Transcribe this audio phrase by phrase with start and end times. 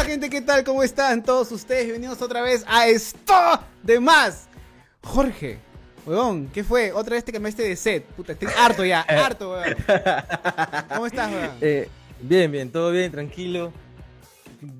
[0.00, 0.64] Hola gente, ¿qué tal?
[0.64, 1.84] ¿Cómo están todos ustedes?
[1.84, 3.34] Bienvenidos otra vez a esto
[3.82, 4.48] de más.
[5.02, 5.58] Jorge,
[6.06, 6.90] weón, ¿qué fue?
[6.90, 8.06] Otra vez te cambiaste de set.
[8.06, 9.76] Puta, estoy harto ya, harto, weón.
[10.88, 11.50] ¿Cómo estás, weón?
[11.60, 11.90] Eh,
[12.22, 13.74] bien, bien, todo bien, tranquilo.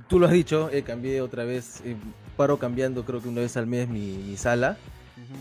[0.09, 1.97] Tú lo has dicho, eh, cambié otra vez, eh,
[2.39, 4.79] paro cambiando creo que una vez al mes mi, mi sala.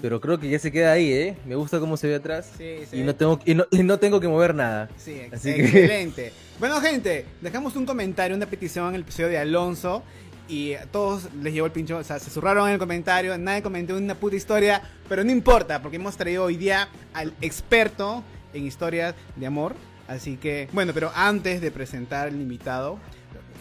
[0.01, 1.37] Pero creo que ya se queda ahí, ¿eh?
[1.45, 2.49] Me gusta cómo se ve atrás.
[2.57, 2.97] Sí, sí.
[2.97, 4.89] Y no tengo, y no, y no tengo que mover nada.
[4.97, 6.31] Sí, Así que- excelente.
[6.59, 10.03] Bueno, gente, dejamos un comentario, una petición en el episodio de Alonso.
[10.47, 13.61] Y a todos les llevó el pincho, o sea, se zurraron en el comentario, nadie
[13.61, 18.23] comentó una puta historia, pero no importa, porque hemos traído hoy día al experto
[18.55, 19.75] en historias de amor.
[20.07, 22.97] Así que, bueno, pero antes de presentar al invitado,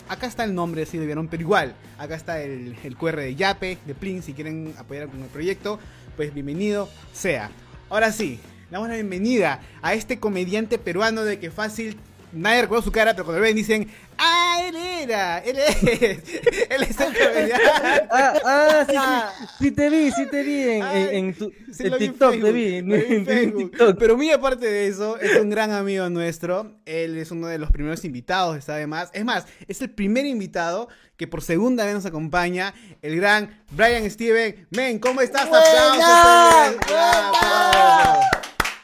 [0.09, 3.35] acá está el nombre, si lo vieron, pero igual, acá está el, el QR de
[3.35, 5.79] Yape, de Plin, si quieren apoyar con el proyecto,
[6.19, 7.49] pues bienvenido sea.
[7.89, 8.41] Ahora sí,
[8.73, 11.97] damos la bienvenida a este comediante peruano de que fácil
[12.32, 15.38] nadie recuerda su cara, pero cuando lo ven dicen, ¡Ah, él era!
[15.38, 15.76] ¡Él es!
[16.70, 17.65] ¡Él es el comediante!
[18.10, 21.87] Ah, ah, sí, sí, sí te vi, sí te vi en, Ay, en, tu, Sí,
[21.87, 23.54] en TikTok, te vi, en, en.
[23.54, 23.96] TikTok.
[23.98, 26.80] Pero muy aparte de eso, es un gran amigo nuestro.
[26.85, 29.10] Él es uno de los primeros invitados, está además.
[29.13, 34.10] Es más, es el primer invitado que por segunda vez nos acompaña, el gran Brian
[34.10, 34.66] Steven.
[34.70, 35.46] Men, ¿cómo estás?
[35.46, 35.96] Aplausos.
[35.96, 36.66] ¡Buena!
[36.66, 38.38] Aplausos.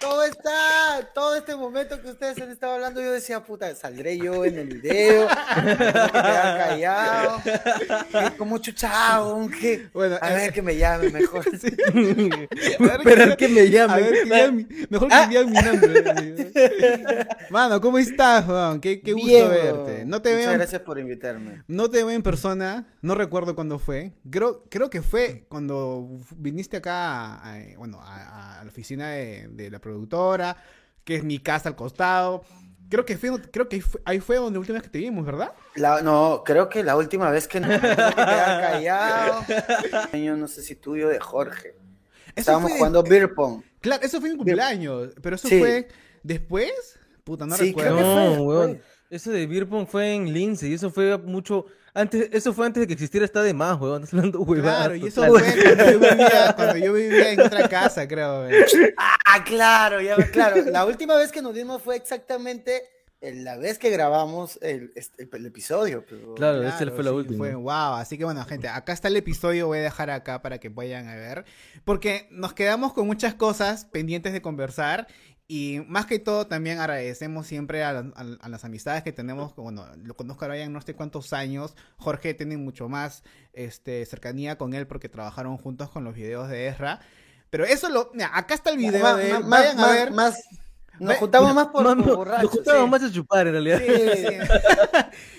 [0.05, 1.09] ¿Cómo está?
[1.15, 4.69] Todo este momento que ustedes han estado hablando, yo decía, puta, saldré yo en el
[4.81, 5.27] video,
[6.13, 11.45] callado, ¿Qué- como chuchao, que Bueno, a eh, ver que me llame mejor.
[11.55, 14.05] Esperar que me A llamen.
[14.05, 16.53] ver, que digan mi- mejor que digan mi nombre.
[17.51, 18.81] Mano, ¿cómo estás, Juan?
[18.81, 20.05] Qué, qué gusto Bien, verte.
[20.05, 21.63] No te Muchas veo gracias por invitarme.
[21.69, 24.13] No te veo en persona, no recuerdo cuándo fue.
[24.31, 29.71] Creo, creo que fue cuando viniste acá, a, a- bueno, a, la oficina de, de
[29.71, 30.57] la productora,
[31.05, 32.43] que es mi casa al costado.
[32.91, 35.53] Creo que fue, creo que ahí fue, donde la última vez que te vimos, ¿verdad?
[35.75, 39.45] La- no, creo que la última vez que no tengo que quedar callado,
[40.13, 41.69] año no sé si tuyo de Jorge.
[41.71, 43.63] Eso Estábamos fue- jugando beer pong.
[43.81, 45.59] Claro, eso fue en cumpleaños, pero eso Sí.
[45.59, 45.89] fue
[46.23, 46.71] después.
[47.25, 47.97] Puta, no Sí, recuerdo.
[47.97, 48.71] creo que No, fue, weón.
[48.77, 48.83] fue.
[49.17, 52.81] Eso de beer pong fue en Lince y eso fue mucho antes, eso fue antes
[52.81, 54.03] de que existiera está de más, weón.
[54.03, 57.69] Estás hablando huevadas Claro, y eso fue cuando yo, vivía, cuando yo vivía en otra
[57.69, 58.49] casa, creo.
[58.49, 58.67] eh.
[59.35, 60.57] Ah, claro, ya, claro.
[60.71, 62.83] La última vez que nos vimos fue exactamente
[63.21, 66.05] en la vez que grabamos el, este- el episodio.
[66.09, 67.39] pero- Claro, esa Claro, fue la sí, última.
[67.39, 70.59] Fue, wow, así que bueno, gente, acá está el episodio, voy a dejar acá para
[70.59, 71.45] que vayan a ver,
[71.85, 75.07] porque nos quedamos con muchas cosas pendientes de conversar
[75.49, 79.55] y más que todo también agradecemos siempre a, la- a- a las amistades que tenemos,
[79.57, 83.23] bueno, lo conozco a Brian no sé cuántos años, Jorge tiene mucho más
[83.55, 87.01] este, cercanía con él porque trabajaron juntos con los videos de Ezra,
[87.55, 89.81] pero eso lo, mira, acá está el video Ma- de ma- él, más- vayan a
[89.83, 90.11] más- ver.
[90.11, 90.43] más-
[90.99, 92.91] nos juntamos más por, nos borrachos, juntábamos sí.
[93.05, 93.79] más a chupar en realidad.
[93.79, 94.37] Sí, sí.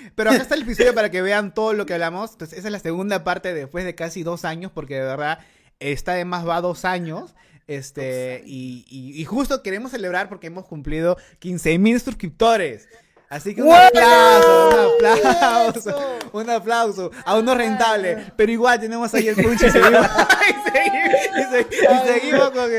[0.15, 2.31] Pero acá está el episodio para que vean todo lo que hablamos.
[2.31, 5.39] Entonces, esa es la segunda parte después de casi dos años, porque de verdad
[5.79, 7.35] está de más va dos años.
[7.67, 12.87] Este, y, y- y justo queremos celebrar porque hemos cumplido 15 mil suscriptores.
[13.35, 13.75] Así que un ¡Wow!
[13.75, 16.19] aplauso, un aplauso, ¡Eso!
[16.33, 17.11] un aplauso.
[17.25, 20.07] Aún no rentable, pero igual tenemos ahí el punch y seguimos,
[20.49, 22.69] y seguimos, y se- y seguimos con,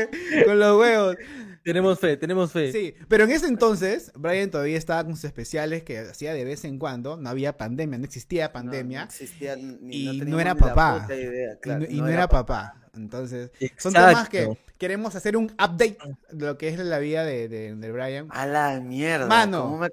[0.45, 1.15] con los huevos.
[1.63, 2.71] Tenemos fe, tenemos fe.
[2.71, 6.63] Sí, pero en ese entonces, Brian todavía estaba con sus especiales que hacía de vez
[6.63, 7.17] en cuando.
[7.17, 8.99] No había pandemia, no existía pandemia.
[9.01, 11.05] no existía ni- y no era papá.
[11.09, 12.75] idea, y claro, no, y no era papá.
[12.95, 15.97] Entonces, son temas que queremos hacer un update
[16.31, 18.27] de lo que es la vida de, de, de Brian.
[18.31, 19.27] A la mierda.
[19.27, 19.89] Mano, ¿cómo me,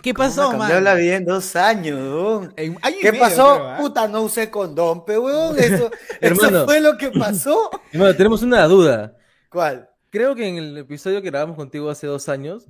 [0.00, 0.84] ¿Qué pasó, me cambió man?
[0.84, 2.54] la vida en dos años, weón?
[2.56, 3.54] En año y ¿Qué medio, pasó?
[3.56, 3.76] creo, ¿ah?
[3.78, 5.58] Puta, no usé condón, pe, weón.
[5.58, 7.70] Eso, eso fue lo que pasó.
[7.92, 9.14] Hermano, tenemos una duda.
[9.50, 9.90] ¿Cuál?
[10.10, 12.66] Creo que en el episodio que grabamos contigo hace dos años,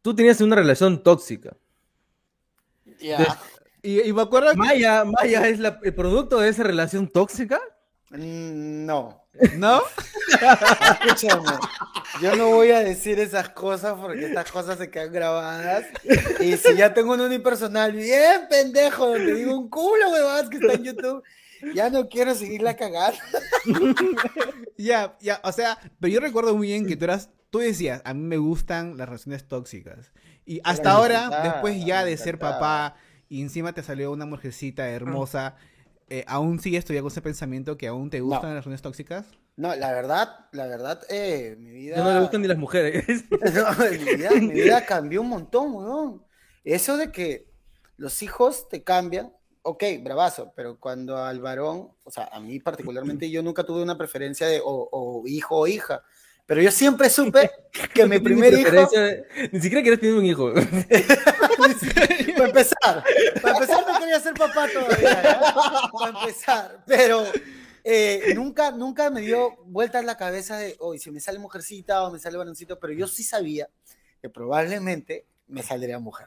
[0.00, 1.54] tú tenías una relación tóxica.
[3.00, 3.38] Ya.
[3.82, 4.56] Y, y me acuerdo que...
[4.56, 7.60] Maya, Maya es la- el producto de esa relación tóxica.
[8.12, 9.18] Mm, No.
[9.56, 9.80] ¿No?
[11.00, 11.48] Escúchame,
[12.20, 15.86] yo no voy a decir esas cosas porque estas cosas se quedan grabadas.
[16.40, 20.74] Y si ya tengo un unipersonal bien pendejo, donde digo un culo, huevadas que está
[20.74, 21.22] en YouTube,
[21.74, 23.18] ya no quiero seguirla cagando.
[24.76, 28.14] Ya, ya, o sea, pero yo recuerdo muy bien que tú eras, tú decías, a
[28.14, 30.10] mí me gustan las relaciones tóxicas.
[30.44, 32.96] Y hasta ahora, después ya de ser papá,
[33.28, 35.54] y encima te salió una mujercita hermosa,
[36.18, 38.54] eh, ¿aún sigues todavía con ese pensamiento que aún te gustan No.
[38.54, 39.26] las relaciones tóxicas?
[39.56, 41.96] No, la verdad, la verdad, eh, mi vida.
[41.96, 43.04] Ya no le gustan ni las mujeres.
[43.30, 46.24] No, mi vida, mi vida cambió un montón, weón.
[46.64, 47.50] Eso de que
[47.96, 49.32] los hijos te cambian,
[49.62, 53.96] ok, bravazo, pero cuando al varón, o sea, a mí particularmente yo nunca tuve una
[53.98, 56.02] preferencia de o, o hijo o hija.
[56.46, 57.50] Pero yo siempre supe
[57.94, 58.88] que mi primer hijo,
[59.52, 60.52] Ni siquiera quieres tener un hijo.
[62.36, 63.04] para empezar,
[63.40, 65.90] para empezar no quería ser papá todavía, ¿ya?
[65.92, 67.24] para empezar, pero
[67.84, 72.10] eh, nunca, nunca me dio vueltas la cabeza de, hoy si me sale mujercita o
[72.12, 73.68] me sale varoncito, pero yo sí sabía
[74.20, 76.26] que probablemente me saldría mujer.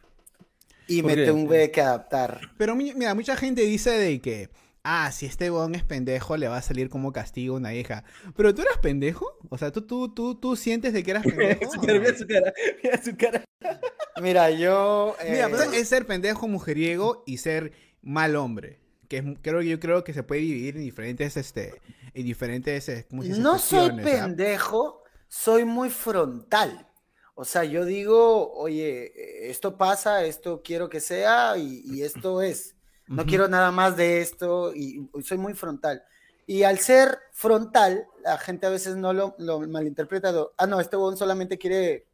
[0.88, 1.25] Y ¿Por me qué?
[1.31, 2.39] tuve que adaptar.
[2.57, 4.50] Pero mi- mira, mucha gente dice de que,
[4.86, 8.04] ah, si este bon es pendejo, le va a salir como castigo una hija.
[8.38, 9.38] Pero tú eras pendejo?
[9.50, 11.72] O sea, ¿tú, tú, tú, tú sientes de que eras pendejo?
[11.72, 12.54] Su cara, mira su cara,
[12.84, 13.44] mira su cara.
[14.22, 15.14] Mira, yo...
[15.30, 18.80] Mira, pero es ser pendejo mujeriego y ser mal hombre.
[19.10, 21.82] Que es, creo yo creo que se puede dividir en diferentes, este,
[22.14, 23.42] en diferentes, eh, ¿cómo se dice?
[23.42, 23.96] No soy ¿ah?
[24.02, 26.88] pendejo, soy muy frontal.
[27.34, 32.75] O sea, yo digo, oye, esto pasa, esto quiero que sea y, y esto es.
[33.07, 36.04] No quiero nada más de esto y, y soy muy frontal.
[36.48, 40.34] Y al ser frontal, la gente a veces no lo, lo malinterpreta.
[40.57, 42.07] Ah, no, este huevón solamente quiere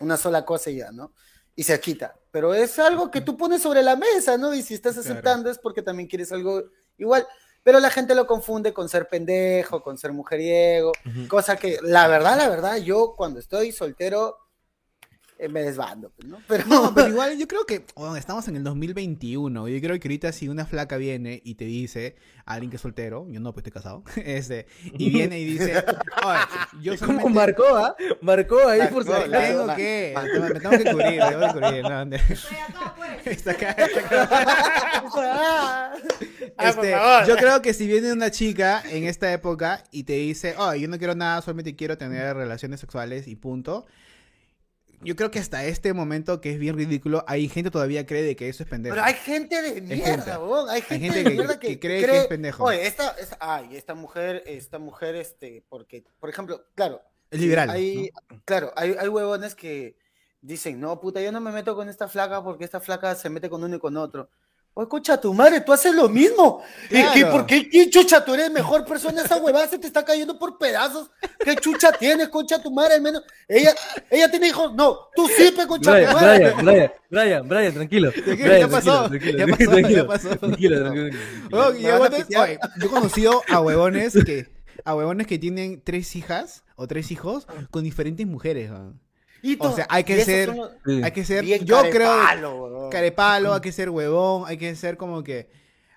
[0.00, 1.12] una sola cosa y ya, ¿no?
[1.56, 2.16] Y se quita.
[2.30, 4.52] Pero es algo que tú pones sobre la mesa, ¿no?
[4.54, 5.10] Y si estás Claro.
[5.10, 6.64] aceptando es porque también quieres algo
[6.98, 7.26] igual.
[7.62, 10.92] Pero la gente lo confunde con ser pendejo, con ser mujeriego,
[11.28, 14.36] cosa que la verdad, la verdad, yo cuando estoy soltero
[15.50, 16.38] me desbando, pues, ¿no?
[16.48, 19.68] Pero, No, pero igual yo creo que bueno, estamos en el 2021.
[19.68, 22.16] Yo creo que ahorita si una flaca viene y te dice,
[22.46, 25.84] alguien que es soltero, yo no, pues estoy casado, este, y viene y dice,
[26.24, 26.38] "Oye,
[26.82, 27.96] yo ¿Cómo solamente marcó, ah?
[28.22, 30.22] Marcó ahí por si Marcó, tengo la- que, la-
[30.54, 32.16] me tengo que cubrir, me tengo que cubrir, no, no.
[33.24, 34.28] Está acá, está acá.
[35.16, 35.92] Ah,
[36.56, 37.26] por Este, favor.
[37.26, 40.88] yo creo que si viene una chica en esta época y te dice, oh, yo
[40.88, 43.86] no quiero nada, solamente quiero tener relaciones sexuales y punto.
[45.04, 48.36] Yo creo que hasta este momento, que es bien ridículo, hay gente todavía cree de
[48.36, 48.94] que eso es pendejo.
[48.94, 50.40] Pero hay gente de mierda,
[50.70, 52.64] Hay gente, gente de que- mierda que, que cree que es pendejo.
[52.64, 57.00] Oye, esta, esta- ay, esta mujer, esta mujer, este, porque, por ejemplo, claro.
[57.30, 58.10] Es liberal, Hay,
[58.44, 59.96] Claro, hay, hay huevones que
[60.40, 63.48] dicen, no, puta, yo no me meto con esta flaca porque esta flaca se mete
[63.50, 64.30] con uno y con otro.
[64.76, 66.60] Oye, escucha, tu madre, tú haces lo mismo.
[66.90, 69.22] ¿Y qué- por qué, qué chucha, tú eres mejor persona?
[69.22, 71.10] Esa huevada se te está cayendo por pedazos.
[71.38, 72.94] ¿Qué chucha tienes, concha tu madre?
[72.94, 73.72] Al menos, ella,
[74.10, 74.74] ella tiene hijos.
[74.74, 76.38] No, tú sí, pe, concha Brian, tu madre.
[76.38, 78.12] Brian, Brian, Brian, Brian, tranquilo.
[78.26, 79.08] Brian, ¿Ya pasó?
[79.08, 79.70] tranquilo, ¿Ya tranquilo, pasó?
[79.70, 80.28] tranquilo, ¿Ya pasó?
[80.38, 81.08] Tranquilo, tranquilo.
[81.10, 81.60] tranquilo.
[81.62, 82.24] Oh, oye,
[82.80, 84.48] yo he conocido a huevones que
[84.84, 88.70] a huevones que tienen tres hijas o tres hijos con diferentes mujeres.
[88.72, 89.00] weón.
[89.46, 90.70] Y O sea, hay que ser- los-.
[91.02, 92.90] Hay que ser, Bien yo creo, carepalo, huevón.
[92.90, 95.50] carepalo, hay que ser huevón, hay que ser como que,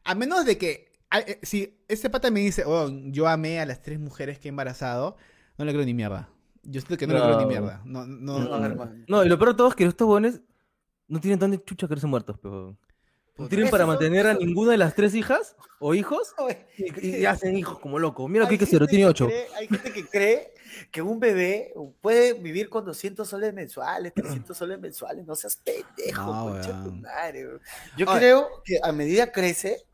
[0.04, 3.66] a menos de que, a- eh, si ese pata me dice, oh, yo amé a
[3.66, 5.16] las tres mujeres que he embarazado,
[5.58, 6.30] no le creo ni mierda.
[6.64, 7.48] Yo siento que no, le creo ni No.
[7.50, 7.82] mierda.
[7.86, 8.66] No, no, No, no.
[8.66, 8.92] hermano.
[9.08, 10.42] No, y lo peor de todo es que estos bones
[11.08, 12.76] no tienen tanta chucha que ser muertos, pero.
[13.38, 13.50] Puta.
[13.50, 16.34] tienen para mantener a ninguna de las tres hijas o hijos
[16.78, 18.30] y, y hacen hijos como locos.
[18.30, 19.28] Mira que gente tiene ocho.
[19.28, 20.54] cree- hay gente que cree
[20.92, 25.26] que un bebé puede vivir con 200 soles mensuales, 300 soles mensuales.
[25.26, 27.02] No seas pendejo, No, concha tu weón.
[27.02, 27.48] madre.
[27.96, 28.18] Yo Oye.
[28.20, 29.86] creo que a medida crece,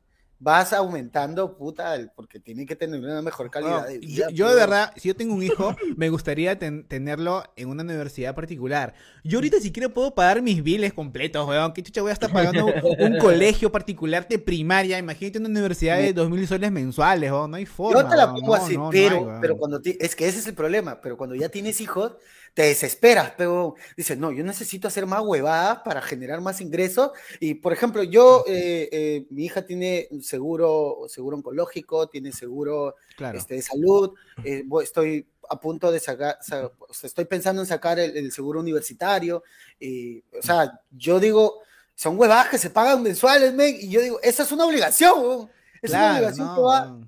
[0.44, 4.28] vas aumentando, puta, porque tiene que tener una mejor calidad de yo, vida.
[4.31, 7.84] yo de pero- verdad, si yo tengo un hijo, me gustaría ten- tenerlo en una
[7.84, 8.94] universidad particular.
[9.24, 11.72] Yo ahorita siquiera puedo pagar mis biles completos, weón.
[11.72, 12.66] ¿Qué chucha voy a estar pagando
[13.00, 14.98] un colegio particular de primaria?
[15.00, 17.50] Imagínate una universidad de dos mil soles mensuales, weón.
[17.51, 18.01] No hay forma.
[18.01, 20.40] Yo te la pongo No, así, no, pero, hay, pero cuando ti- es que ese
[20.40, 22.18] es el problema, pero cuando ya tienes hijos,
[22.53, 27.11] te desesperas, pero dices, no, yo necesito hacer más huevadas para generar más ingresos.
[27.39, 33.37] Y por ejemplo, yo, eh, eh, mi hija tiene seguro, seguro oncológico, tiene seguro Claro.
[33.37, 34.13] este, de salud,
[34.44, 38.31] eh, estoy a punto de sacar, sa- o sea, estoy pensando en sacar el, el
[38.31, 39.44] seguro universitario.
[39.80, 41.59] Y, o sea, yo digo,
[41.95, 45.49] son huevadas que se pagan mensuales, men, y yo digo, esa es una obligación,
[45.81, 46.99] es una obligación no, que va.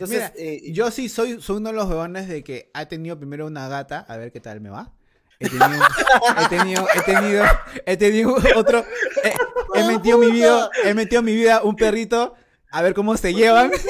[0.00, 3.18] Entonces, Mira, eh, Yo sí soy, soy uno de los huevones de que ha tenido
[3.18, 4.94] primero una gata, a ver qué tal me va.
[5.38, 5.84] He tenido,
[6.38, 7.44] he tenido, he tenido,
[7.86, 8.84] he tenido otro,
[9.22, 12.34] he, he metido mi vida, he metido mi vida un perrito,
[12.70, 13.70] a ver cómo se llevan.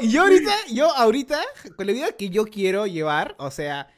[0.00, 1.38] Y yo ahorita, yo ahorita,
[1.76, 3.88] con la vida que yo quiero llevar, o sea,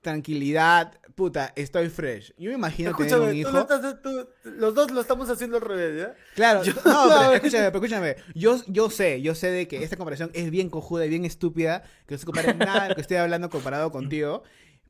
[0.00, 2.32] tranquilidad, puta, estoy fresh.
[2.38, 3.50] Yo me imagino tener un Escúchame, tú hijo.
[3.50, 6.14] lo estás- tú- los dos lo estamos haciendo al revés, ¿ya?
[6.36, 8.16] Claro, Yo- no, pero escúchame, pero escúchame.
[8.34, 11.82] Yo, yo sé, yo sé de que esta comparación es bien cojuda y bien estúpida,
[12.06, 14.42] que no se compara nada de lo que estoy hablando comparado contigo.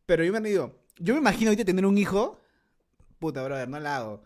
[0.04, 2.40] Pero yo me digo, yo me imagino ahorita tener un hijo,
[3.21, 4.23] puta, brother, no la hago.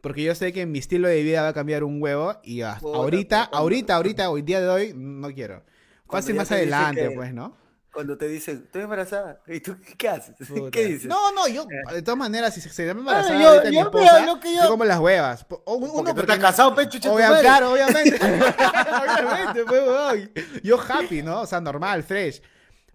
[0.00, 2.86] Porque yo sé que mi estilo de vida va a cambiar un huevo y hasta
[2.86, 5.62] ahorita, ahorita, ahorita, hoy día de hoy, no quiero.
[6.10, 7.56] Fácil más adelante, que- pues, ¿no?
[7.94, 10.34] Cuando te dicen, estoy embarazada, ¿y tú qué haces?
[10.48, 10.70] Puta.
[10.72, 11.06] ¿Qué dices?
[11.06, 13.76] No, no, yo, de todas maneras, si se, se llama embarazada Ah, yo- ahorita mi
[13.76, 15.46] yo- esposa, lo que yo- yo como las huevas.
[15.48, 17.42] O- Uno, Porque tú porque estás casado, pe, chucha tu Obvia- madre.
[17.42, 18.18] claro, obviamente.
[18.74, 20.62] obviamente, pues.
[20.62, 21.42] Yo happy, ¿no?
[21.42, 22.42] O sea, normal, fresh.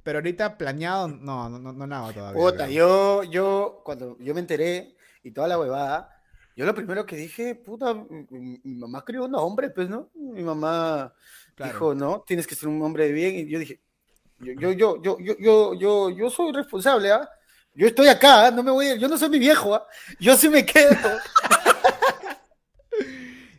[0.04, 2.42] Pero ahorita planeado, no, no, no, no nada todavía.
[2.42, 6.10] Puta, yo, yo, cuando yo me enteré y toda la huevada,
[6.56, 10.10] yo lo primero que dije, puta, mi, mi- mi mamá crió un hombre, pues, ¿no?
[10.16, 11.14] Mi mamá
[11.56, 11.72] Claro.
[11.74, 13.36] dijo, no, tienes que ser un hombre de bien.
[13.36, 13.82] Y yo dije,
[14.40, 17.30] yo, yo, yo, yo, yo, yo, yo, soy responsable, ¿ah?
[17.74, 18.52] Yo estoy acá, ¿ah?
[18.52, 19.86] no me voy a ir, yo no soy mi viejo, ¿ah?
[20.20, 20.96] Yo sí me quedo.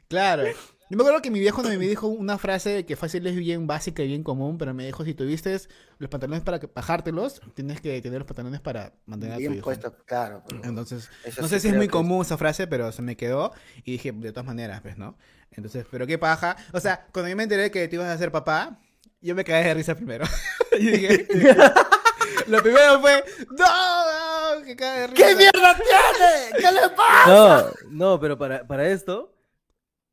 [0.08, 0.44] Claro.
[0.90, 4.02] Yo me acuerdo que mi viejo me dijo una frase que fácil es bien básica
[4.02, 5.56] y bien común, pero me dijo, si tuviste
[5.98, 9.62] los pantalones para bajártelos, tienes que tener los pantalones para mantener a tu Bien hijo.
[9.62, 10.42] puesto, claro.
[10.48, 11.08] pero Entonces,
[11.38, 13.52] no sí sé si es muy común esa frase, pero se me quedó
[13.84, 15.16] y dije, de todas maneras, pues, ¿no?
[15.52, 16.56] Entonces, pero qué paja.
[16.72, 18.80] O sea, cuando yo me enteré que te ibas a ser papá,
[19.20, 20.24] yo me caí de risa primero.
[20.78, 21.26] y dije,
[22.46, 23.24] lo primero fue,
[23.58, 24.56] ¡No!
[24.56, 25.26] no, ¡Que cae de risa!
[25.26, 26.58] ¿Qué mierda tiene?
[26.58, 27.26] ¿Qué le pasa?
[27.26, 29.36] No, no, pero para, para esto,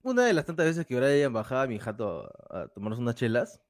[0.02, 3.16] una de las tantas veces que Brian bajaba a mi jato a, a tomarnos unas
[3.16, 3.62] chelas,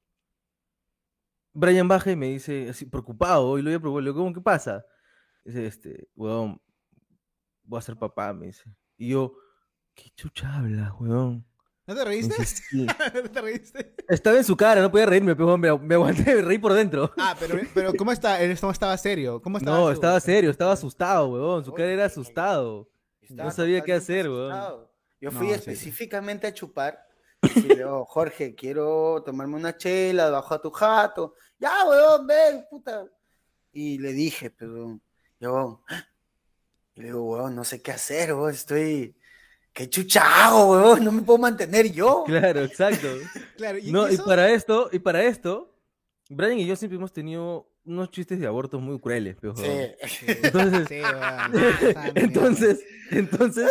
[1.52, 4.32] Brian baja y me dice, así preocupado, y lo voy a preocupar, le digo, ¿cómo
[4.32, 4.84] qué pasa?
[5.44, 6.60] Dice, este, weón,
[7.64, 8.64] voy a ser papá, me dice.
[8.96, 9.34] Y yo,
[9.94, 11.44] ¿qué chucha habla, weón?
[11.88, 12.34] ¿No te reíste?
[13.24, 13.94] ¿No te reíste?
[14.08, 17.10] Estaba en su cara, no podía reírme, pero me, me aguanté, me reí por dentro.
[17.16, 18.42] Ah, pero, pero ¿cómo está?
[18.42, 19.40] Estaba estaba serio.
[19.40, 19.78] ¿Cómo estaba?
[19.78, 21.64] No, estaba serio, estaba asustado, weón.
[21.64, 22.90] Su cara era asustado.
[23.22, 24.52] Estaba sabía qué hacer, weón.
[24.52, 24.92] asustado.
[25.18, 25.54] Yo No, fui sí.
[25.54, 27.02] específicamente a chupar.
[27.42, 31.34] Y decirle, "Oh, Jorge, quiero tomarme una chela debajo a tu jato.
[31.58, 33.06] Ya, weón, ven, puta.
[33.72, 35.00] Y le dije, pero,
[35.40, 35.82] yo,
[36.94, 39.16] y le digo, weón, no sé qué hacer, weón, estoy,
[39.72, 42.24] qué chucha hago, weón, no me puedo mantener yo.
[42.26, 43.08] Claro, exacto.
[43.56, 45.74] Claro, y, No, y para esto, y para esto,
[46.28, 49.64] Brian y yo siempre hemos tenido unos chistes de abortos muy crueles, pero Sí.
[50.26, 52.12] Entonces, Sí, esa mierda.
[52.14, 53.70] entonces, entonces,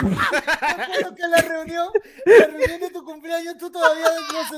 [0.00, 1.88] Recuerdo que la reunión,
[2.26, 4.06] la reunión de tu cumpleaños, tú todavía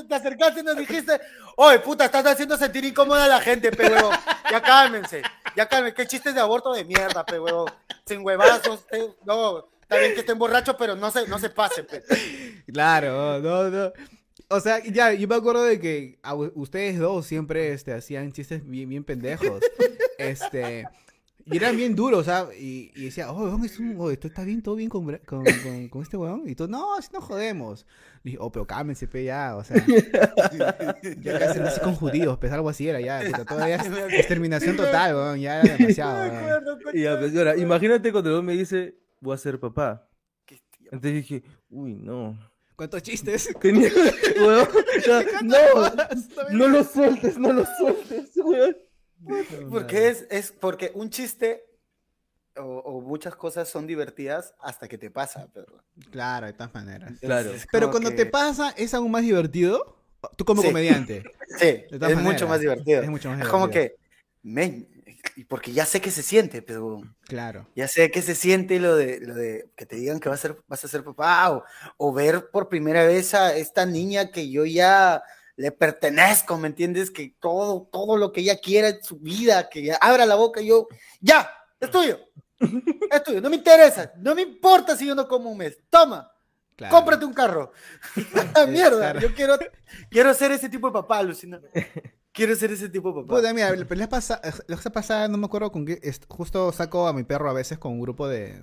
[0.07, 1.19] te acercaste y nos dijiste,
[1.57, 4.15] oye, puta, estás haciendo sentir incómoda a la gente, pe huevón.
[4.49, 5.21] Ya cálmense,
[5.55, 5.95] ya cálmense.
[5.95, 7.71] Qué chistes de aborto de mierda, pe huevón.
[8.05, 8.85] Sin huevazos,
[9.25, 9.69] no.
[9.89, 12.03] Está bien que estén borrachos, pero no se, no se pasen, pe.
[12.73, 13.93] Claro, no, no.
[14.49, 18.67] O sea, ya, yo me acuerdo de que a ustedes dos siempre este, hacían chistes
[18.67, 19.61] bien, bien pendejos.
[20.17, 20.85] Este.
[21.49, 22.59] Y eran bien duros, ¿sabes?
[22.59, 25.45] Y, y decía, oh, weón, es un, oh, esto está bien, todo bien con, con,
[25.45, 26.43] con- con este weón.
[26.49, 27.85] Y tú, no, así no jodemos.
[28.23, 29.77] Y dije, oh, pero cálmense, pe, ya, o sea.
[31.21, 33.21] ya que hacen así con judíos, pues algo así era ya.
[33.25, 36.63] puta, todavía es exterminación total, weón, ya era demasiado, Me weón.
[36.93, 40.07] y ya, pues, ahora, imagínate cuando luego me dice, voy a ser papá.
[40.45, 40.89] Qué tío.
[40.91, 42.37] Entonces dije, uy, no.
[42.75, 43.49] ¿Cuántos chistes?
[43.61, 43.89] Tenía,
[44.39, 44.67] weón,
[45.05, 45.57] ya, no,
[46.51, 48.77] no lo sueltes, no lo sueltes, weón.
[49.69, 51.63] Porque es, es porque un chiste
[52.55, 55.83] o, o muchas cosas son divertidas hasta que te pasa, pero.
[56.11, 57.13] Claro, de todas maneras.
[57.19, 57.51] Claro.
[57.71, 59.95] Pero cuando que- te pasa, ¿es aún más divertido?
[60.35, 60.67] Tú como Sí.
[60.67, 61.23] comediante.
[61.59, 63.01] Sí, es mucho divertido.
[63.01, 63.97] Es mucho más Es como divertido.
[63.97, 64.03] que,
[64.43, 64.96] men,
[65.47, 67.67] porque ya sé que se siente, pero Claro.
[67.75, 70.41] ya sé que se siente lo de, lo de que te digan que vas a
[70.41, 71.63] ser, vas a ser papá o,
[71.97, 75.21] o ver por primera vez a esta niña que yo ya
[75.55, 77.09] le pertenezco, ¿me entiendes?
[77.11, 80.61] Que todo, todo lo que ella quiera en su vida, que ya abra la boca
[80.61, 80.87] y yo,
[81.19, 82.19] ya, es tuyo,
[82.59, 86.31] es tuyo, no me interesa, no me importa si yo no como un mes, toma,
[86.75, 86.95] claro.
[86.95, 87.71] cómprate un carro.
[88.69, 89.57] Mierda, yo quiero,
[90.11, 91.59] quiero ser ese tipo de papá, Lucina.
[92.37, 93.35] Quiero ser ese tipo de papá.
[93.35, 97.07] Puta, mira, la la pasa- la vez pasada, no me acuerdo con qué, justo saco
[97.07, 98.61] a mi perro a veces con un grupo de,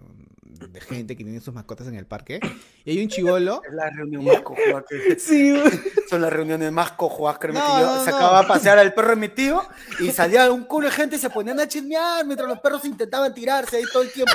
[0.71, 2.39] de gente que tiene sus mascotas en el parque.
[2.85, 3.61] Y hay un chivolo.
[3.69, 5.61] Es la reunión más cojuda que Sí.
[6.09, 6.93] Son las reuniones más
[7.39, 8.45] créeme No, que yo no, sacaba no.
[8.45, 9.61] a pasear al perro de mi tío
[9.99, 13.35] y salía un culo de gente y se ponían a chismear mientras los perros intentaban
[13.35, 14.33] tirarse ahí todo el tiempo.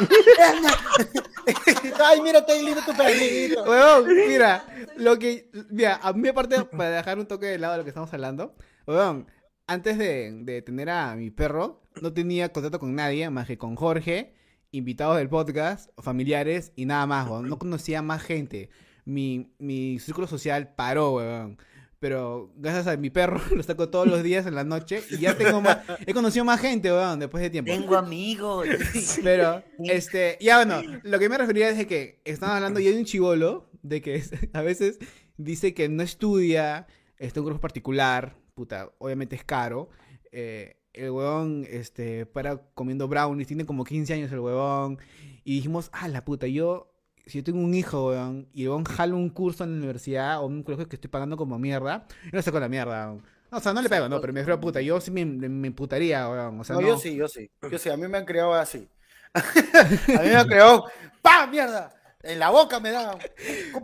[2.03, 3.63] Ay, mira, está lindo tu perrito.
[3.63, 4.65] Weón, mira,
[4.97, 5.49] lo que.
[5.69, 8.55] Mira, a mí aparte, para dejar un toque de lado de lo que estamos hablando,
[8.89, 9.27] weón,
[9.67, 13.75] antes de, de tener a mi perro, no tenía contacto con nadie más que con
[13.75, 14.33] Jorge,
[14.71, 17.47] invitados del podcast, familiares y nada más, weón.
[17.47, 18.69] No conocía más gente.
[19.05, 21.57] Mi, mi círculo social paró, weón.
[21.99, 25.37] Pero gracias a mi perro, lo saco todos los días en la noche y ya
[25.37, 25.79] tengo más.
[26.07, 27.71] He conocido más gente, weón, después de tiempo.
[27.71, 28.67] Tengo amigos.
[29.23, 32.95] Pero, este, ya bueno, lo que me refería es de que estaban hablando y hay
[32.95, 34.97] un chivolo de que a veces
[35.37, 39.89] dice que no estudia, está en un grupo particular, puta, obviamente es caro.
[40.31, 44.97] eh, el huevón, este, para comiendo brownies, tiene como 15 años el huevón.
[45.45, 46.91] Y dijimos, ah, la puta, yo,
[47.25, 50.39] si yo tengo un hijo, huevón, y el huevón jalo un curso en la universidad
[50.41, 53.23] o un colegio que estoy pagando como mierda, yo no saco la mierda, huevón.
[53.51, 55.23] No, o sea, no le pego, no, pero me refiero a puta, yo sí me,
[55.25, 56.59] me putaría, huevón.
[56.59, 57.49] O sea, No, no, yo sí, yo sí.
[57.71, 58.89] Yo sí, a mí me han creado así.
[59.33, 60.85] a mí me han creado,
[61.21, 61.49] ¡pam!
[61.51, 61.93] ¡Mierda!
[62.23, 63.17] En la boca me da.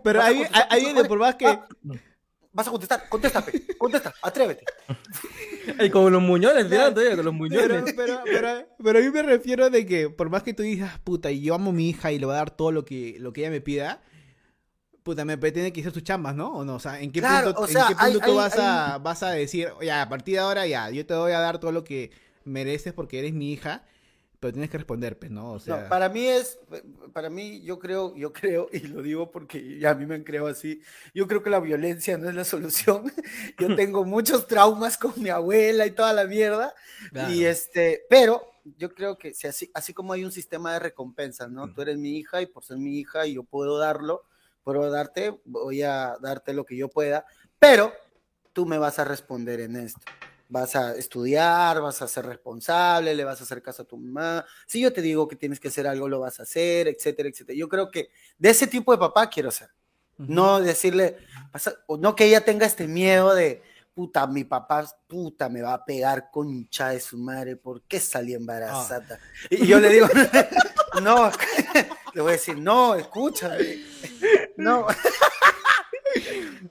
[0.04, 1.60] Pero ahí, confesar ahí tus viene por más que.
[2.56, 4.64] Vas a contestar, contéstate, contesta, atrévete.
[5.78, 7.94] Ay, como los muñones, todavía con los Pero, muñones.
[7.96, 8.50] pero, pero,
[8.82, 11.72] pero a mí me refiero de que por más que tú digas, puta, yo amo
[11.72, 13.60] a mi hija y le voy a dar todo lo que, lo que ella me
[13.60, 14.02] pida,
[15.04, 16.50] puta, me tiene que hacer sus chambas, ¿no?
[16.54, 18.36] O no, o sea, ¿en qué Claro, punto, o en qué punto hay- tú hay-
[18.36, 21.40] vas, a, vas a decir, ya, a partir de ahora ya, yo te voy a
[21.40, 22.12] dar todo lo que
[22.46, 23.84] mereces porque eres mi hija,
[24.46, 25.54] pero tienes que responder, pues, ¿no?
[25.54, 26.60] O sea, No, para mí es,
[27.14, 30.24] para mí yo creo, yo creo, y lo digo porque ya a mí me han
[30.24, 30.84] creado así,
[31.16, 33.12] yo creo que la violencia no es la solución.
[33.58, 36.76] Yo tengo muchos traumas con mi abuela y toda la mierda.
[37.12, 37.34] Claro.
[37.34, 38.44] Y este, pero
[38.78, 41.74] yo creo que si así, así como hay un sistema de recompensas, ¿no?
[41.74, 44.26] Tú eres mi hija y por ser mi hija y yo puedo darlo,
[44.64, 47.26] puedo darte, voy a darte lo que yo pueda,
[47.58, 47.92] pero
[48.54, 50.02] tú me vas a responder en esto.
[50.48, 54.46] Vas a estudiar, vas a ser responsable, le vas a hacer caso a tu mamá.
[54.68, 57.58] Si yo te digo que tienes que hacer algo, lo vas a hacer, etcétera, etcétera.
[57.58, 59.70] Yo creo que de ese tipo de papá quiero ser.
[60.18, 61.18] No decirle,
[61.52, 63.62] pasa- o no que ella tenga este miedo de,
[63.94, 68.34] puta, mi papá, puta, me va a pegar concha de su madre, ¿por qué salí
[68.34, 69.20] embarazada?
[69.50, 70.08] Y yo le digo,
[71.02, 71.32] no,
[72.14, 73.84] le voy a decir, no, escúchame,
[74.58, 74.86] no.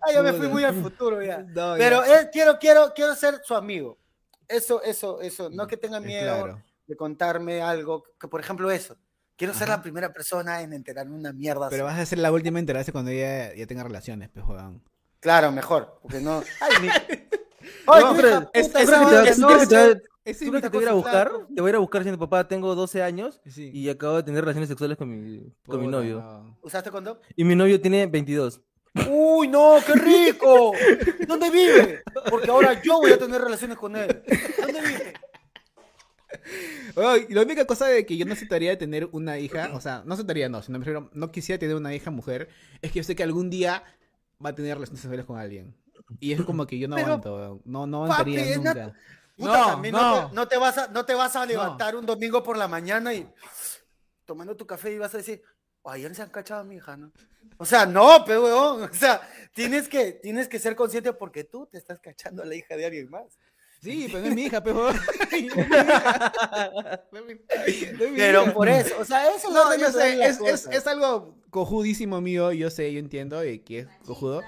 [0.01, 1.39] Ah, ya me fui muy al futuro ya.
[1.55, 2.21] No, Pero ya.
[2.23, 3.99] eh, quiero, quiero, quiero ser su amigo.
[4.49, 5.51] Eso, eso, eso.
[5.51, 6.63] No que tenga miedo claro.
[6.87, 8.97] de contarme algo, que por ejemplo eso.
[9.37, 9.79] Quiero ser Ajá.
[9.79, 11.69] la primera persona en enterarme una mierda.
[11.71, 11.95] Pero así.
[11.97, 14.81] vas a ser la última en enterarse cuando ella ya tenga relaciones, pues, jodan.
[15.21, 16.43] Claro, mejor, porque no.
[16.61, 16.89] Ay, mi...
[17.87, 20.45] No, Ay, pero es- puta, es- es- madre es- que ¿Tú no que te- Ese
[20.47, 21.33] tú crees que te voy a ir a buscar?
[21.55, 23.71] Te voy a ir a buscar diciendo, papá, tengo 12 años Sí.
[23.73, 26.21] y acabo de tener relaciones sexuales con mi, con mi novio.
[26.21, 26.59] no.
[26.63, 27.19] ¿Usaste condón?
[27.37, 28.61] Y mi novio tiene 22.
[29.09, 30.73] Uy, no, qué rico.
[31.27, 32.03] ¿Dónde vive?
[32.31, 34.23] Porque ahora yo voy a tener relaciones con él.
[34.59, 35.15] ¿Dónde vive?
[37.31, 40.49] La única cosa de que yo no aceptaría tener una hija, o sea, no aceptaría,
[40.49, 42.49] no, sino me refiero, no quisiera tener una hija mujer,
[42.83, 43.83] es que yo sé que algún día
[44.45, 45.75] va a tener relaciones sexuales con alguien.
[46.21, 48.95] Y es como que yo no Pero, aguanto, no, no aguantaría nunca.
[49.37, 50.29] Puta, No, también no, no.
[50.29, 53.13] te, no te vas a, no te vas a levantar un domingo por la mañana
[53.15, 53.27] y
[54.25, 55.54] tomando tu café y vas a decir, "Oh,
[55.85, 57.13] ayer se han cachado a mi hija, ¿no?
[57.59, 59.21] O sea, no, pero weón, o sea,
[59.53, 62.87] tienes que, tienes que ser consciente porque tú te estás cachando a la hija de
[62.87, 63.39] alguien más.
[63.81, 64.93] Sí, pero no es mi hija, pero...
[64.93, 65.01] no.
[67.13, 70.87] No no Pero por eso, o sea, eso es No, la yo sé, es, es,
[70.87, 74.43] algo cojudísimo mío, yo sé, yo entiendo y que es cojudo.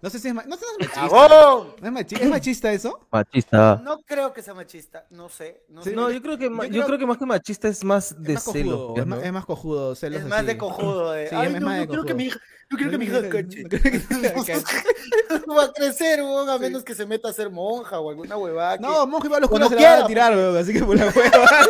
[0.00, 1.08] No sé si es, ma- no sé, no es machista.
[1.18, 1.74] ¡Cagón!
[1.80, 3.00] ¿No es, machi- ¿Es machista eso?
[3.10, 3.80] Machista.
[3.82, 5.64] No creo que sea machista, no sé.
[5.68, 5.96] No, Sí, sé.
[5.96, 8.14] No, yo creo que, ma- yo yo creo- creo que más que machista es más
[8.22, 8.76] de es más celo.
[8.78, 9.24] cojudo, es, más, ¿no?
[9.24, 10.46] es más cojudo, celos es más así.
[10.46, 11.10] de cojudo.
[11.12, 12.16] De, Sí, Ay, es no, más de no quiero que cojudo.
[12.16, 13.14] mi hija, no quiero que mi hija.
[13.14, 15.42] No quiero que mi hija cache.
[15.48, 18.36] No va a crecer, weón, a menos que se meta a ser monja o alguna
[18.36, 18.76] huevada.
[18.78, 20.56] que- No, monje va a los Cuando culos se la van quiera, a tirar, weón,
[20.62, 21.68] así que por las huevas.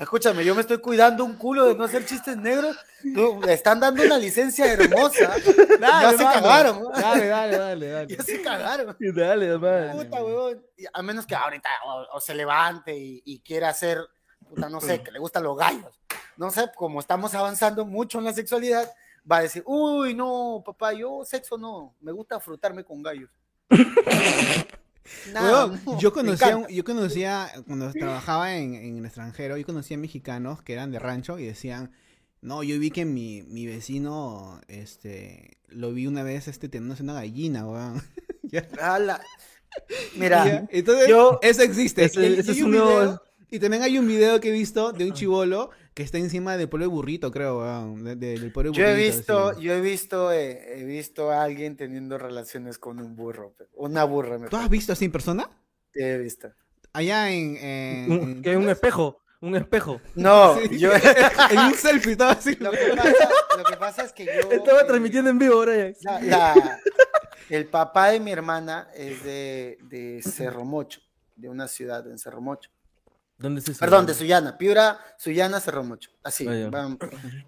[0.00, 2.74] Escúchame, yo me estoy cuidando un culo de no hacer chistes negros.
[3.14, 5.36] Tú, le están dando una licencia hermosa.
[5.78, 6.32] ya se mano.
[6.32, 6.92] cagaron.
[6.94, 8.16] Dale, dale, dale, dale.
[8.16, 8.96] Ya se cagaron.
[9.14, 9.90] Dale, man.
[9.92, 10.64] Puta, weón.
[10.94, 13.98] A menos que ahorita o, o se levante y, y quiera hacer,
[14.48, 16.00] puta, no sé, que le gustan los gallos.
[16.38, 18.90] No sé, como estamos avanzando mucho en la sexualidad,
[19.30, 23.28] va a decir, uy, no, papá, yo sexo no, me gusta frutarme con gallos.
[25.32, 29.66] Nada, Weón, no, yo conocía, un- yo conocía, cuando trabajaba en, en el extranjero, yo
[29.66, 31.90] conocía mexicanos que eran de rancho y decían,
[32.42, 37.14] no, yo vi que mi, mi vecino, este, lo vi una vez, este, teniéndose una
[37.14, 38.02] gallina, weón.
[40.16, 42.04] Mira, Ya, Entonces, yo- eso existe.
[42.04, 44.92] Ese- ese es un un nuevo- video- y también hay un video que he visto
[44.92, 45.70] de un chivolo
[46.00, 47.62] que está encima del pueblo de burrito, creo,
[47.96, 49.60] de- de- del pueblo de yo he burrito, visto, así.
[49.62, 54.38] yo he visto, eh, he visto a alguien teniendo relaciones con un burro, una burra
[54.38, 55.50] me ¿Tú has visto así en persona?
[55.94, 56.48] He visto.
[56.94, 57.56] Allá en...
[57.58, 59.20] en- Un- en- que hay un espejo.
[59.42, 60.00] Un espejo.
[60.14, 60.78] No, Sí.
[60.78, 60.90] yo,
[61.50, 62.56] en un selfie, estaba así.
[62.56, 64.50] lo, que pasa, lo que pasa es que yo...
[64.50, 65.94] Estaba eh, transmitiendo en vivo, Brian.
[66.00, 66.80] La- la-
[67.50, 71.00] el papá de mi hermana es de, de Cerro Mocho,
[71.36, 72.70] de una ciudad en Cerro Mocho.
[73.40, 73.80] ¿Dónde es eso?
[73.80, 76.10] Perdón, de Sullana, Piura, Sullana, Cerro Mocho.
[76.22, 76.46] Así.
[76.46, 76.96] Ah.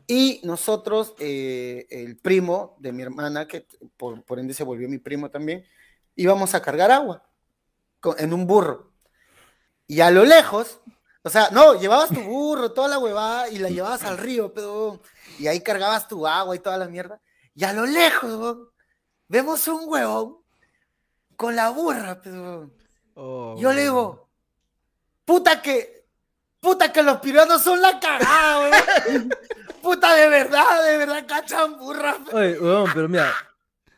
[0.07, 3.67] Y nosotros, eh, el primo de mi hermana, que
[3.99, 5.65] por, por ende se volvió mi primo también,
[6.17, 7.23] íbamos a cargar agua
[8.01, 8.91] con- en un burro.
[9.87, 10.81] Y a lo lejos,
[11.23, 14.99] o sea, no, llevabas tu burro, toda la huevada, y la llevabas al río, pero,
[15.39, 17.21] y ahí cargabas tu agua y toda la mierda.
[17.55, 18.69] Y a lo lejos, weón,
[19.29, 20.39] vemos un huevón
[21.37, 22.71] con la burra, pero.
[23.15, 24.31] Oh, Yo le digo,
[25.33, 26.05] puta que,
[26.61, 29.31] puta que los piruanos son la cagada, weón.
[29.81, 32.19] Puta de verdad, de verdad cachan burra.
[32.31, 33.33] pe- Oye, weón, pero mira,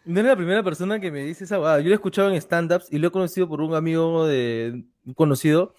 [0.05, 1.81] no eres la primera persona que me dice esa huevada.
[1.81, 5.14] Yo lo he escuchado en stand-ups y lo he conocido por un amigo de un
[5.14, 5.75] conocido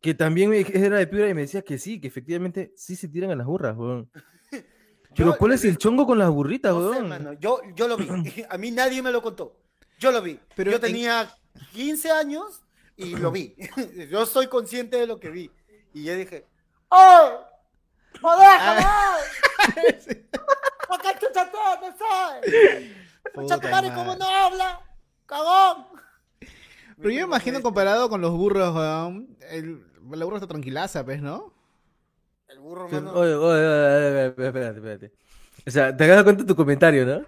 [0.00, 3.08] que también me- era de Piura y me decía que sí, que efectivamente sí se
[3.08, 4.10] tiran a las burras, weón.
[4.50, 7.08] Pero Yo- ¿cuál es el chongo con las burritas, No sé, weón?
[7.10, 8.08] mano, yo, yo lo vi.
[8.48, 9.54] A mí nadie me lo contó.
[9.98, 10.40] Yo lo vi.
[10.54, 11.28] Pero yo en- tenía
[11.74, 12.62] 15 años
[12.96, 13.54] y lo vi.
[14.10, 15.50] yo soy consciente de lo que vi.
[15.92, 16.46] Y yo dije,
[16.88, 17.40] ¡Oh!
[18.20, 20.24] ¡Joder, joder!
[20.88, 22.92] ¿Por qué chucha no sabes?
[23.34, 24.80] Chucha tu madre, ¿cómo no habla?
[25.26, 25.86] ¡Cagón!
[26.96, 31.20] Pero yo me imagino comparado con los burros, weón, el, la burra está tranquilaza, pues,
[31.20, 31.52] ¿no?
[32.48, 33.12] El burro, mano.
[33.12, 35.12] Oye, oye, oye, oye, espérate, espérate.
[35.66, 37.24] O sea, te das cuenta de tu comentario, ¿no?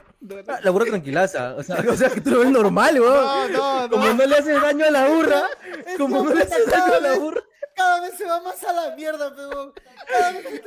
[0.48, 1.54] Ah, La burra tranquilaza.
[1.56, 3.14] O sea, o sea, que tú lo ves normal, weón.
[3.14, 3.90] No, no, no.
[3.90, 5.42] Como no le haces daño a la burra,
[5.86, 7.42] Es como no le haces daño a la burra.
[7.74, 9.42] Cada vez se va más a la mierda, te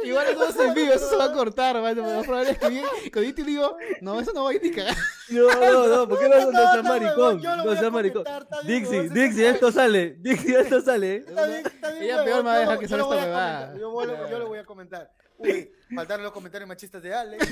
[0.08, 1.94] Igual llega eso es en vivo, eso se va a cortar, man.
[1.94, 4.54] Lo más probable es que bien, cuando yo te digo, no, eso no va a
[4.54, 4.96] ir ni cagar.
[5.30, 7.42] No, no, no, ¿por qué no, no No, seas maricón?
[7.42, 8.24] No seas maricón.
[8.66, 10.16] Dixie, Dixie, esto sale.
[10.20, 11.18] Dixie, esto sale.
[11.18, 13.74] Está bien, está bien, Ella peor me va a dejar que salga esta huevada.
[13.78, 15.10] yo lo voy a comentar.
[15.42, 17.38] Uy, faltaron los comentarios machistas de Ale.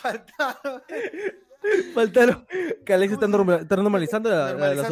[0.00, 0.82] Faltaron.
[1.94, 2.46] Faltaron.
[2.84, 4.88] Que Alex está, norma- está normalizando la, la, la, la, la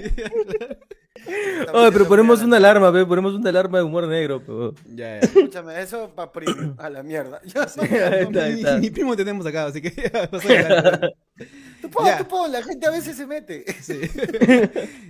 [1.72, 4.42] Oye, pero ponemos una alarma, ve, ponemos una alarma de humor negro.
[4.42, 4.80] pe.
[4.94, 6.74] Ya, Escúchame, eso pa' primo.
[6.78, 7.40] A la mierda.
[7.44, 9.90] Yo Ahí está, ahí primo tenemos acá, así que.
[11.80, 12.18] Tú pon, Ya.
[12.18, 13.64] tú pon, la gente a veces se mete.
[13.80, 13.98] Sí.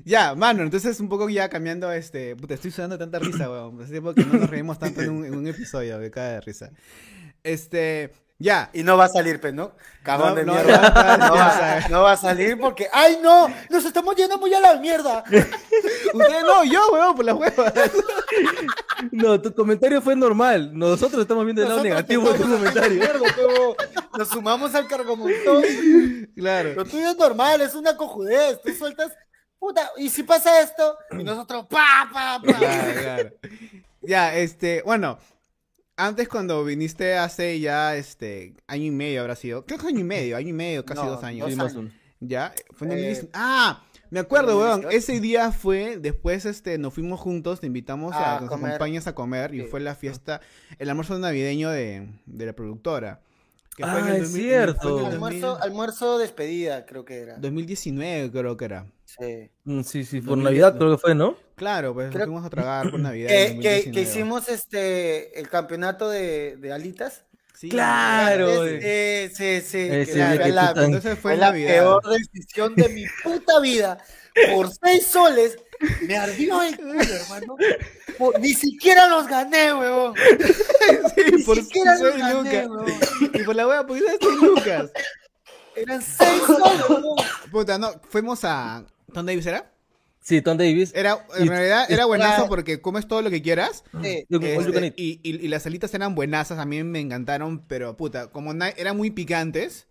[0.05, 3.81] ya, mano, entonces un poco ya cambiando, este, puta, estoy sudando tanta risa, weón.
[3.83, 6.41] Hace tiempo que no nos reímos tanto en un, en un episodio, me cae de
[6.43, 6.71] risa.
[7.43, 8.71] Este, ya.
[8.73, 9.73] Y no va a salir, pues, ¿no?
[10.03, 11.17] Cagón No, de no, mierda.
[11.19, 13.49] no, va, no va a salir porque, ¡ay no!
[13.69, 15.23] ¡Nos estamos yendo muy a la mierda!
[16.15, 17.73] Ustedes no, yo, weón, por las huevas.
[19.13, 20.71] No, tu comentario fue normal.
[20.77, 23.05] Nosotros estamos viendo el lado negativo de tu comentario.
[24.17, 25.63] Nos sumamos al cargomontón.
[26.35, 26.75] Claro.
[26.75, 28.61] Lo tuyo es normal, es una cojudez.
[28.63, 29.13] Tú sueltas,
[29.59, 32.59] puta, y si pasa esto, y nosotros, pa, pa, pa.
[32.59, 33.31] Claro, claro.
[34.03, 35.19] Ya, este, bueno,
[36.07, 40.05] antes cuando viniste hace ya, este, año y medio habrá sido, creo que año y
[40.05, 41.57] medio, año y medio, casi No, dos años.
[41.57, 41.75] dos.
[42.21, 43.31] Ya, fue en Eh, 2019.
[43.35, 44.97] Ah, me acuerdo, weón, 2018.
[45.13, 48.71] ese día fue, después, este, nos fuimos juntos, te invitamos a, A que nos comer.
[48.73, 50.41] acompañes a comer, y fue la fiesta,
[50.79, 53.21] el almuerzo navideño de, de la productora.
[53.77, 54.81] Que Ah, en el es 2000 cierto.
[54.83, 57.37] fue en el Almuerzo, 2000 almuerzo despedida, creo que era.
[57.39, 58.87] 2019 creo que era.
[59.19, 59.51] Sí.
[59.65, 61.37] Mm, Sí, sí, por 2010, Navidad creo que fue, ¿no?
[61.57, 63.31] Claro, pues Creo- fuimos a tragar por Navidad.
[63.33, 63.93] en Que, que, 2019.
[63.93, 67.25] que hicimos este el campeonato de, de alitas.
[67.55, 71.69] Sí, Claro, Es- fue que la, tan- Entonces fue la Navidad.
[71.75, 73.99] peor decisión de mi puta vida.
[74.55, 75.57] Por seis soles
[76.07, 77.57] me ardió el culo, hermano.
[78.17, 80.15] Por- ni siquiera los gané, huevón.
[81.17, 82.67] Sí, Ni por siquiera los seis gané, lucas.
[82.69, 83.31] huevón.
[83.35, 84.91] Y por la wea, porque seis lucas.
[85.77, 87.17] Eran seis soles, huevón.
[87.51, 88.85] Puta, no, fuimos a.
[89.13, 89.73] ¿Dónde Davis era?
[90.23, 90.93] Sí, Tom Davis.
[90.95, 93.85] Era, en Y- realidad era buenazo porque comes todo lo que quieras.
[94.03, 94.25] Sí.
[94.31, 98.53] Este, y, y- y las alitas eran buenazas, a mí me encantaron, pero puta, como
[98.53, 99.87] eran muy picantes,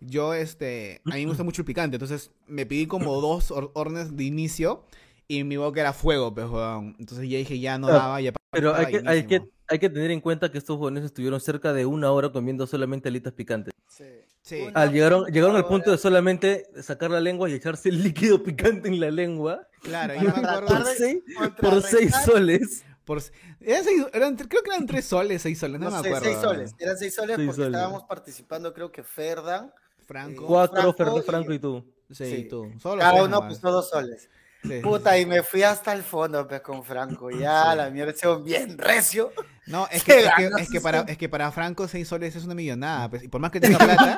[0.00, 3.70] yo, este, a mí me gusta mucho el picante, entonces me pedí como dos hor-
[3.74, 4.84] hornes de inicio
[5.28, 6.96] y mi boca era fuego, pues, weón.
[6.98, 9.90] Entonces ya dije, ya no Ah, daba, ya Pero hay que, hay, que, hay que
[9.90, 13.72] tener en cuenta que estos jóvenes estuvieron cerca de una hora comiendo solamente alitas picantes.
[13.88, 14.04] Sí.
[14.42, 14.64] Sí.
[14.74, 18.86] Al llegaron, llegaron al punto de solamente sacar la lengua y echarse el líquido picante
[18.88, 21.18] en la lengua Claro, yo me acuerdo por seis,
[21.60, 22.84] por seis soles.
[23.04, 23.20] por...
[23.60, 26.24] eran seis- eran- creo que eran tres soles, seis soles, no, No me acuerdo.
[26.26, 26.74] seis soles.
[26.78, 27.74] Eran seis soles Seis porque soles.
[27.76, 29.72] estábamos participando, creo que Ferdan.
[30.06, 30.46] Franco.
[30.46, 31.84] Cuatro, Franco Franco y tú.
[32.12, 32.46] Sí, Sí.
[32.48, 32.70] tú.
[32.80, 34.30] Solo Cada uno puso dos soles.
[34.66, 34.80] Sí.
[34.82, 37.30] Puta, y me fui hasta el fondo, pues, con Franco.
[37.30, 39.32] Ya, la mierda, ese bien recio.
[39.66, 40.24] No, es Se que,
[40.58, 43.08] es, que, es para, es que para Franco 6 soles es una millonada.
[43.10, 44.16] Pues, y por más que tenga plata.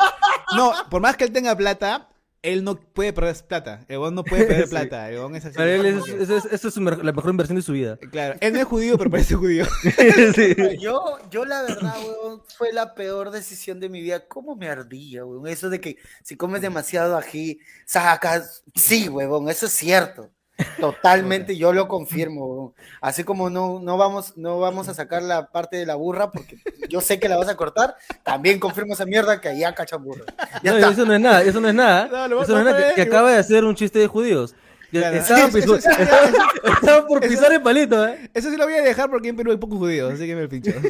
[0.56, 2.08] no, por más que él tenga plata,
[2.40, 3.84] él no puede perder plata.
[3.88, 4.70] El huevón no puede perder Sí.
[4.70, 5.08] plata.
[5.10, 5.56] El huevón es así.
[5.56, 7.98] Para él es, es, es- esa es su mer- la mejor inversión de su vida.
[8.12, 9.66] Claro, él no es judío, pero parece judío.
[10.34, 10.54] Sí.
[10.78, 14.24] Yo, yo la verdad, weón, fue la peor decisión de mi vida.
[14.28, 15.48] ¿Cómo me ardía, weón?
[15.48, 18.62] Eso de que si comes demasiado ají, sacas.
[18.74, 20.30] Sí, weón, eso es cierto.
[20.80, 22.74] Totalmente, yo lo confirmo, weón.
[23.00, 26.58] Así como no, no, vamos, no vamos a sacar la parte de la burra, porque
[26.88, 30.24] yo sé que la vas a cortar, también confirmo esa mierda que allá cachan burra.
[30.62, 30.90] Ya No, está.
[30.90, 32.08] eso no es nada, eso no es nada.
[32.28, 34.54] No, eso no es nada, que acaba de hacer un chiste de judíos.
[34.90, 35.16] Que Claro.
[35.18, 36.34] Estaban, eso estaban-
[36.80, 38.30] estaban por eso- pisar el palito, ¿eh?
[38.32, 40.48] Eso sí lo voy a dejar porque en Perú hay pocos judíos, así que me
[40.48, 40.72] pincho.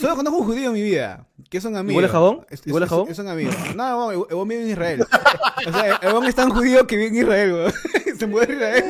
[0.00, 1.96] Solo conozco un judío en mi vida, que es un amigo.
[1.96, 2.46] ¿Huele a jabón?
[2.66, 3.08] ¿Huele a es- jabón?
[3.10, 3.50] Es un amigo.
[3.76, 5.04] No, huevón vive en Israel.
[5.66, 7.72] O sea, huevón es tan judío que vive en Israel, weón.
[8.18, 8.84] Se mueve en Israel.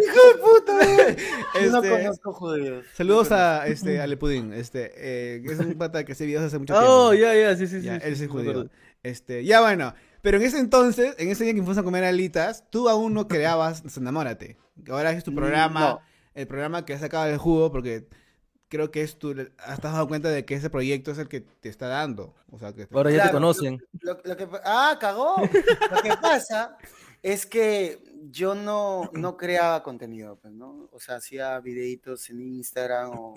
[0.00, 1.16] ¡Hijo de puta, weón!
[1.64, 2.84] Yo no Este, conozco judíos.
[2.94, 6.58] Saludos a este a Lepudín, este, eh, que es un pata que hace videos hace
[6.58, 6.88] mucho tiempo.
[6.90, 8.06] Oh, ya, ya, sí, sí, Ya, sí.
[8.06, 8.68] él sí, es judío.
[9.02, 12.64] Este, ya bueno, pero en ese entonces, en ese día que fuimos a comer alitas,
[12.70, 14.56] tú aún no creabas Enamórate.
[14.88, 16.00] Ahora es tu programa, No.
[16.34, 18.06] el programa que has sacado del jugo porque
[18.68, 21.68] creo que es tu, has dado cuenta de que ese proyecto es el que te
[21.68, 22.34] está dando.
[22.50, 23.82] O sea, que Ahora ya te conocen.
[24.00, 25.36] Lo- lo que ah, cagó.
[25.90, 26.76] Lo que pasa
[27.22, 30.88] es que yo no, no creaba contenido, pues, ¿no?
[30.92, 33.34] O sea, hacía videitos en Instagram o,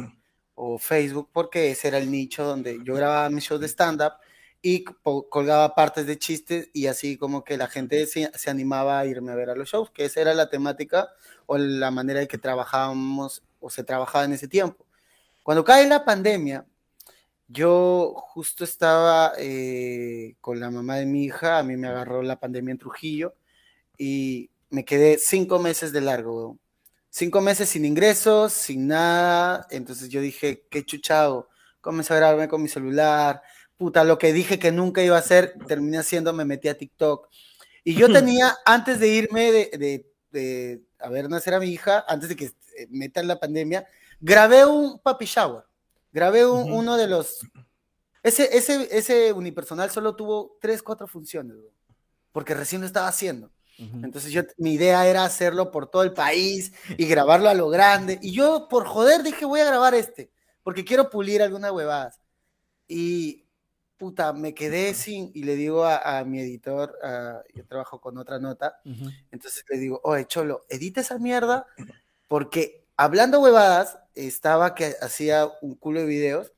[0.56, 4.14] o Facebook porque ese era el nicho donde yo grababa mis shows de stand-up
[4.62, 9.06] y colgaba partes de chistes y así como que la gente se, se animaba a
[9.06, 11.10] irme a ver a los shows, que esa era la temática
[11.48, 14.86] o la manera en que trabajábamos o se trabajaba en ese tiempo.
[15.44, 16.66] Cuando cae la pandemia,
[17.48, 22.40] yo justo estaba eh, con la mamá de mi hija, a mí me agarró la
[22.40, 23.36] pandemia en Trujillo
[23.98, 26.58] y me quedé cinco meses de largo.
[27.10, 29.68] Cinco meses sin ingresos, sin nada.
[29.70, 31.50] Entonces yo dije, qué chuchado.
[31.82, 33.42] Comencé a grabarme con mi celular.
[33.82, 37.28] Puta, lo que dije que nunca iba a hacer, terminé haciendo, me metí a TikTok.
[37.84, 42.06] Y yo tenía, antes de irme de, de- de a ver nacer a mi hija,
[42.08, 43.88] antes de que eh, metan la pandemia,
[44.20, 45.64] grabé un papi shower.
[46.12, 46.76] Grabé un- Ujú.
[46.76, 47.40] uno de los...
[48.22, 51.74] Ese, ese, ese unipersonal solo tuvo tres, cuatro funciones, weón,
[52.32, 53.50] porque recién lo estaba haciendo.
[53.80, 54.02] Ujú.
[54.06, 58.20] Entonces yo, mi idea era hacerlo por todo el país y grabarlo a lo grande.
[58.22, 60.30] Y yo, por joder, dije, voy a grabar este,
[60.62, 62.20] porque quiero pulir algunas huevadas.
[62.88, 63.48] Y,
[64.02, 68.18] puta, me quedé sin, y le digo a, a mi editor, a- yo trabajo con
[68.18, 68.80] otra nota,
[69.30, 71.68] entonces le digo, oye, Cholo, edita esa mierda,
[72.28, 76.52] porque hablando huevadas, estaba que hacía un culo de videos,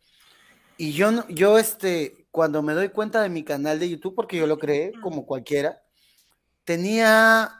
[0.77, 4.47] y yo, yo este, cuando me doy cuenta de mi canal de YouTube, porque yo
[4.47, 5.83] lo creé como cualquiera,
[6.63, 7.51] tenía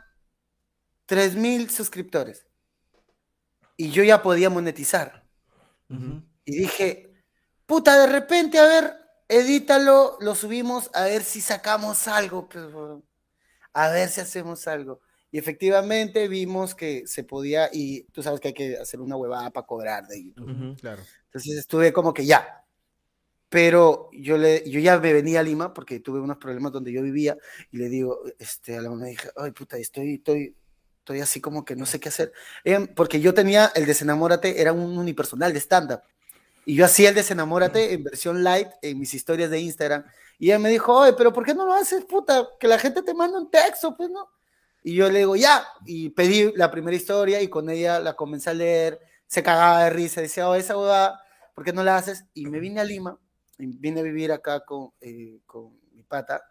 [1.05, 2.47] 3.000 suscriptores,
[3.75, 5.25] y yo ya podía monetizar.
[5.89, 6.23] Ujú.
[6.45, 7.21] Y dije,
[7.65, 9.02] puta, de repente, a ver,
[9.37, 12.65] edítalo, lo subimos, a ver si sacamos algo, pues,
[13.73, 14.99] a ver si hacemos algo.
[15.31, 19.49] Y efectivamente vimos que se podía, y tú sabes que hay que hacer una huevada
[19.49, 20.77] para cobrar de YouTube.
[20.79, 21.01] Claro.
[21.25, 22.63] Entonces estuve como que ya.
[23.49, 27.01] Pero yo, le, yo ya me venía a Lima porque tuve unos problemas donde yo
[27.03, 27.37] vivía
[27.71, 30.55] y le digo este, a la mamá, dije, ay puta, estoy, estoy,
[30.99, 32.31] estoy así como que no sé qué hacer.
[32.63, 36.01] Ella- porque yo tenía el Desenamórate, era un unipersonal de stand-up.
[36.65, 40.05] Y yo hacía el Desenamórate en versión light en mis historias de Instagram.
[40.39, 42.47] Y ella me dijo, oye, pero ¿por qué no lo haces, puta?
[42.59, 44.29] Que la gente te manda un texto, pues no.
[44.83, 45.65] Y yo le digo, ya.
[45.85, 48.99] Y pedí la primera historia y con ella la comencé a leer.
[49.27, 50.21] Se cagaba de risa.
[50.21, 51.21] Decía, oh, esa huevada,
[51.53, 52.25] ¿por qué no la haces?
[52.33, 53.17] Y me vine a Lima.
[53.57, 56.43] Y vine a vivir acá con, eh, con mi pata.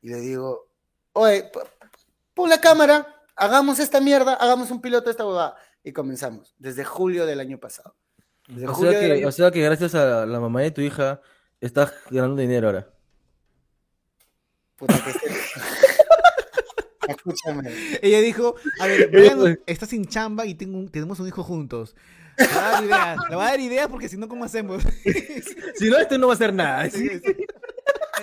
[0.00, 0.68] Y le digo,
[1.12, 1.50] oye,
[2.34, 5.56] pon la cámara, hagamos esta mierda, hagamos un piloto de esta huevada.
[5.82, 7.94] Y comenzamos, desde julio del año pasado.
[8.48, 10.80] Desde O julio sea, que, año o sea que gracias a la mamá de tu
[10.80, 11.20] hija
[11.60, 12.88] estás ganando dinero ahora.
[14.76, 15.12] Puta que
[17.08, 17.70] Escúchame.
[18.00, 21.94] Ella dijo, a ver, Brian está sin chamba y tengo un- tenemos un hijo juntos.
[22.38, 24.82] Le va a dar ideas, le va a dar ideas porque si no, ¿cómo hacemos?
[25.76, 26.88] Si no, esto no va a hacer nada.
[26.90, 27.36] Sí, sí.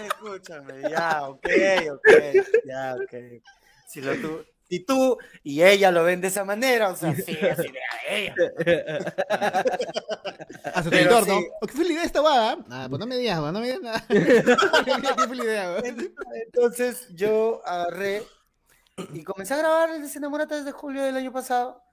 [0.05, 1.47] Escúchame, ya, ok,
[1.91, 2.10] ok,
[2.65, 3.13] ya, ok.
[3.88, 4.43] Si, lo tú,
[4.79, 7.67] tú y ella lo ven de esa manera, o sea, sí, idea de
[8.17, 8.36] ella.
[10.73, 11.39] A su editor, ¿no?
[11.39, 11.47] sí.
[11.62, 12.57] ¿O ¿Qué fue la idea de esta guada?
[12.69, 14.05] Ah, pues no me digas, no me digas nada.
[14.07, 15.77] ¿Qué fue la idea?
[16.45, 18.23] Entonces yo agarré
[19.13, 21.84] y comencé a grabar el Desenamórate desde julio del año pasado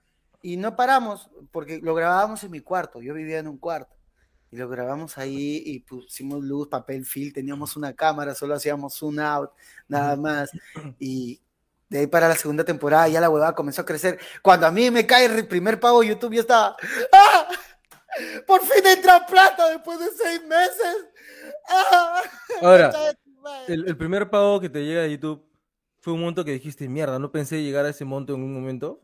[0.41, 3.95] y no paramos porque lo grabábamos en mi cuarto, yo vivía en un cuarto
[4.51, 9.19] y lo grabamos ahí y pusimos luz, papel, film, teníamos una cámara, solo hacíamos un
[9.19, 9.51] out,
[9.87, 10.49] nada más
[10.99, 11.41] y
[11.89, 14.19] de ahí para la segunda temporada ya la huevada comenzó a crecer.
[14.41, 16.75] Cuando a mí me cae el primer pago de YouTube yo estaba
[17.11, 17.47] ¡Ah!
[18.47, 21.05] Por fin entra plata después de seis meses.
[21.69, 22.21] ¡Ah!
[22.61, 22.91] Ahora,
[23.67, 25.45] el, el primer pago que te llega de YouTube
[26.01, 29.01] fue un monto que dijiste, mierda, no pensé llegar a ese monto en un momento.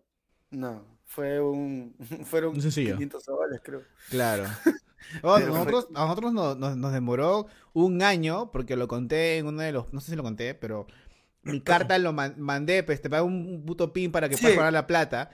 [0.49, 1.95] No, fue un.
[2.25, 2.93] Fueron Un sencillo.
[2.93, 3.81] 500 soles, creo.
[4.09, 4.45] Claro.
[5.21, 9.61] Oh, nosotros, a nosotros nos, nos- nos demoró un año, porque lo conté en uno
[9.61, 10.87] de los, no sé si lo conté, pero
[11.45, 14.41] mi carta lo man- mandé, pues te pagué un, puto pin para que Sí.
[14.41, 15.29] puedas pagar la plata.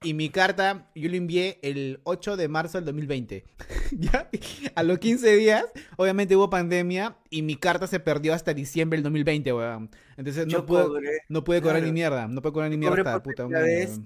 [0.00, 3.44] Y mi carta yo lo envié el 8 de marzo del 2020.
[3.90, 4.30] ¿Ya?
[4.76, 5.64] A los 15 días,
[5.96, 9.90] obviamente hubo pandemia y mi carta se perdió hasta diciembre del 2020, weón.
[10.16, 11.86] Entonces no pude, cobré, no pude cobrar claro.
[11.86, 13.98] ni mierda, no pude cobrar ni Yo mierda hasta puta vez.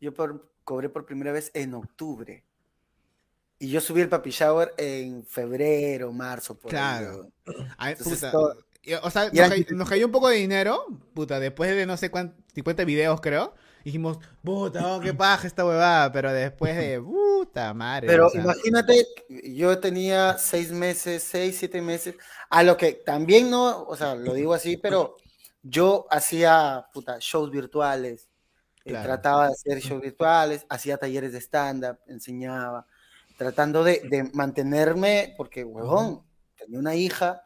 [0.00, 2.44] yo por- cobré por primera vez en octubre.
[3.58, 7.30] Y yo subí el papi shower en febrero, marzo, por Claro.
[7.80, 8.54] Entonces, puta, todo-
[8.86, 11.96] y, O sea, nos, cay- nos cayó un poco de dinero, puta, después de no
[11.96, 13.54] sé cuántos, 50 videos, creo.
[13.84, 18.06] Dijimos, puta, oh, qué paja esta huevada, pero después de, puta madre.
[18.08, 19.06] Pero o sea, imagínate,
[19.44, 22.14] yo tenía seis meses, seis, siete meses,
[22.50, 25.16] a lo que también no, o sea, lo digo así, pero
[25.62, 28.28] yo hacía, puta, shows virtuales,
[28.84, 29.04] eh, Claro.
[29.08, 32.86] trataba de hacer shows virtuales, hacía talleres de stand-up, enseñaba,
[33.36, 36.22] tratando de, de mantenerme, porque, huevón,
[36.56, 37.42] tenía una hija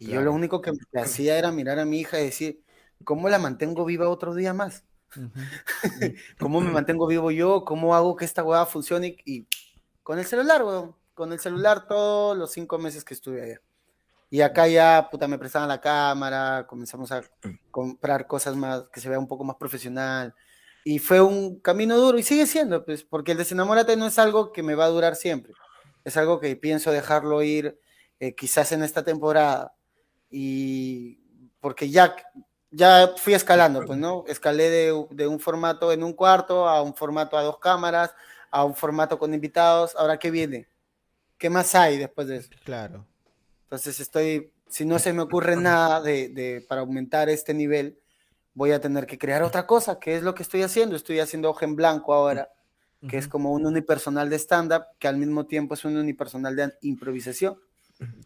[0.00, 2.64] y yo lo único que, que hacía era mirar a mi hija y decir,
[3.04, 4.84] ¿cómo la mantengo viva otro día más?
[6.38, 7.64] ¿Cómo me mantengo vivo yo?
[7.64, 9.16] ¿Cómo hago que esta hueá funcione?
[9.24, 9.46] Y
[10.02, 10.96] con el celular, weón.
[11.14, 13.60] Con el celular todos los cinco meses que estuve allá.
[14.30, 17.22] Y acá ya, puta, me prestaban la cámara, comenzamos a
[17.70, 20.34] comprar cosas más, que se vea un poco más profesional.
[20.84, 24.52] Y fue un camino duro y sigue siendo, pues, porque el desenamórate no es algo
[24.52, 25.52] que me va a durar siempre.
[26.04, 27.78] Es algo que pienso dejarlo ir
[28.20, 29.74] eh, quizás en esta temporada.
[30.30, 31.18] Y
[31.60, 32.14] porque ya,
[32.70, 34.24] ya fui escalando, pues, ¿no?
[34.28, 38.14] Escalé de, de un formato en un cuarto a un formato a dos cámaras,
[38.50, 39.94] a un formato con invitados.
[39.96, 40.68] Ahora, ¿qué viene?
[41.36, 42.50] ¿Qué más hay después de eso?
[42.64, 43.06] Claro.
[43.64, 47.98] Entonces estoy, si no se me ocurre nada de, de- para aumentar este nivel,
[48.54, 50.96] voy a tener que crear otra cosa, que es lo que estoy haciendo.
[50.96, 52.50] Estoy haciendo hoja en blanco ahora,
[53.08, 56.74] que es como un unipersonal de stand-up, que al mismo tiempo es un unipersonal de
[56.82, 57.58] improvisación,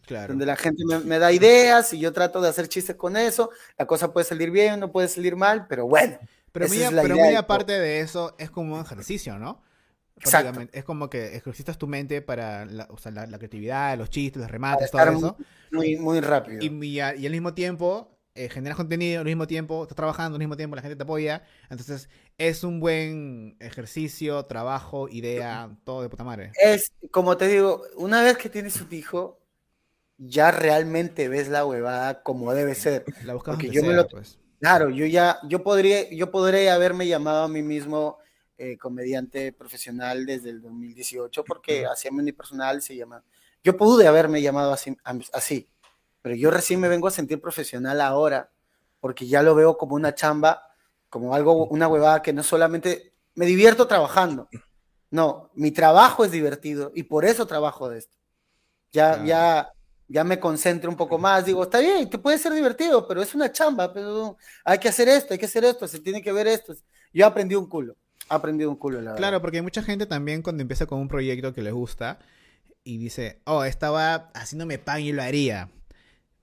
[0.07, 0.29] Claro.
[0.29, 3.51] donde la gente me, me da ideas y yo trato de hacer chistes con eso.
[3.79, 6.19] La cosa puede salir bien, no puede salir mal, pero bueno.
[6.53, 9.63] Pero muy, pero muy aparte de eso, es como un ejercicio, ¿no?
[10.17, 10.61] Exacto.
[10.73, 14.41] Es como que ejercitas tu mente para la, o sea, la, la creatividad, los chistes,
[14.41, 15.37] los remates, todo estar eso.
[15.73, 16.59] Muy, muy rápido.
[16.63, 20.37] Y, y a- y al mismo tiempo eh, generas contenido, al mismo tiempo estás trabajando,
[20.37, 21.43] al mismo tiempo la gente te apoya.
[21.71, 22.09] Entonces
[22.39, 26.53] es un buen ejercicio, trabajo, idea, todo de puta madre.
[26.63, 29.41] Es, como te digo, una vez que tienes un hijo,
[30.19, 33.05] ya realmente ves la huevada como debe ser.
[33.25, 34.39] La Porque yo me sea, lo- pues.
[34.61, 38.19] Claro, yo ya, yo podría, yo podría haberme llamado a mí mismo
[38.57, 43.23] eh, comediante profesional desde el 2018, porque hacía mi unipersonal, se llama.
[43.63, 44.97] Yo pude haberme llamado así,
[45.33, 45.69] así,
[46.23, 48.51] pero yo recién me vengo a sentir profesional ahora,
[49.01, 50.63] porque ya lo veo como una chamba,
[51.11, 54.49] como algo, una huevada que no solamente me divierto trabajando.
[55.11, 58.15] No, mi trabajo es divertido y por eso trabajo de esto.
[58.93, 59.73] Ya, ya,
[60.09, 61.45] ya me concentro un poco más.
[61.47, 65.09] Digo, está bien, que puede ser divertido, pero es una chamba, pero hay que hacer
[65.09, 66.75] esto, hay que hacer esto, se tiene que ver esto.
[67.13, 67.97] Yo aprendí un culo,
[68.29, 69.17] aprendí un culo, la verdad.
[69.17, 72.19] Claro, porque hay mucha gente también cuando empieza con un proyecto que les gusta
[72.83, 75.71] y dice, oh, estaba haciéndome pan y lo haría.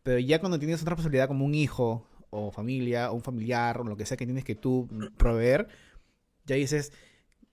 [0.03, 3.83] Pero ya cuando tienes otra responsabilidad como un hijo o familia o un familiar o
[3.83, 5.67] lo que sea que tienes que tú proveer,
[6.45, 6.91] ya dices,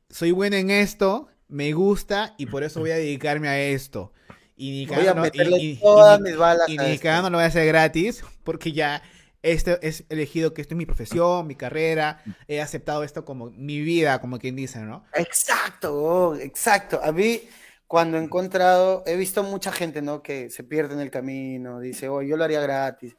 [0.09, 4.13] soy bueno en esto, me gusta y por eso voy a dedicarme a esto.
[4.61, 8.25] Y ni Voy a y- y- mis balas y cagando lo voy a hacer gratis
[8.43, 9.01] porque ya
[9.43, 13.81] este es elegido que esto es mi profesión, mi carrera, he aceptado esto como mi
[13.81, 15.05] vida, como quien dice, ¿no?
[15.15, 17.01] Exacto, oh, exacto.
[17.05, 17.43] A mí,
[17.87, 20.25] cuando he encontrado, he visto mucha gente, ¿no?
[20.25, 23.17] Que se pierde en el camino, dice, oh, yo lo haría gratis.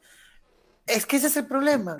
[0.86, 1.96] Es que ese es el problema.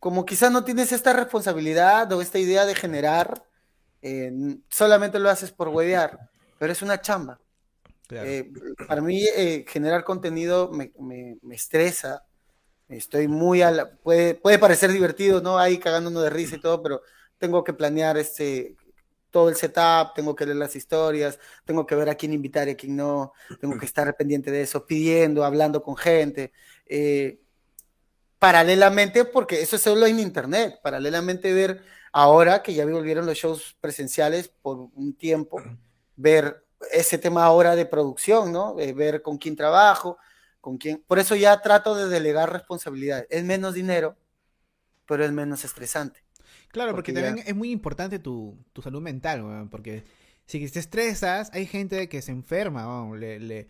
[0.00, 3.44] Como quizás no tienes esta responsabilidad o esta idea de generar,
[4.02, 4.32] eh,
[4.68, 7.38] solamente lo haces por huevear, pero es una chamba.
[8.10, 8.28] Claro.
[8.28, 8.52] Eh,
[8.86, 12.26] para mí, eh, generar contenido me, me- me estresa.
[12.88, 15.58] Estoy muy a la- puede, puede parecer divertido, ¿no?
[15.58, 17.02] Ahí cagándonos de risa y todo, pero
[17.38, 18.76] tengo que planear este,
[19.30, 22.72] todo el setup, tengo que leer las historias, tengo que ver a quién invitar y
[22.72, 26.52] a quién no, tengo que estar pendiente de eso, pidiendo, hablando con gente.
[26.86, 27.40] eh,
[28.38, 33.76] paralelamente, porque eso es solo en internet, paralelamente ver ahora que ya volvieron los shows
[33.80, 35.68] presenciales por un tiempo,
[36.16, 38.78] ver ese tema ahora de producción, ¿no?
[38.78, 40.18] Eh, ver con quién trabajo,
[40.60, 41.02] con quién.
[41.06, 43.26] Por eso ya trato de delegar responsabilidades.
[43.30, 44.16] Es menos dinero,
[45.06, 46.22] pero es menos estresante.
[46.68, 50.04] Claro, porque, porque ya- también es muy importante tu, tu salud mental, weón, porque
[50.46, 53.68] si te estresas, hay gente que se enferma, weón, le, le,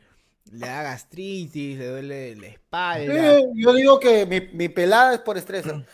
[0.52, 3.38] le da gastritis, le duele la espalda.
[3.38, 5.66] Sí, yo digo que mi, mi pelada es por estrés.
[5.66, 5.84] ¿eh?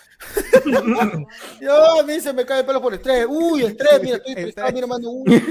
[1.61, 3.27] yo a mí se me cae el pelo por estrés.
[3.29, 5.11] Uy, estrés, mira, estoy estresado, mi hermano.
[5.11, 5.43] Uy,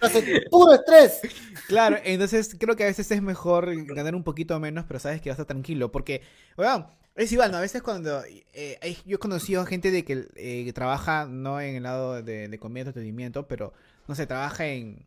[0.00, 1.20] hace puro estrés.
[1.68, 5.30] Claro, entonces creo que a veces es mejor ganar un poquito menos, pero sabes que
[5.30, 6.22] vas a estar tranquilo, porque,
[6.56, 6.86] weón,
[7.16, 7.58] es igual, ¿no?
[7.58, 11.76] A veces cuando eh, yo he conocido gente de que, eh, que trabaja no en
[11.76, 13.72] el lado de, de comida y entretenimiento, pero,
[14.08, 15.04] no sé, trabaja en,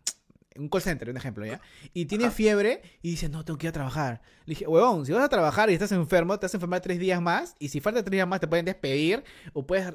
[0.52, 1.60] en un call center, un ejemplo, ¿ya?
[1.94, 4.22] Y tiene fiebre y dice, no, tengo que ir a trabajar.
[4.46, 7.00] Le dije, huevón, si vas a trabajar y estás enfermo, te vas a enfermar tres
[7.00, 9.24] días más, y si falta tres días más te pueden despedir,
[9.54, 9.94] o puedes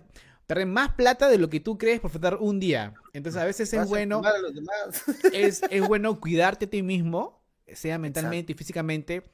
[0.49, 2.94] perder más plata de lo que tú crees por faltar un día.
[3.12, 4.32] Entonces a veces es a bueno a
[5.32, 7.40] es, es bueno cuidarte a ti mismo,
[7.72, 9.30] sea mentalmente y físicamente,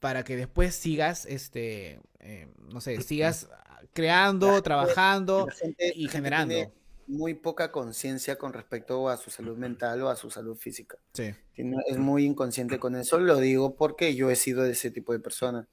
[0.00, 3.48] para que después sigas, este, eh, no sé, sigas
[3.92, 6.54] creando, La- trabajando La gente- y generando.
[6.54, 6.72] tiene
[7.08, 10.96] muy poca conciencia con respecto a su salud mental o a su salud física.
[11.12, 11.34] Sí.
[11.54, 13.18] Tiene- Es muy inconsciente con eso.
[13.18, 15.68] Lo digo porque yo he sido de ese tipo de persona.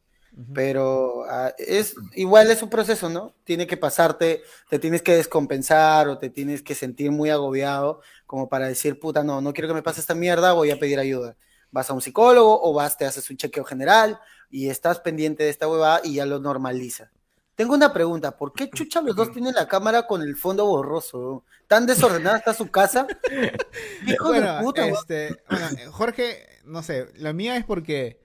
[0.53, 3.36] Pero ah, es igual es un proceso, ¿no?
[3.43, 8.49] Tiene que pasarte, te tienes que descompensar o te tienes que sentir muy agobiado como
[8.49, 11.36] para decir, puta, no, no quiero que me pase esta mierda, voy a pedir ayuda.
[11.71, 14.19] Vas a un psicólogo o vas, te haces un chequeo general
[14.49, 17.11] y estás pendiente de esta huevada y ya lo normaliza.
[17.55, 21.43] Tengo una pregunta, ¿por qué chucha los dos tienen la cámara con el fondo borroso?
[21.67, 23.05] ¿Tan desordenada está su casa?
[24.07, 28.22] Hijo de puta, este, bueno, Jorge, no sé, la mía es porque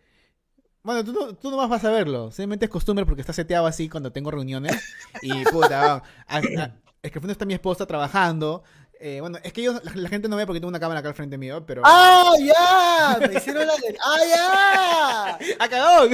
[0.88, 2.30] bueno, tú, no, tú nomás vas a verlo.
[2.30, 4.72] Simplemente es costumbre porque está seteado así cuando tengo reuniones.
[5.20, 6.40] Y puta, es
[7.10, 8.62] que al fondo está mi esposa trabajando.
[8.98, 11.14] Eh, bueno, es que ellos, la, gente no ve porque tengo una cámara acá al
[11.14, 11.82] frente mío, pero.
[11.84, 13.18] ¡Ah, ya!
[13.28, 13.98] Me hicieron la de.
[14.02, 15.54] ¡Ah, ya!
[15.62, 16.08] ¡Acabó!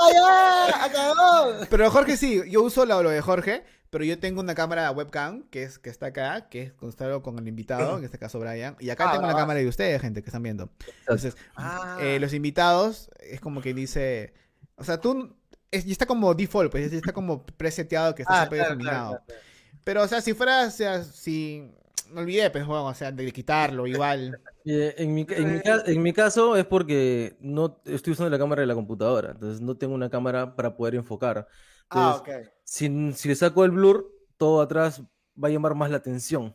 [0.00, 0.84] ¡Ah, ya!
[0.84, 1.52] ¡Acabó!
[1.70, 5.44] Pero Jorge sí, yo uso lo, lo de Jorge pero yo tengo una cámara webcam
[5.50, 8.76] que es que está acá, que es constado con el invitado, en este caso Brian,
[8.80, 10.70] y acá ah, tengo la cámara de ustedes, gente que están viendo.
[11.00, 11.98] Entonces, ah.
[12.00, 14.34] eh, los invitados es como que dice,
[14.76, 15.34] o sea, tú
[15.70, 19.20] es, y está como default, pues está como preseteado que está ah, siempre determinado.
[19.84, 21.72] Pero o sea, si fuera, o sea, si
[22.10, 24.40] no olvidé, pues bueno, o sea, de quitarlo igual.
[24.64, 28.66] En mi, en, mi, en mi caso es porque no estoy usando la cámara de
[28.66, 31.48] la computadora, entonces no tengo una cámara para poder enfocar
[31.90, 32.28] ah, ok.
[32.68, 35.00] Si, le saco el blur, todo atrás
[35.42, 36.54] va a llamar más la atención.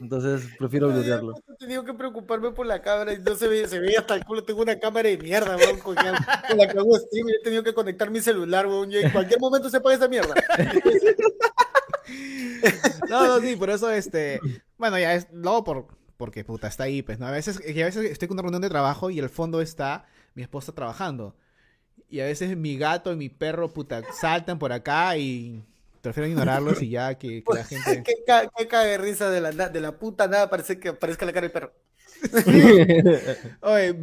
[0.00, 1.34] Entonces prefiero blurrearlo.
[1.48, 4.24] He tenido que preocuparme por la cámara y no se veía, se veía hasta el
[4.24, 4.44] culo.
[4.44, 7.74] Tengo una cámara de mierda, weón, con, la que hago stream y he tenido que
[7.74, 8.92] conectar mi celular, weón.
[8.92, 10.32] Y en cualquier momento se apaga esa mierda.
[13.10, 14.40] no, no, sí, por eso, este.
[14.78, 15.26] Bueno, ya es.
[15.32, 15.86] Luego por.
[16.16, 17.26] Porque puta, está ahí, pues, ¿no?
[17.26, 20.42] A veces, a veces estoy con una reunión de trabajo y al fondo está mi
[20.42, 21.34] esposa trabajando.
[22.10, 25.62] Y a veces mi gato y mi perro, puta, saltan por acá y
[26.00, 28.02] prefiero ignorarlos y ya que, la gente...
[28.04, 28.24] ¿Qué,
[28.56, 31.52] qué cague risa de la, de la puta nada parece que aparezca la cara del
[31.52, 31.72] perro.
[33.60, 33.96] Oye,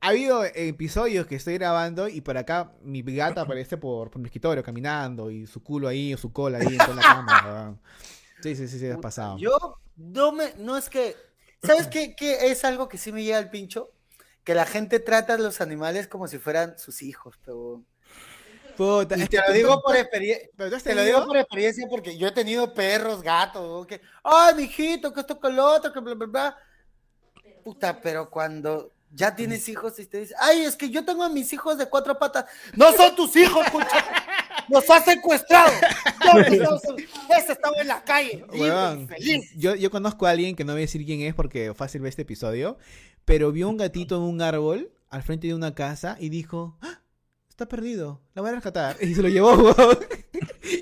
[0.00, 4.26] ha habido episodios que estoy grabando y por acá mi gata aparece por, por mi
[4.26, 7.78] escritorio caminando y su culo ahí o su cola ahí en toda la cama.
[8.42, 9.38] Sí, sí, sí, sí, ha pasado.
[9.38, 11.16] Yo no me, no es que,
[11.62, 13.93] ¿sabes qué, qué es algo que sí me llega al pincho?
[14.44, 17.82] Que la gente trata a los animales como si fueran sus hijos, pero...
[18.76, 20.48] Puta, te, lo digo por experiencia,
[20.82, 25.20] te lo digo por experiencia porque yo he tenido perros, gatos, que, ay, mijito, que
[25.20, 26.58] esto con lo otro, que bla, bla, bla.
[27.62, 31.28] Puta, pero cuando ya tienes hijos y te dices, ay, es que yo tengo a
[31.28, 32.46] mis hijos de cuatro patas.
[32.74, 34.04] No son tus hijos, pucha.
[34.68, 35.72] Nos ha secuestrado.
[37.38, 38.44] Ese estaba en la calle.
[39.06, 39.52] feliz.
[39.56, 42.08] Yo, yo conozco a alguien que no voy a decir quién es porque fácil ver
[42.08, 42.76] este episodio,
[43.24, 47.00] pero vio un gatito en un árbol al frente de una casa y dijo, ¡Ah!
[47.48, 48.96] está perdido, la voy a rescatar.
[49.00, 49.74] Y se lo llevó,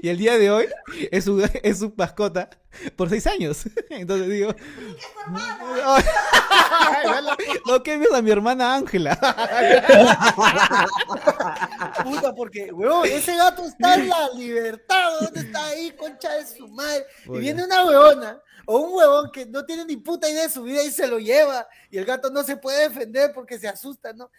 [0.03, 0.69] Y el día de hoy
[1.11, 2.51] es su, es su mascota
[2.97, 3.65] por seis años.
[3.91, 4.55] Entonces digo...
[7.67, 9.17] no que a mi hermana Ángela.
[12.03, 16.67] Puta, porque, weón, ese gato está en la libertad, ¿dónde está ahí, concha de su
[16.69, 17.07] madre?
[17.27, 20.63] Y viene una weona o un huevón que no tiene ni puta idea de su
[20.63, 24.13] vida y se lo lleva y el gato no se puede defender porque se asusta,
[24.13, 24.31] ¿no?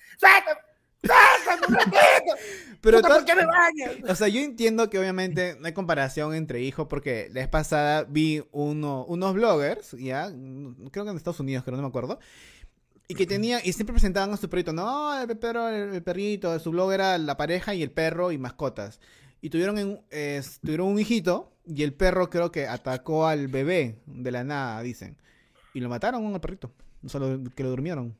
[2.81, 3.91] Pero ¿por qué me bañas?
[4.09, 8.03] O sea, yo entiendo que obviamente no hay comparación entre hijos porque la vez pasada
[8.03, 10.29] vi uno, unos bloggers, ya,
[10.91, 12.19] creo que en Estados Unidos, pero no me acuerdo,
[13.07, 16.71] y que tenía, y siempre presentaban a su perrito, no, el perro, el, perrito, su
[16.71, 18.99] blog era la pareja y el perro y mascotas.
[19.41, 20.01] Y tuvieron, en,
[20.61, 25.17] tuvieron un hijito y el perro creo que atacó al bebé de la nada, dicen.
[25.73, 26.71] Y lo mataron al perrito.
[27.03, 27.19] O sea,
[27.55, 28.15] que lo durmieron.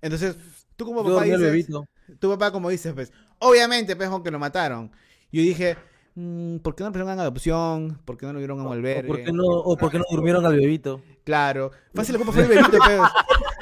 [0.00, 0.36] Entonces,
[0.76, 1.68] tú como papá dices...
[2.18, 4.90] Tu papá como dices, pues, obviamente, pues, que lo mataron.
[5.32, 5.76] Yo dije,
[6.14, 8.00] mm, ¿por qué no lo pusieron en adopción?
[8.04, 9.04] ¿Por qué no lo vieron a volver?
[9.04, 11.02] O, por qué no, o por qué no durmieron al bebito.
[11.24, 11.70] Claro.
[11.94, 13.00] Fácil, ¿cómo fue el bebito, pues?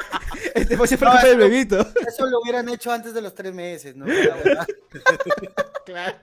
[0.54, 1.80] Este fue siempre el bebito.
[2.06, 4.04] Eso lo hubieran hecho antes de los tres meses, ¿no?
[5.86, 6.16] claro.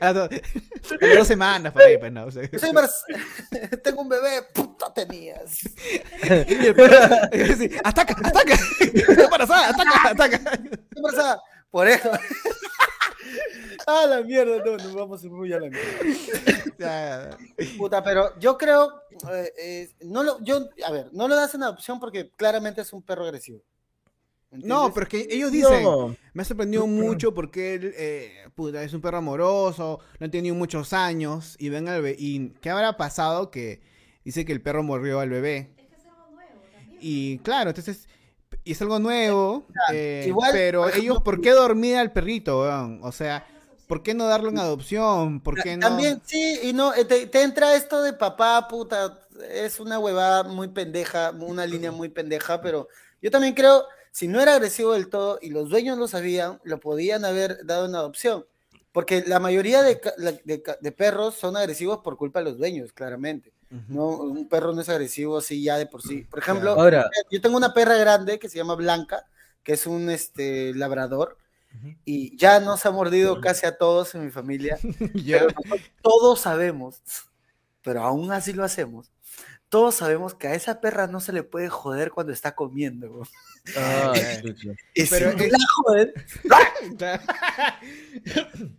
[0.00, 2.26] A, dos semanas por ahí, pues no.
[3.84, 5.60] Tengo un bebé, puta tenías.
[7.84, 8.54] ataca, ataca.
[8.80, 10.60] Estoy embarazada, ataca, ataca.
[11.70, 12.10] Por eso.
[13.86, 17.38] ah, la mierda, no, nos vamos muy a la mierda.
[17.78, 19.02] Puta, pero yo creo,
[19.32, 22.92] eh, eh, no lo, yo, a ver, no lo das en adopción porque claramente es
[22.92, 23.62] un perro agresivo.
[24.50, 25.86] No, pero es que ellos dicen,
[26.32, 30.56] me ha sorprendido mucho porque él eh, puta, es un perro amoroso, no ha tenido
[30.56, 32.16] muchos años y ven al bebé.
[32.18, 33.52] ¿Y qué habrá pasado?
[33.52, 33.80] Que
[34.24, 35.70] dice que el perro morrió al bebé.
[35.76, 36.98] Es que es algo nuevo también.
[37.00, 38.08] Y claro, entonces,
[38.64, 42.60] y es algo nuevo, eh, pero ellos, ¿por qué dormir al perrito?
[43.02, 43.46] O sea,
[43.86, 45.40] ¿por qué no darlo en adopción?
[45.40, 45.88] ¿Por qué no?
[45.88, 49.18] También, sí, y no, eh, te, te entra esto de papá, puta,
[49.50, 52.88] es una huevada muy pendeja, una línea muy pendeja, pero
[53.22, 56.80] yo también creo si no era agresivo del todo y los dueños lo sabían, lo
[56.80, 58.46] podían haber dado en adopción.
[58.92, 60.00] Porque la mayoría de,
[60.44, 63.52] de de perros son agresivos por culpa de los dueños, claramente.
[63.88, 66.22] No, un perro no es agresivo así ya de por sí.
[66.28, 69.28] Por ejemplo, Ahora, yo tengo una perra grande que se llama Blanca,
[69.62, 71.38] que es un este, labrador,
[72.04, 74.76] y ya nos ha mordido casi a todos en mi familia.
[75.14, 75.38] Ya.
[75.38, 77.00] Pero nosotros todos sabemos,
[77.82, 79.12] pero aún así lo hacemos.
[79.68, 83.08] Todos sabemos que a esa perra no se le puede joder cuando está comiendo.
[83.08, 83.22] bro.
[83.76, 84.12] ah,
[84.42, 84.70] chucha.
[84.94, 86.12] Y Pero si es- la joden,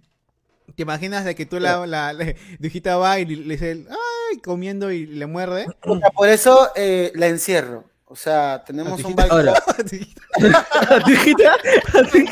[0.82, 4.40] ¿Te imaginas de que tú la, la, la- tu hijita va y le, dice, ay,
[4.40, 5.68] comiendo y le muerde?
[6.16, 7.84] por eso eh, la encierro.
[8.06, 9.48] O sea, tenemos un balcón.
[9.50, 9.64] Ahora.
[9.86, 11.56] Tu hijita- ¿Dijita?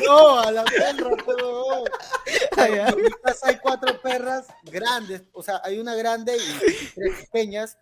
[0.04, 1.84] No, a la perra, pero.
[2.58, 2.88] Ya.
[2.88, 5.22] En mi casa hay cuatro perras grandes.
[5.32, 7.78] O sea, hay una grande y tres pequeñas.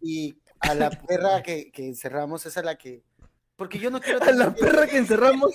[0.00, 3.02] Y a la perra que, que encerramos es a la que.
[3.56, 4.22] Porque yo no quiero.
[4.22, 5.50] A la perra que encerramos.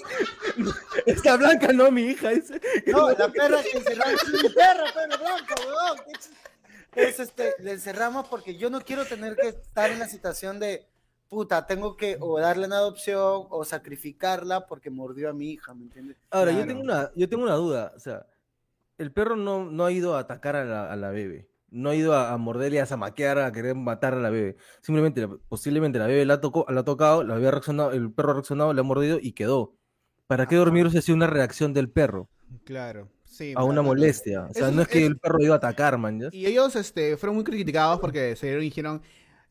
[1.06, 2.30] Esta blanca no, mi hija.
[2.30, 2.60] Dice.
[2.88, 4.22] No, la perra que encerramos.
[4.22, 6.00] Sí, mi perra, perra blanca, weón.
[6.96, 10.88] Es este, le encerramos porque yo no quiero tener que estar en la situación de.
[11.30, 15.84] Puta, tengo que o darle en adopción o sacrificarla porque mordió a mi hija, ¿me
[15.84, 16.18] entiendes?
[16.30, 16.68] Ahora, yo Claro.
[16.68, 17.94] tengo una, yo tengo una duda.
[17.96, 18.26] O sea,
[18.98, 21.48] el perro no, no ha ido a atacar a la, a la bebé.
[21.72, 24.58] No ha ido a, a morderle, a zamaquear, a querer matar a la bebé.
[24.82, 28.32] Simplemente, posiblemente la bebé la, tocó, la ha tocado, la bebé ha reaccionado, el perro
[28.32, 29.76] ha reaccionado, le ha mordido y quedó.
[30.28, 32.30] ¿Para qué dormir si una reacción del perro?
[32.66, 33.10] Claro.
[33.24, 34.48] Sí, A una molestia.
[34.50, 36.20] O sea, no es que es- el perro iba a atacar, man.
[36.20, 36.28] ¿ya?
[36.34, 39.02] Y ellos este, fueron muy criticados porque se dijeron,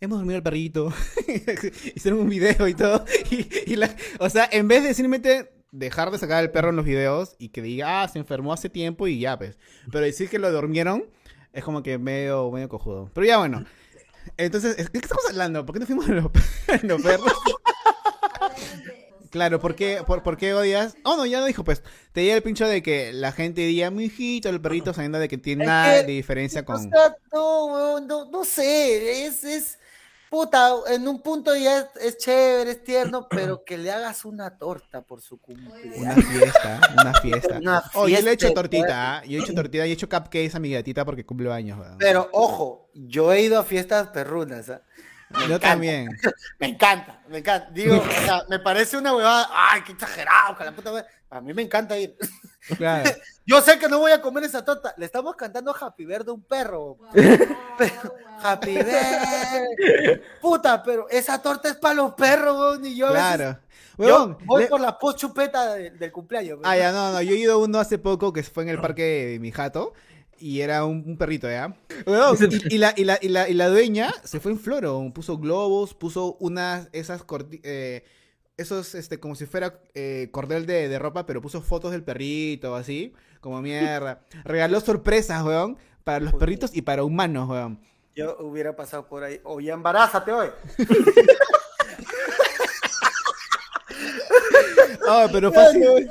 [0.00, 0.92] hemos dormido al perrito.
[1.94, 3.04] Hicieron un video y todo.
[3.30, 6.76] Y, y la- o sea, en vez de simplemente dejar de sacar al perro en
[6.76, 9.58] los videos y que diga, ah, se enfermó hace tiempo y ya, pues.
[9.90, 11.04] Pero decir que lo durmieron
[11.52, 13.10] es como que medio, medio cojudo.
[13.14, 13.64] Pero ya bueno.
[14.36, 15.64] Entonces, ¿de qué estamos hablando?
[15.66, 16.24] ¿Por qué no fuimos a los,
[16.82, 17.32] los perros?
[19.30, 20.96] Claro, ¿por qué, por, por qué odias?
[21.04, 21.82] Oh, no, ya no dijo, pues.
[22.12, 25.28] Te llega el pincho de que la gente diga, mi hijito, el perrito, sabiendo de
[25.28, 26.90] que tiene nada de diferencia O con...
[26.90, 29.78] sea, no, no, no sé, es, es,
[30.30, 34.56] puta, en un punto ya es, es chévere, es tierno, pero que le hagas una
[34.56, 36.24] torta por su Una cumpleaños.
[36.24, 37.58] fiesta, una fiesta.
[37.60, 40.54] Una Oh, yo le he hecho tortita, yo he hecho tortita y he hecho cupcakes
[40.54, 41.78] a mi gatita porque cumple años.
[41.78, 41.98] weón.
[41.98, 44.82] Pero ojo, yo he ido a fiestas perrunas, ¿ah?
[45.30, 46.08] Me Yo encanta, también.
[46.58, 47.70] Me encanta, me encanta.
[47.70, 51.06] Digo, o sea, me parece una huevada, ay, qué exagerado, que la puta madre.
[51.30, 52.16] A mí me encanta ir.
[52.76, 53.10] Claro.
[53.46, 54.94] Yo sé que no voy a comer esa torta.
[54.98, 56.98] Le estamos cantando Happy Birthday a un perro.
[58.42, 60.20] Happy Birthday.
[60.40, 63.58] Puta, pero esa torta es para los perros, weón, y yo a veces- Claro.
[63.98, 66.58] yo Weón, voy le- por la post chupeta de- del cumpleaños.
[66.62, 67.22] Ah, ya, no, no.
[67.22, 69.02] Yo he ido a uno hace poco que fue en el parque
[69.32, 69.94] de mi jato.
[70.40, 71.76] Y era un, un perrito, ¿ya?
[72.06, 75.10] Weón, y, y la, y, la, y, la, y la dueña se fue en floro.
[75.14, 77.24] Puso globos, puso unas, esas
[77.62, 78.04] eh,
[78.56, 82.74] esos, este, como si fuera eh, cordel de, de ropa, pero puso fotos del perrito,
[82.74, 84.22] así, como mierda.
[84.44, 87.80] Regaló sorpresas, weón, para los perritos y para humanos, weón.
[88.16, 89.40] Yo hubiera pasado por ahí.
[89.44, 90.48] Oye, embarázate hoy.
[95.10, 96.08] Oh, pero fácil.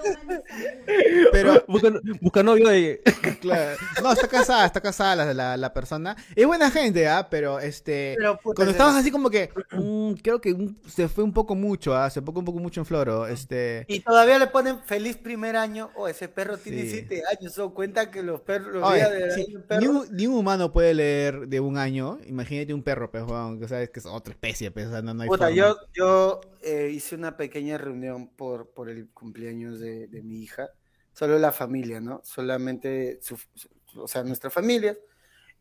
[1.32, 1.92] Pero, Busca,
[2.22, 3.02] busca novio de...
[3.42, 3.78] claro.
[4.02, 6.16] No, está casada, está casada la, la, la persona.
[6.36, 7.28] Es buena gente, ¿ah?
[7.30, 8.16] Pero, este...
[8.18, 11.56] Pero, puta, Cuando estabas así como que, mm, creo que un- se fue un poco
[11.56, 12.10] mucho, ¿ah?
[12.10, 13.86] Se fue un poco mucho en floro, este...
[13.88, 15.90] Y todavía le ponen feliz primer año.
[15.96, 16.90] Oh, ese perro tiene Sí.
[16.92, 17.54] siete años.
[17.54, 20.28] Se dan cuenta que los perros, los Oye, días de sí, año, ni, un, ni
[20.28, 22.20] un humano puede leer de un año.
[22.26, 25.14] Imagínate un perro, pues, weón, que sabes que es otra especie, pues, o sea, no,
[25.14, 25.56] no hay Puta, forma.
[25.56, 30.70] yo, yo eh, hice una pequeña reunión por, por el cumpleaños de, de mi hija.
[31.14, 32.22] Solo la familia, ¿no?
[32.24, 34.98] Solamente, su, su- o sea, nuestra familia.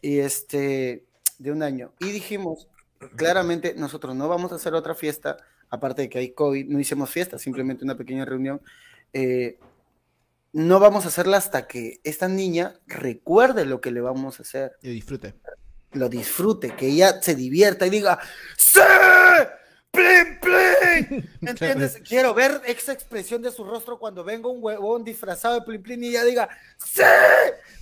[0.00, 1.04] Y este,
[1.38, 1.92] de un año.
[2.00, 2.68] Y dijimos,
[3.16, 5.36] claramente, nosotros no vamos a hacer otra fiesta,
[5.70, 8.60] aparte de que hay COVID, no hicimos fiesta, simplemente una pequeña reunión.
[9.12, 9.58] Eh,
[10.52, 14.72] no vamos a hacerla hasta que esta niña recuerde lo que le vamos a hacer
[14.82, 15.34] Y disfrute.
[15.92, 18.18] lo disfrute, que ella se divierta y diga
[18.56, 18.80] ¡Sí!
[19.90, 21.30] ¡Plin, plin!
[21.40, 22.00] ¿Me entiendes?
[22.06, 26.04] Quiero ver esa expresión de su rostro cuando venga un huevón disfrazado de plin plin
[26.04, 27.02] y ella diga ¡Sí!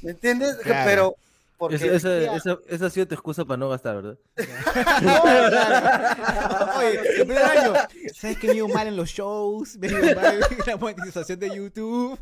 [0.03, 0.57] ¿Me entiendes?
[0.57, 0.85] Claro.
[0.85, 1.17] Pero
[1.59, 4.19] porque Esa, esa, esa, esa ha sido tu excusa para no gastar, ¿verdad?
[6.79, 7.73] Oye, el primer año,
[8.15, 9.77] ¿sabes que me iba mal en los shows?
[9.79, 12.19] Me iba mal en la monetización de YouTube.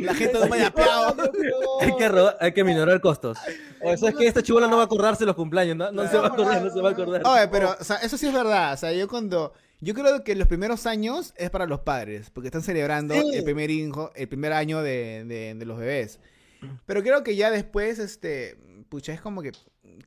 [0.00, 1.16] La gente no me ha apeado.
[1.80, 3.38] Hay que, robar- hay que minorar costos.
[3.82, 5.92] O sea, es que esta chibola no va a acordarse los cumpleaños, ¿no?
[5.92, 7.22] No se va a acordar, no se va a acordar.
[7.24, 8.74] Oye, pero, o sea, eso sí es verdad.
[8.74, 9.52] O sea, yo cuando.
[9.80, 13.32] Yo creo que los primeros años es para los padres, porque están celebrando Sí.
[13.34, 16.20] el primer hijo, el primer año de, de- de los bebés.
[16.86, 19.52] Pero creo que ya después, este, pucha, es como que,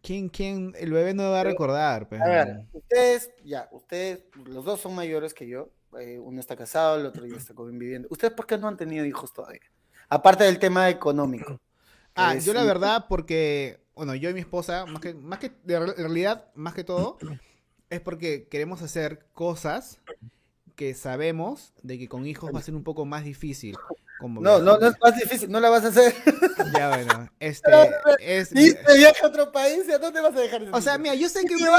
[0.01, 2.07] ¿quién, quién, el bebé no va a recordar?
[2.09, 5.69] Pues, A ver, ustedes, ya, ustedes, los dos son mayores que yo.
[5.99, 8.07] eh, uno está casado, el otro ya está conviviendo.
[8.11, 9.61] ¿Ustedes por qué no han tenido hijos todavía?
[10.09, 11.59] Aparte del tema económico.
[12.15, 15.51] Ah, Es yo la verdad porque, bueno, yo y mi esposa, más que, más que,
[15.63, 17.17] de realidad, más que todo,
[17.89, 19.99] es porque queremos hacer cosas
[20.75, 23.75] que sabemos de que con hijos va a ser un poco más difícil.
[24.19, 26.13] Como No, no, no es más difícil, no la vas a hacer.
[26.73, 27.71] Ya, bueno, este,
[28.19, 28.49] es...
[28.51, 31.29] Dice viaje a otro país, ¿y a dónde vas a dejar O sea, mira, yo
[31.29, 31.71] sé que uno,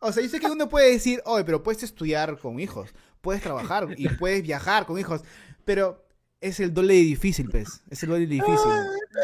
[0.00, 2.90] o sea, yo sé que uno puede decir, oye, pero puedes estudiar con hijos,
[3.20, 5.22] puedes trabajar y puedes viajar con hijos,
[5.64, 6.04] pero
[6.40, 8.70] es el doble de difícil, pues, es el doble de difícil.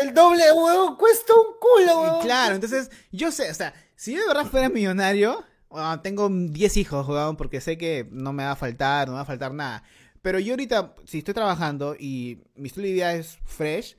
[0.01, 2.23] El doble, huevón, cuesta un culo, huevón.
[2.23, 6.77] Claro, entonces, yo sé, o sea, si yo de verdad fuera millonario, ah, tengo 10
[6.79, 9.53] hijos, weón, porque sé que no me va a faltar, no me va a faltar
[9.53, 9.83] nada.
[10.23, 13.97] Pero yo ahorita, si estoy trabajando y mi estilo de vida es fresh,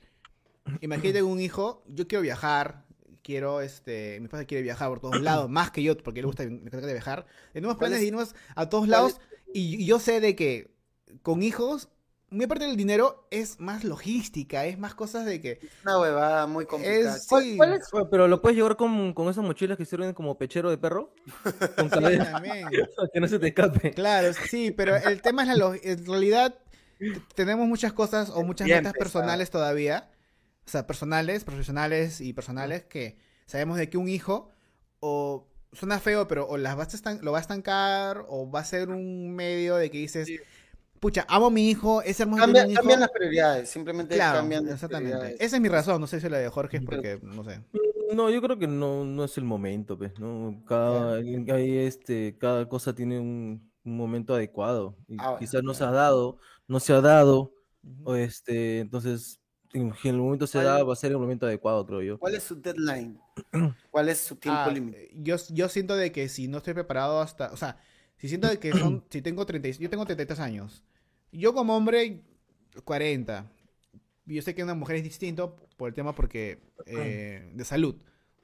[0.80, 2.84] imagínate un hijo, yo quiero viajar,
[3.22, 6.44] quiero, este, mi esposa quiere viajar por todos lados, más que yo, porque le gusta,
[6.44, 7.26] me encanta viajar.
[7.52, 9.20] Tenemos ¿Cuál planes de irnos a todos lados
[9.52, 10.72] y, y yo sé de que
[11.22, 11.88] con hijos,
[12.32, 15.60] muy aparte del dinero, es más logística, es más cosas de que...
[15.84, 17.16] Una huevada muy complicada.
[17.16, 17.56] Es- ¿Cuál, sí.
[17.56, 17.88] cuál es?
[17.92, 21.14] Bueno, pero lo puedes llevar con, con esas mochilas que sirven como pechero de perro.
[21.76, 22.42] Con cadena,
[23.12, 23.92] que no se te escape.
[23.92, 26.54] Claro, sí, pero el tema es la log- en realidad
[27.34, 30.10] tenemos muchas cosas o muchas Bien metas personales todavía,
[30.66, 34.50] o sea, personales, profesionales y personales que sabemos de que un hijo
[35.00, 38.60] o suena feo, pero o las vas a estan- lo va a estancar o va
[38.60, 40.38] a ser un medio de que dices, Sí.
[41.02, 42.76] Pucha, amo a mi hijo, es hermoso Cambia- hijo.
[42.80, 45.10] cambian las prioridades, simplemente Claro, cambian las exactamente.
[45.16, 45.40] prioridades.
[45.40, 47.60] Esa es mi razón, no sé si la de Jorge es porque, no sé.
[48.14, 50.62] No, yo creo que no, no es el momento, pues, ¿no?
[50.64, 54.96] Cada, hay, este, cada cosa tiene un, un momento adecuado.
[55.08, 55.96] Y Ah, bueno, quizás no se ha claro.
[55.96, 56.38] dado,
[56.68, 58.02] no se ha dado, Ujú.
[58.10, 59.40] o este, entonces,
[59.72, 62.18] en en el momento se ¿Cuál- da, va a ser el momento adecuado, creo yo.
[62.20, 63.18] ¿Cuál es su deadline?
[63.90, 65.10] ¿Cuál es su tiempo Ah, límite?
[65.16, 67.76] yo, yo siento de que si no estoy preparado hasta, o sea,
[68.18, 70.84] si siento de que son, si tengo 30, y- yo tengo 33 años,
[71.32, 72.20] yo como hombre,
[72.84, 73.46] 40,
[74.26, 77.96] yo sé que una mujer es distinto por el tema porque, eh, de salud,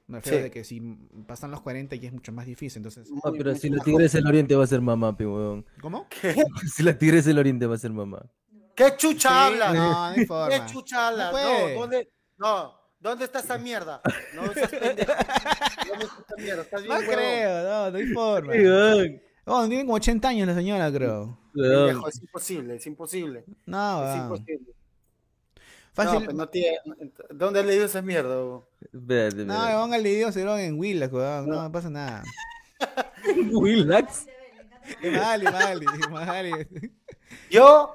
[0.06, 0.42] me refiero Sí.
[0.44, 0.80] de que si
[1.26, 3.84] pasan los 40 ya es mucho más difícil, entonces, Ah, Muy- pero si la bajo.
[3.84, 5.64] tigresa del oriente va a ser mamá, weón.
[5.80, 6.06] ¿cómo?
[6.08, 6.34] ¿Qué?
[6.74, 8.24] Si la tigresa del oriente va a ser mamá.
[8.74, 9.74] ¿Qué chucha Sí, hablas?
[9.74, 10.66] No, no hay ¿Qué forma.
[10.66, 11.32] chucha hablas?
[11.32, 11.80] No No.
[11.80, 12.08] ¿dónde?
[12.38, 14.00] No, ¿dónde está esa mierda?
[14.34, 15.12] No seas pendejo.
[15.88, 16.62] ¿Dónde está esa mierda?
[16.62, 17.14] Estás bien No huevón.
[17.14, 18.52] creo, no, no hay forma.
[18.52, 19.22] weón.
[19.48, 21.38] Oh, tiene como 80 años la señora, creo.
[21.54, 23.44] Pendejo, es imposible, es imposible.
[23.66, 24.72] No, Es imposible.
[25.92, 26.18] Fácil.
[26.20, 26.78] No, pues no tiene...
[27.30, 28.36] ¿Dónde has leído esa mierda?
[28.36, 28.64] huevón?
[28.92, 29.96] Espérate, No, espérate.
[29.96, 31.48] el video se lo en Willax, weón.
[31.48, 32.22] No, no pasa nada.
[33.52, 34.26] Willax.
[35.02, 36.52] Mali, Mali, Mali.
[37.50, 37.94] Yo,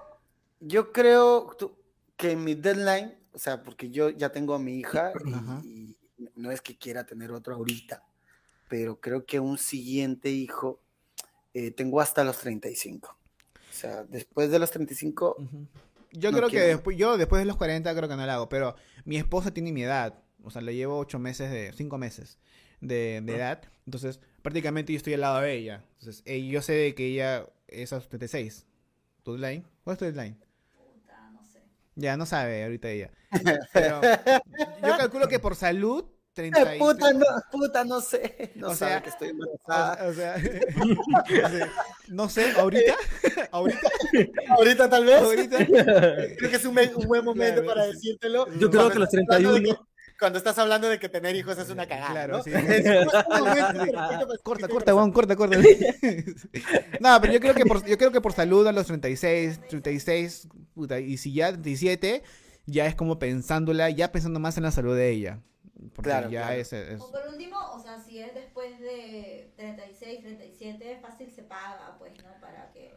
[0.59, 1.75] yo creo tú-
[2.17, 5.11] que en mi deadline, o sea, porque yo ya tengo a mi hija
[5.63, 5.97] y
[6.35, 8.03] no es que quiera tener otro ahorita,
[8.67, 10.81] pero creo que un siguiente hijo
[11.53, 13.07] eh, tengo hasta los 35.
[13.07, 15.67] O sea, después de los 35, Ujú.
[16.11, 16.67] Yo No creo que quiero.
[16.67, 19.71] después, yo después de los 40 creo que no lo hago, pero mi esposa tiene
[19.71, 22.37] mi edad, o sea, le llevo 8 meses de, 5 meses
[22.81, 26.73] de, de edad, entonces prácticamente yo estoy al lado de ella, entonces eh, yo sé
[26.73, 28.67] de que ella es a los 36.
[29.23, 29.65] ¿Tu deadline?
[29.83, 30.37] ¿Cuál es tu deadline?
[30.77, 31.63] Puta, no sé.
[31.95, 33.09] Ya, no sabe ahorita ella.
[33.73, 34.01] Pero
[34.85, 38.51] yo calculo que por salud, 30 y- puta, no, puta, no sé.
[38.55, 40.07] No O sabe sea, que estoy embarazada.
[40.09, 41.69] o sea, o sea,
[42.07, 42.95] no sé, ahorita,
[43.51, 43.89] ahorita,
[44.49, 45.21] Ahorita tal vez.
[45.21, 45.57] ahorita.
[45.65, 46.75] Creo que es un,
[47.07, 47.67] buen momento Claro.
[47.67, 48.47] para decírtelo.
[48.59, 49.75] Yo creo que los estás hablando de 31.
[49.75, 52.11] que- Cuando estás hablando de que tener hijos es una cagada.
[52.11, 52.43] Claro, ¿no?
[52.43, 52.51] sí.
[54.43, 55.57] Corta, corta, Juan, corta, corta.
[56.99, 60.47] no, pero yo creo que por, yo creo que por salud a los 36, 36,
[60.73, 62.23] puta, y si ya 37,
[62.65, 65.39] ya es como pensándola, ya pensando más en la salud de ella.
[65.95, 66.61] Porque Claro, ya claro.
[66.61, 71.43] es, es- O por último, o sea, si es después de 36, 37, fácil se
[71.43, 72.29] paga, pues, ¿no?
[72.41, 72.93] Para que...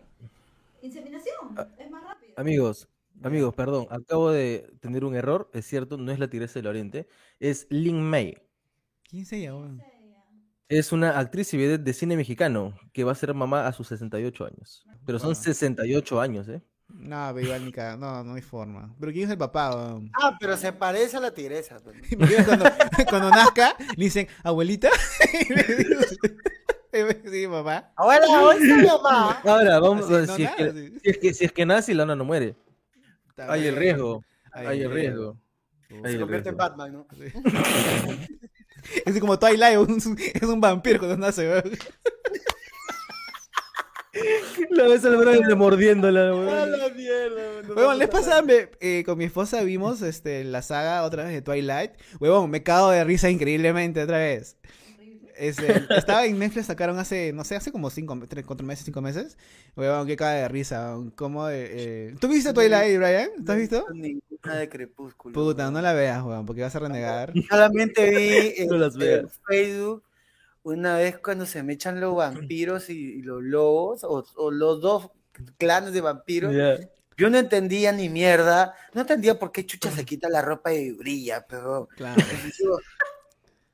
[0.83, 2.35] Inseminación, es más rápido.
[2.37, 2.89] Amigos,
[3.23, 7.09] amigos, perdón, acabo de tener un error, es cierto, no es la tigresa del oriente,
[7.41, 8.37] es Lin May.
[9.05, 9.67] ¿Quién se llama?
[9.69, 10.17] En serio.
[10.69, 13.89] Es una actriz y vedette de cine mexicano que va a ser mamá a sus
[13.89, 14.85] 68 años.
[15.07, 15.35] Pero son Ah.
[15.37, 16.61] 68 años, ¿eh?
[16.99, 18.93] No, pero igual ni no, no hay forma.
[18.99, 19.75] Pero ¿quién es el papá?
[19.75, 20.11] weón?
[20.15, 21.79] Ah, pero se parece a la tigresa.
[21.81, 21.97] pues.
[22.47, 22.65] Cuando,
[23.09, 24.89] cuando nazca, le dicen, abuelita.
[27.31, 27.93] sí, papá.
[27.97, 29.41] Abuela, ¿dónde está mi mamá?
[29.45, 30.99] Ahora, vamos Así, a no, si, es nada, que, sí.
[31.03, 32.57] si, es que, si es que nace, Lana no muere.
[33.29, 34.25] Está Hay el riesgo.
[34.53, 35.37] Hay Hay el riesgo.
[35.91, 36.77] Hay Se el convierte en riesgo.
[36.77, 37.07] Batman, ¿no?
[39.05, 41.71] Es como Twilight, un- es un vampiro cuando nace, weón.
[44.71, 46.73] La ves al Brian mordiéndola, A weón.
[46.73, 47.63] la mierda.
[47.69, 51.25] no Huevón, les a pasaba, me- eh, con mi esposa vimos este, la saga otra
[51.25, 51.93] vez de Twilight.
[52.21, 54.57] Huevón, me cago de risa increíblemente otra vez.
[55.39, 59.03] Este, estaba en Netflix, sacaron hace, no sé, hace como cinco, tres, cuatro meses, cinco
[59.03, 59.37] meses.
[59.77, 60.93] Weón, qué cae de risa.
[60.97, 61.11] weón.
[61.11, 63.29] ¿Cómo, eh, eh, ¿Tú viste Twilight, Brian?
[63.45, 63.85] ¿Tú has visto?
[63.93, 65.35] Ninguna de Crepúsculo.
[65.35, 67.35] Puta, no la veas, weón, porque vas a renegar.
[67.51, 69.41] Solamente vi en, No las en veas.
[69.47, 70.03] Facebook
[70.75, 74.81] una vez cuando se me echan los vampiros y, y los lobos, o, o los
[74.81, 75.11] dos
[75.59, 76.53] clanes de vampiros.
[77.17, 80.91] Yo no entendía ni mierda, no entendía por qué Chucha se quita la ropa y
[80.91, 82.17] brilla, pero Claro.
[82.59, 82.79] digo,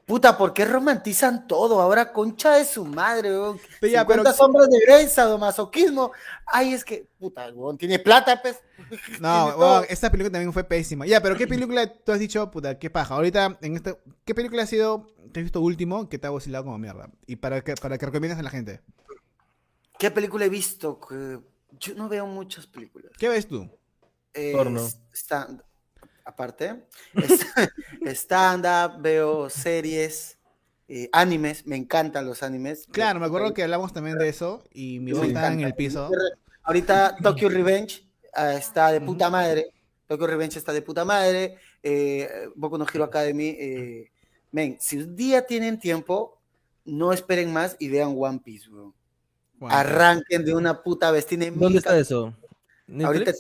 [0.07, 1.81] puta, ¿por qué romantizan todo?
[1.81, 3.59] Ahora concha de su madre, weón.
[3.81, 6.13] Pero ya, 50 pero- sombras de Grey, sadomasoquismo.
[6.47, 8.61] Ay, es que, puta, weón, tiene plata, pues.
[9.21, 11.07] No, weón, esta película también fue pésima.
[11.07, 13.15] Ya, pero ¿qué película tú has dicho, puta, qué paja?
[13.15, 16.65] Ahorita, en este, ¿qué película ha sido, te has visto último, que te ha vacilado
[16.65, 17.11] como mierda?
[17.27, 18.81] Y para que, para que recomiendas a la gente.
[19.99, 20.99] ¿Qué película he visto?
[21.01, 21.39] Que-
[21.79, 23.13] Yo no veo muchas películas.
[23.19, 23.69] ¿Qué ves tú?
[24.35, 24.81] Eh, Porno.
[25.15, 25.63] stand-
[26.25, 26.85] aparte,
[28.07, 30.39] stand-up, veo series,
[30.89, 32.87] eh, animes, me encantan los animes.
[32.91, 36.11] Claro, me acuerdo que hablamos también de eso y mi voz estaba en el piso.
[36.63, 39.73] Ahorita Tokyo Revenge ah, está de puta madre.
[40.07, 41.57] Tokyo Revenge está de puta madre.
[41.83, 43.57] Eh, Boku no Hero Academy.
[43.59, 44.11] Eh,
[44.51, 46.39] men, si un día tienen tiempo,
[46.85, 48.69] no esperen más y vean One Piece.
[48.69, 48.95] Bueno,
[49.63, 51.27] Arranquen de una puta vez.
[51.27, 52.35] Tiene ¿Dónde está eso?
[53.03, 53.33] Ahorita.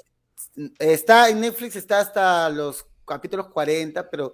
[0.79, 4.33] Está en Netflix, está hasta los capítulos 40, pero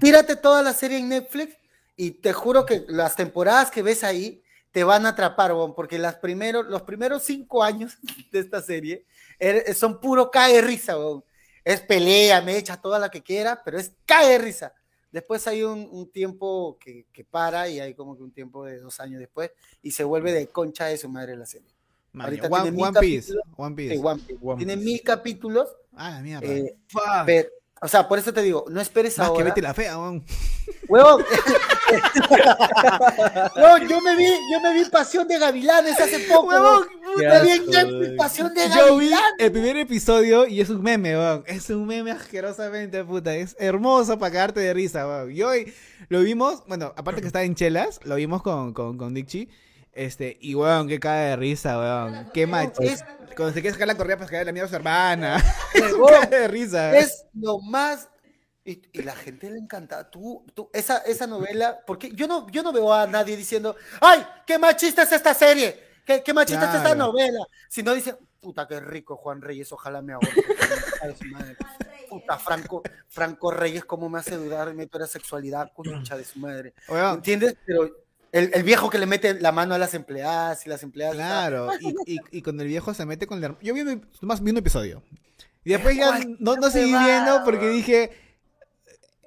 [0.00, 1.56] tírate toda la serie en Netflix
[1.96, 5.98] y te juro que las temporadas que ves ahí te van a atrapar, weón, porque
[5.98, 7.98] las los primeros cinco años
[8.32, 9.06] de esta serie
[9.38, 11.24] er- son puro cae risa, weón.
[11.64, 14.74] Es pelea, mecha, toda la que quiera, pero es cae risa.
[15.12, 18.80] Después hay un, un tiempo que, que para y hay como que un tiempo de
[18.80, 19.52] dos años después
[19.82, 21.68] y se vuelve de concha de su madre la serie.
[22.18, 23.32] Ahorita One, tiene One Piece.
[23.56, 23.94] One Piece.
[23.94, 24.38] Sí, One Piece.
[24.42, 26.46] One Tiene mil capítulos Ah, la mierda.
[26.46, 26.74] eh,
[27.26, 27.48] pero-
[27.84, 29.44] o sea, por eso te digo, no esperes Más que ahora.
[29.46, 30.24] vete la fea, weón.
[30.88, 31.24] Huevón.
[33.56, 36.48] no, yo me vi, yo me vi Pasión de Gavilanes hace poco.
[36.48, 36.84] Huevón,
[37.18, 38.16] Qué Me vi en asco, Netflix weón.
[38.16, 39.32] Pasión de Yo vi Gavilanes.
[39.38, 41.44] el primer episodio y es un meme, weón.
[41.46, 43.34] Es un meme asquerosamente, puta.
[43.34, 45.30] Es hermoso para cagarte de risa, weón.
[45.34, 45.72] Yo hoy
[46.08, 49.48] lo vimos, bueno, aparte que está en chelas, lo vimos con, con, con Dixie.
[49.92, 52.30] Este, y weón, que cae de risa, weón.
[52.32, 52.82] Qué macho.
[52.82, 53.04] Es-
[53.36, 55.42] Cuando se quiere sacar la correa para caer la mierda a su hermana.
[55.74, 56.96] Huevón, cae de risa.
[56.96, 58.08] es lo más.
[58.64, 60.08] Y, y la gente le encanta.
[60.10, 64.24] Tú, tú, esa, esa novela, porque yo no, yo no veo a nadie diciendo, ¡ay,
[64.46, 65.78] qué machista es esta serie!
[66.06, 67.12] ¡Qué, qué machista es esta Claro.
[67.12, 67.40] novela!
[67.68, 71.56] Si no dicen, puta, qué rico Juan Reyes, ojalá me madre.
[72.08, 76.74] Puta, Franco, Franco Reyes, cómo me hace dudar de mi sexualidad, concha de su madre.
[76.88, 77.56] ¿Entiendes?
[77.66, 77.90] Pero
[78.32, 81.14] el, el viejo que le mete la mano a las empleadas y las empleadas.
[81.16, 83.56] Claro, y, y, y cuando el viejo se mete con la.
[83.62, 85.02] Yo vi un, más vi un episodio.
[85.64, 88.10] Y después ya no, no seguí viendo porque dije.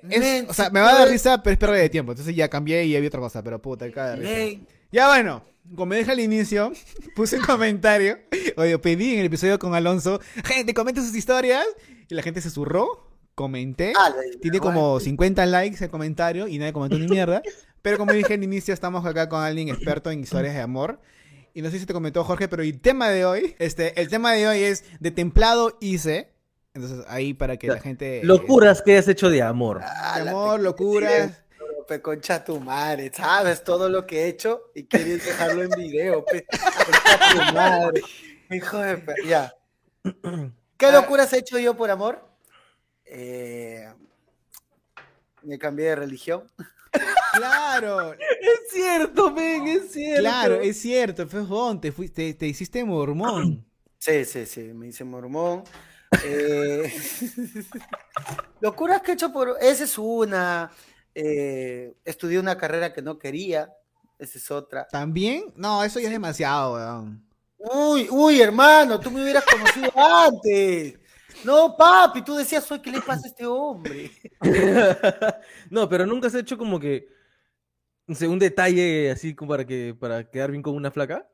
[0.09, 2.11] es- Men, o sea, me va a dar risa, pero es pérdida de tiempo.
[2.11, 4.29] Entonces ya cambié y vi otra cosa, pero puta, cada risa.
[4.31, 6.71] Men, Ya bueno, como me dije al inicio,
[7.15, 8.19] puse un comentario.
[8.57, 11.65] Oye, pedí en el episodio con Alonso, gente, comente sus historias.
[12.07, 13.93] Y la gente se zurró, comenté.
[13.97, 17.41] ah, Tiene como 50 likes el comentario y nadie comentó ni mierda.
[17.85, 20.99] Pero como dije al inicio, estamos acá con alguien experto en historias de amor.
[21.53, 24.31] Y no sé si te comentó Jorge, pero el tema de hoy, este, el tema
[24.33, 26.33] de hoy es de templado hice.
[26.73, 28.21] Entonces ahí para que la gente...
[28.23, 29.81] Locuras que has hecho de amor.
[29.83, 31.43] Ah, De la amor, locuras.
[31.87, 36.25] Pe concha tu madre, sabes todo lo que he hecho y quieres dejarlo en video,
[36.25, 36.43] pe.
[36.47, 37.19] Concha
[37.49, 38.01] tu madre.
[38.49, 39.53] Hijo de pe- Ya.
[40.75, 42.27] ¿Qué locuras he hecho yo por amor?
[43.05, 43.87] Eh,
[45.43, 46.49] me cambié de religión.
[47.37, 50.21] Claro, Es cierto, men, es cierto.
[50.21, 53.65] claro, es cierto, fejón, te, fuiste, te hiciste mormón.
[53.97, 55.63] Sí, sí, sí, me hice mormón.
[56.23, 56.93] Eh,
[58.61, 59.57] locuras que he hecho por...
[59.59, 60.71] Esa es una.
[61.13, 63.69] Eh, estudié una carrera que no quería.
[64.19, 64.87] Esa es otra.
[64.91, 65.45] ¿También?
[65.55, 67.25] No, eso ya es demasiado, weón.
[67.57, 70.99] Uy, uy, hermano, tú me hubieras conocido antes.
[71.43, 74.11] No, papi, tú decías, "Oye, ¿qué le pasa a este hombre?
[75.69, 77.07] no, pero nunca has hecho como que
[78.07, 81.27] un detalle así como para que para quedar bien con una flaca.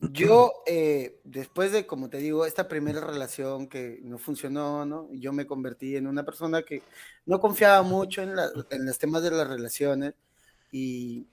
[0.00, 5.08] Yo, eh, después de, como te digo, esta primera relación que no funcionó, ¿no?
[5.12, 6.82] Yo me convertí en una persona que
[7.26, 10.14] no confiaba mucho en, la- en los temas de las relaciones
[10.70, 11.26] y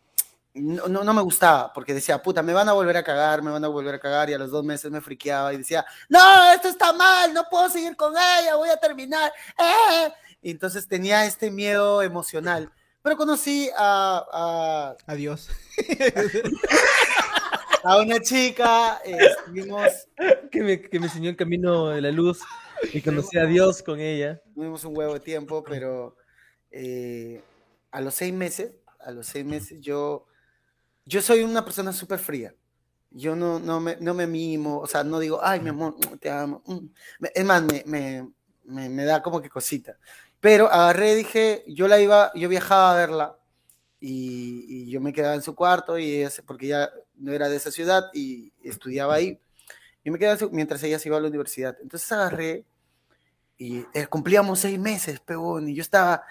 [0.56, 3.64] no, no, me gustaba porque decía, puta, me van a volver a cagar, me van
[3.66, 6.70] a volver a cagar y a los dos meses me friqueaba y decía, no, esto
[6.70, 9.32] está mal, no puedo seguir con ella, voy a terminar.
[9.60, 10.12] ¡eh!".
[10.42, 12.72] Entonces tenía este miedo emocional.
[13.06, 15.48] Pero conocí a, a Adiós.
[17.84, 20.08] a una chica, eh, estuvimos,
[20.52, 22.40] Que me, que me enseñó el camino de la luz
[22.92, 24.42] y conocí a Dios con ella.
[24.56, 26.18] tuvimos un huevo de tiempo, pero
[26.72, 27.44] eh,
[27.92, 30.26] a los seis meses, a los seis meses yo
[31.06, 32.56] yo soy una persona súper fría.
[33.12, 36.32] Yo no, no, me, no me mimo, o sea, no digo, ay, mi amor, te
[36.32, 36.64] amo.
[36.66, 36.88] mm".
[37.36, 38.28] Es más, me, me,
[38.64, 39.96] me, me da como que cosita.
[40.46, 43.40] Pero agarré, dije, yo la iba, yo viajaba a verla
[44.00, 47.56] y, y yo me quedaba en su cuarto y ella, porque ella no era de
[47.56, 49.40] esa ciudad y estudiaba ahí.
[50.04, 51.76] Y me quedaba su- mientras ella se iba a la universidad.
[51.82, 52.64] Entonces agarré
[53.58, 56.24] y eh, cumplíamos seis meses, pegón, y yo estaba,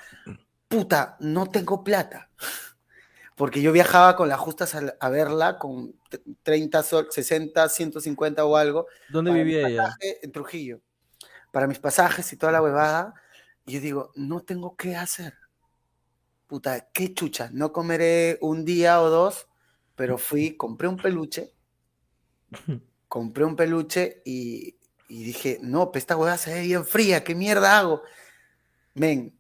[0.69, 2.31] puta, no tengo plata.
[3.35, 8.45] Porque yo viajaba con las justas a, a verla con t- 30 sol, 60, 150
[8.45, 8.87] o algo.
[9.09, 9.83] ¿Dónde vivía ella?
[9.83, 10.81] pasaje En Trujillo.
[11.51, 13.13] Para mis pasajes y toda la huevada.
[13.67, 15.35] Y yo digo, no tengo qué hacer.
[16.47, 17.51] Puta, qué chucha.
[17.53, 19.49] No comeré un día o dos,
[19.97, 21.53] pero fui, compré un peluche.
[23.09, 24.77] compré un peluche y,
[25.09, 28.03] y dije, no, pues esta huevada se ve bien fría, ¿qué mierda hago?
[28.95, 29.39] Men,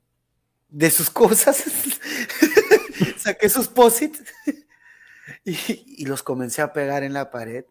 [0.68, 1.62] de sus cosas,
[3.18, 4.22] saqué sus posits
[5.44, 7.64] y, y los comencé a pegar en la pared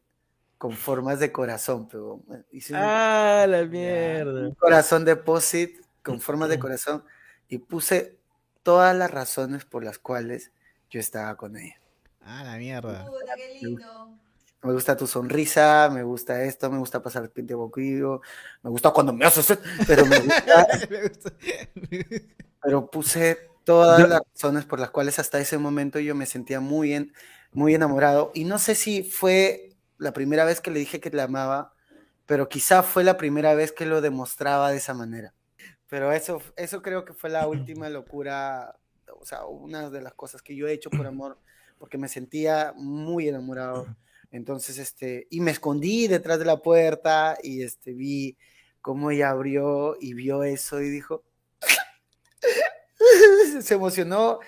[0.58, 4.48] con formas de corazón, pero hice un, Ah, la mierda.
[4.48, 7.04] un corazón de posit con formas de corazón
[7.48, 8.18] y puse
[8.62, 10.52] todas las razones por las cuales
[10.90, 11.76] yo estaba con ella.
[12.22, 13.06] Ah, la mierda.
[13.06, 14.18] Puta, qué lindo.
[14.62, 18.22] Me gusta tu sonrisa, me gusta esto, me gusta pasar el pinte boquillo,
[18.62, 20.68] me gusta cuando me haces, pero me gusta,
[22.62, 26.60] pero puse todas Yo- las razones por las cuales hasta ese momento yo me sentía
[26.60, 27.14] muy bien,
[27.52, 31.24] muy enamorado y no sé si fue la primera vez que le dije que la
[31.24, 31.74] amaba,
[32.26, 35.34] pero quizá fue la primera vez que lo demostraba de esa manera.
[35.94, 38.76] Pero eso, eso creo que fue la última locura,
[39.20, 41.38] o sea, una de las cosas que yo he hecho por amor,
[41.78, 43.96] porque me sentía muy enamorado.
[44.32, 48.40] Entonces, este, y me escondí detrás de la puerta y este, vi
[48.82, 51.24] cómo ella abrió y vio eso y dijo,
[53.62, 54.40] se emocionó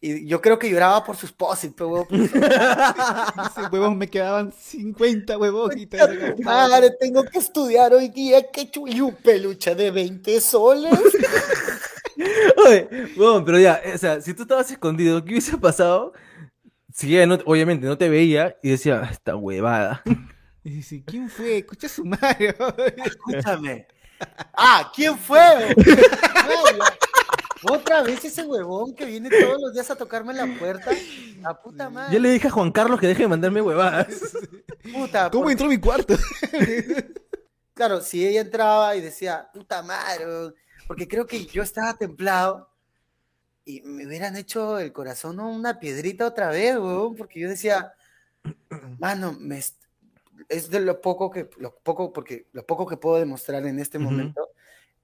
[0.00, 5.36] y yo creo que lloraba por sus posits, pero huevón, Ese huevón me quedaban 50
[5.38, 5.98] huevos y te-
[6.42, 8.70] madre, tengo que estudiar hoy día, que
[9.02, 10.92] un peluche de 20 soles.
[12.66, 16.12] Oye, bueno, pero ya, o sea, si tú estabas escondido, ¿qué hubiese pasado?
[16.92, 20.02] Si ella no- obviamente no te veía y decía, "Ah, esta huevada.
[20.62, 21.58] Y dice, ¿quién fue?
[21.58, 22.54] Escucha su Mario.
[23.04, 23.86] Escúchame.
[24.52, 25.74] Ah, ¿quién fue?
[27.62, 30.90] Otra vez ese huevón que viene todos los días a tocarme la puerta.
[31.40, 32.14] La puta madre.
[32.14, 34.08] Yo le dije a Juan Carlos que deje de mandarme huevadas.
[34.92, 36.14] Puta, ¿Cómo por- entró a mi cuarto?
[37.74, 40.54] Claro, si ella entraba y decía, puta madre, weón",
[40.86, 42.68] porque creo que yo estaba templado
[43.64, 47.94] y me hubieran hecho el corazón una piedrita otra vez, weón, porque yo decía,
[48.98, 49.62] mano, me
[50.50, 53.98] es de lo poco que, lo poco, porque lo poco que puedo demostrar en este
[53.98, 54.49] momento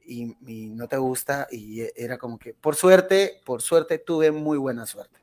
[0.07, 4.31] y, y no te gusta y e- era como que, por suerte, por suerte tuve
[4.31, 5.19] muy buena suerte.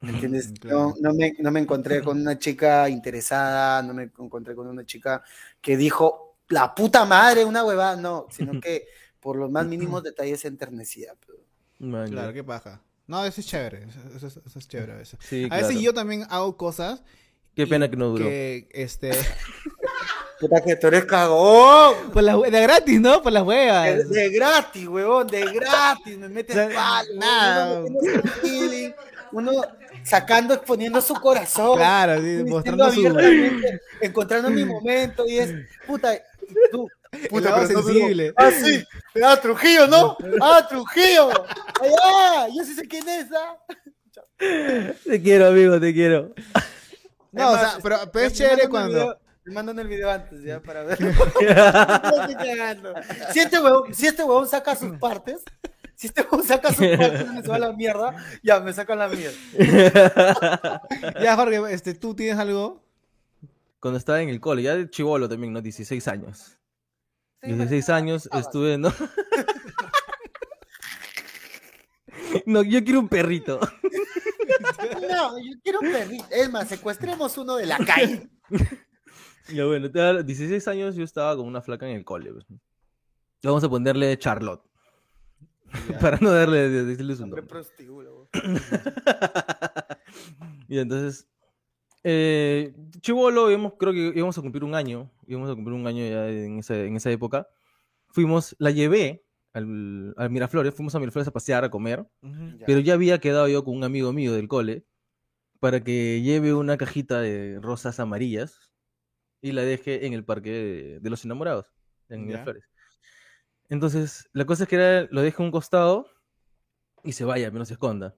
[0.00, 0.52] ¿Me entiendes?
[0.60, 0.94] Claro.
[1.00, 4.84] No, no, me, no me encontré con una chica interesada, no me encontré con una
[4.84, 5.22] chica
[5.60, 8.86] que dijo, la puta madre, una huevada, no, sino que
[9.20, 11.14] por los más mínimos detalles se enternecía.
[11.78, 12.82] Man, Claro, qué paja.
[13.06, 13.84] No, eso es chévere.
[13.84, 15.18] Eso, eso es- eso es chévere a veces.
[15.22, 15.80] Sí, A veces claro.
[15.80, 17.02] yo también hago cosas.
[17.54, 18.24] Qué pena que no duró.
[18.26, 19.10] Que, este.
[20.40, 22.10] Puta que tú eres cagón.
[22.12, 23.22] Por de gratis, ¿no?
[23.22, 24.08] Por las huevas.
[24.10, 27.80] de gratis, huevón, de gratis, me metes O sea, palo, nada.
[29.32, 29.52] uno
[30.04, 31.76] sacando, exponiendo su corazón.
[31.78, 33.00] Claro, sí, mostrando su.
[34.00, 35.52] encontrando mi momento y es,
[35.86, 36.12] puta,
[36.70, 38.32] tú, lado pero no, no, sensible.
[38.36, 38.84] Ah, sí,
[39.24, 40.16] ah, Trujillo, ¿no?
[40.40, 41.30] Ah, Trujillo.
[41.80, 43.56] Allá, yo sí sé quién es, ¿ah?
[44.38, 46.34] Te quiero, amigo, te quiero.
[47.32, 48.92] No, o sea, pero, pero es chévere cuando.
[48.98, 51.12] video- Me mandan el video antes ya para verlo.
[51.12, 52.94] No estoy cagando.
[53.32, 55.44] si, este huevón, si este huevón saca sus partes,
[55.94, 58.72] si este huevón saca sus partes y me se va a la mierda, ya me
[58.72, 59.36] sacan la mierda.
[61.22, 62.82] Ya, Jorge, este, ¿tú tienes algo?
[63.78, 65.62] Cuando estaba en el cole, ya de chivolo también, ¿no?
[65.62, 66.58] 16 años.
[67.40, 67.96] Sí, 16 ¿verdad?
[67.96, 68.92] años estuve, ¿no?
[72.46, 73.60] No, yo quiero un perrito.
[75.08, 76.26] No, yo quiero un perrito.
[76.30, 78.28] Es más, secuestremos uno de la calle.
[79.52, 82.32] Ya bueno, te hablo- 16 años yo estaba con una flaca en el cole.
[82.32, 82.46] pues.
[83.42, 84.62] Vamos a ponerle Charlotte.
[86.00, 87.42] Para no darle, de- decirle su nombre.
[90.68, 91.28] Y entonces,
[92.02, 96.04] eh, Chivolo, íbamos, creo que íbamos a cumplir un año, íbamos a cumplir un año
[96.08, 97.48] ya en esa, en esa época.
[98.08, 102.66] Fuimos, la llevé al, al Miraflores, fuimos a Miraflores a pasear, a comer, Ya.
[102.66, 104.84] pero ya había quedado yo con un amigo mío del cole
[105.60, 108.65] para que lleve una cajita de rosas amarillas
[109.46, 111.72] y la deje en el parque de, de los enamorados,
[112.08, 112.26] en.
[112.26, 112.64] Miraflores.
[113.68, 116.08] Entonces, la cosa es que era, lo deja a un costado
[117.04, 118.16] y se vaya, que no se esconda.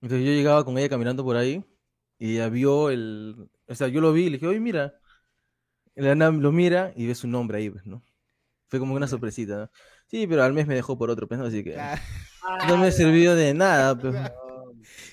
[0.00, 1.64] Entonces yo llegaba con ella caminando por ahí
[2.18, 4.98] y ella vio el, o sea, yo lo vi y le dije, oye, mira,
[5.94, 8.04] la lo mira y ve su nombre ahí, pues, ¿no?
[8.68, 9.70] Fue como una sorpresita, ¿no?
[10.08, 11.46] Sí, pero al mes me dejó por otro, pues, ¿no?
[11.46, 11.76] así que
[12.66, 14.14] no me sirvió de nada, pues.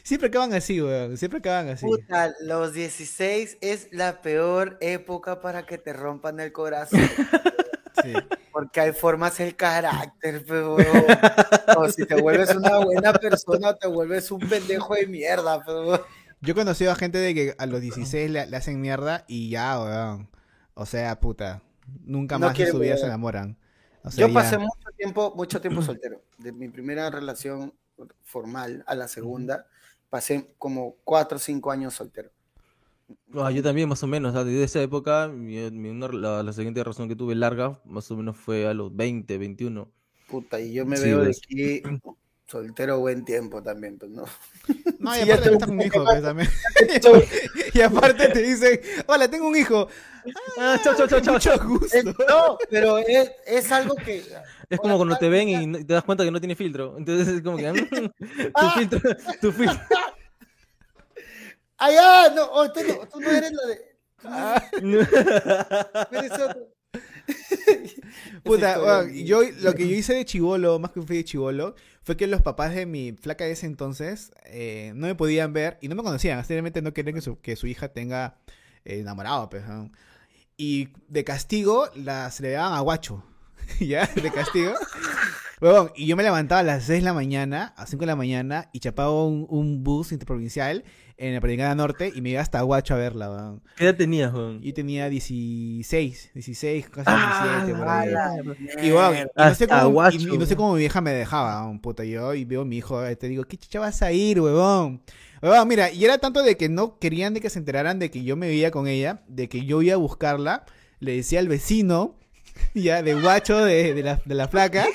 [0.04, 1.18] Siempre acaban así, weón.
[1.18, 1.86] Siempre acaban así.
[1.86, 7.00] Puta, los 16 es la peor época para que te rompan el corazón.
[8.04, 8.12] Sí.
[8.52, 10.76] Porque ahí formas el carácter, pero
[11.78, 16.04] o si te vuelves una buena persona o te vuelves un pendejo de mierda, pero
[16.42, 19.52] Yo he conocido a gente de que a los 16 le, le hacen mierda y
[19.52, 20.28] ya, weón.
[20.74, 21.62] O sea, puta.
[22.04, 23.58] Nunca No más en su vida se enamoran.
[24.04, 26.24] O sea, yo ya- pasé mucho tiempo, mucho tiempo soltero.
[26.40, 27.76] De mi primera relación
[28.24, 29.68] formal a la segunda,
[30.14, 32.30] pasé como cuatro o cinco años soltero.
[33.36, 36.44] Ah, yo también, más o menos, o sea, desde esa época, mi- mi- una- la,
[36.44, 39.90] la siguiente razón que tuve larga, más o menos fue a los 20, 21.
[40.28, 41.82] Puta, y yo me Sí, veo de aquí
[42.48, 44.26] soltero buen tiempo también, pues no.
[45.00, 46.50] No, y Sí, aparte tengo un hijo, pues, también.
[47.74, 49.88] y aparte te dicen, hola, tengo un hijo.
[50.58, 51.68] Ah, chao, chao, chao, chao, Mucho chao.
[51.68, 51.98] gusto.
[51.98, 54.24] Es- no, pero es, es algo que.
[54.74, 56.98] Es como cuando te ven y te das cuenta que no tiene filtro.
[56.98, 58.74] Entonces es como que mm, tu Ah.
[58.76, 59.00] filtro,
[59.40, 59.80] tu filtro.
[61.78, 62.34] ¡Ah, ya!
[62.34, 63.94] No, oh, tú, no, tú no eres la de.
[64.82, 65.00] no
[66.46, 66.70] otro.
[68.44, 72.18] Puta, historia, yo lo que yo hice de chivolo, más que fui de chivolo, fue
[72.18, 75.88] que los papás de mi flaca de ese entonces eh, no me podían ver y
[75.88, 76.40] no me conocían.
[76.40, 78.38] Simplemente no querían que su, que su hija tenga
[78.86, 79.68] eh, enamorado, pues.
[79.68, 79.92] ¿no?
[80.58, 83.24] Y de castigo la, se le daban a guacho.
[83.80, 84.06] ¿Ya?
[84.08, 84.74] De castigo.
[85.62, 88.16] Huevón, y yo me levantaba a las 6 de la mañana, a 5 de la
[88.18, 90.84] mañana, y chapaba un, un bus interprovincial
[91.16, 93.64] en la Panamericana Norte y me iba hasta Guacho a verla, weón.
[93.78, 94.60] ¿Qué edad tenías, Juan?
[94.62, 98.12] Y tenía 16, 16, casi Ah, 17, por A ahí.
[98.12, 100.56] la Y, weón, y no sé cómo, y- guacho, y no sé weón.
[100.58, 103.30] cómo mi vieja me dejaba, un puta yo, y veo a mi hijo, eh, te
[103.30, 105.02] digo, ¿qué chicha vas a ir, huevón?
[105.42, 108.24] Huevón, mira, y era tanto de que no querían de que se enteraran de que
[108.24, 110.66] yo me veía con ella, de que yo iba a buscarla,
[111.00, 112.18] le decía al vecino,
[112.74, 114.86] ya, de guacho de, de la, de la flaca,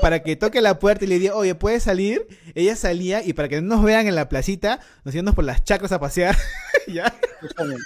[0.00, 2.26] para que toque la puerta y le diga, oye, ¿puedes salir?
[2.54, 5.64] Ella salía, y para que no nos vean en la placita, nos íbamos por las
[5.64, 6.36] chacras a pasear,
[6.86, 7.76] ya, Escúchame,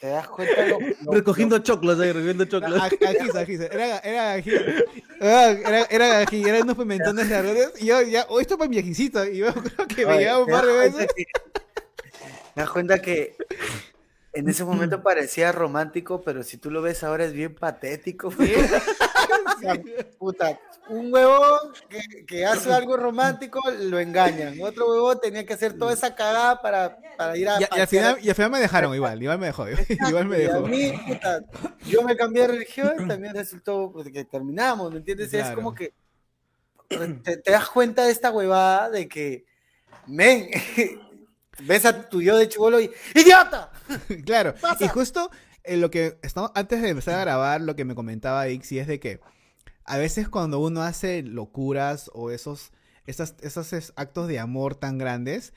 [0.00, 2.78] ¿Te das cuenta lo, lo- Recogiendo choclos ahí, recogiendo A- choclos.
[2.80, 4.50] a- ají, ají, era, era ají.
[5.18, 7.70] Era, era, era ají, eran unos pimentones largones.
[7.80, 9.24] Y yo ya, oh, esto para mi ajicito.
[9.24, 11.06] Y yo creo que me Oye, llevaba un ¿te par de veces.
[11.16, 11.24] que-
[12.54, 13.34] ¿Te das cuenta que
[14.34, 18.28] en ese momento parecía romántico, pero si tú lo ves ahora es bien patético?
[18.28, 19.80] O sea,
[20.18, 20.58] puta,
[20.88, 24.60] un huevón que, que hace algo romántico lo engañan.
[24.62, 27.60] Otro huevón tenía que hacer toda esa cagada para, para ir a.
[27.60, 29.22] Y, y al final, y al final me dejaron igual.
[29.22, 29.66] Igual me dejó.
[30.08, 30.66] Igual me Y a dejó.
[30.66, 31.40] mí, puta,
[31.86, 35.32] yo me cambié de religión y también resultó pues, que terminamos, ¿me entiendes?
[35.32, 35.56] Es Claro.
[35.56, 35.94] como que
[37.22, 39.44] te, te das cuenta de esta huevada de que,
[40.06, 40.48] men,
[41.62, 43.70] ves a tu yo de chivolo y ¡idiota!
[44.24, 44.54] Claro.
[44.60, 44.84] Pasa.
[44.84, 45.30] Y justo
[45.62, 48.86] en lo que estamos, antes de empezar a grabar, lo que me comentaba Ixi es
[48.86, 49.20] de que
[49.84, 52.72] a veces cuando uno hace locuras o esos,
[53.06, 55.52] esas, esos es- actos de amor tan grandes,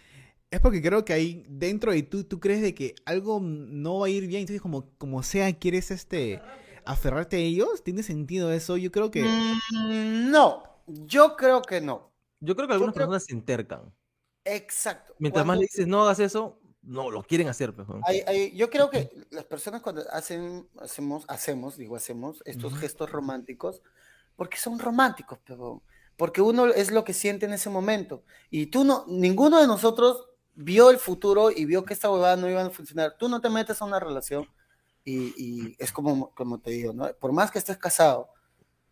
[0.51, 4.05] es porque creo que ahí dentro de tú, tú crees de que algo no va
[4.07, 6.41] a ir bien, entonces como, como sea, quieres este
[6.85, 8.77] aferrarte a ellos, ¿tiene sentido eso?
[8.77, 9.23] Yo creo que...
[9.23, 12.13] Mm, No, yo creo que no.
[12.39, 13.93] Yo creo que algunas creo- personas se entercan.
[14.45, 15.13] Exacto.
[15.19, 17.87] Mientras más le dices no hagas eso, no, lo quieren hacer, pues.
[18.05, 23.11] Hay- hay- yo creo que las personas cuando hacen, hacemos, hacemos, digo, hacemos estos gestos
[23.11, 23.81] románticos,
[24.35, 25.83] porque son románticos, pero
[26.15, 28.23] porque uno es lo que siente en ese momento.
[28.49, 32.49] Y tú no, ninguno de nosotros vio el futuro y vio que esta huevada no
[32.49, 33.15] iba a funcionar.
[33.19, 34.47] Tú no te metes a una relación
[35.05, 37.13] y, y es como, como te digo, ¿no?
[37.19, 38.29] Por más que estés casado,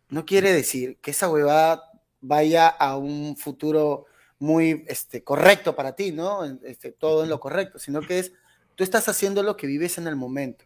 [0.08, 1.82] no quiere decir que esa huevada
[2.20, 4.06] vaya a un futuro
[4.38, 6.44] muy este, correcto para ti, ¿no?
[6.64, 8.32] Este, todo en lo correcto, sino que es,
[8.74, 10.64] tú estás haciendo lo que vives en el momento.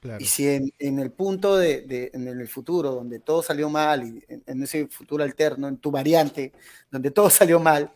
[0.00, 0.22] Claro.
[0.22, 4.04] Y si en, en el punto de, de- en el futuro, donde todo salió mal,
[4.06, 6.52] y en, en ese futuro alterno, en tu variante,
[6.90, 7.90] donde todo salió mal,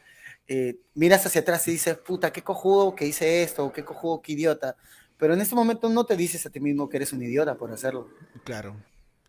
[0.48, 4.22] eh, miras hacia atrás y dices, puta, qué cojudo que hice esto, o qué cojudo,
[4.22, 4.76] qué idiota.
[5.18, 7.70] Pero en ese momento no te dices a ti mismo que eres un idiota por
[7.70, 8.08] hacerlo.
[8.42, 8.74] Claro.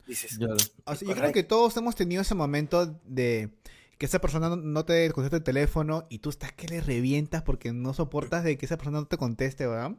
[0.07, 3.49] Dices, lo- O sea, yo creo que todos hemos tenido ese momento de
[4.01, 7.71] que esa persona no- te contesta el teléfono y tú estás que le revientas porque
[7.71, 9.91] no soportas de que esa persona no te conteste, ¿verdad?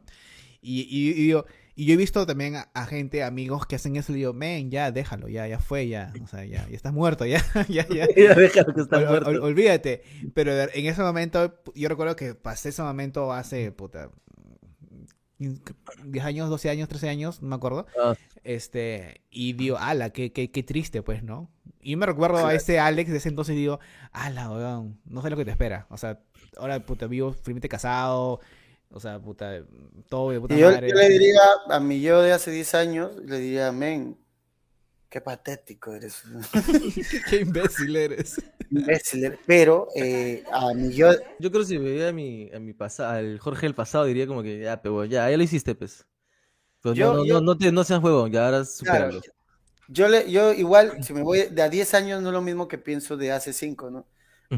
[0.61, 1.45] Y, y, y yo,
[1.77, 4.71] y yo he visto también a, a gente, amigos que hacen eso y digo, men,
[4.71, 8.07] ya, déjalo, ya, ya fue, ya, o sea, ya, ya estás muerto, ya, ya, ya.
[8.17, 9.29] Ya déjalo que está Ol- ol- muerto.
[9.29, 10.03] ol- olvídate.
[10.33, 14.09] Pero en ese momento, yo recuerdo que pasé ese momento hace, puta,
[15.37, 17.85] 10 años, 12 años, 13 años, no me acuerdo.
[18.01, 18.15] Ah.
[18.43, 21.49] Este, y digo, ala, qué, qué, qué triste, pues, ¿no?
[21.81, 23.79] Y me recuerdo a ese Alex de ese entonces y digo,
[24.11, 25.85] ala, weón, no sé lo que te espera.
[25.89, 26.19] O sea,
[26.57, 28.39] ahora, puta, vivo firmemente casado.
[28.89, 29.63] O sea, puta,
[30.07, 30.89] todo de puta Y yo, madre.
[30.89, 34.17] yo le diría a mi yo de hace 10 años, le diría, men,
[35.13, 36.23] qué patético eres.
[37.29, 38.35] Qué imbécil eres.
[38.71, 39.39] imbécil eres".
[39.45, 43.11] Pero eh, a mi yo, Yo creo que si veía a mi, a mi pasado,
[43.11, 46.07] al Jorge del pasado, diría como que ya, pero ya, ya lo hiciste, pues.
[46.81, 49.21] Pero Yo- no, no, yo- no, no, te, no seas huevón, ya ahora claro, supéralo.
[49.89, 52.67] yo, le, yo igual, si me voy de a 10 años, no es lo mismo
[52.67, 54.07] que pienso de hace 5, ¿no?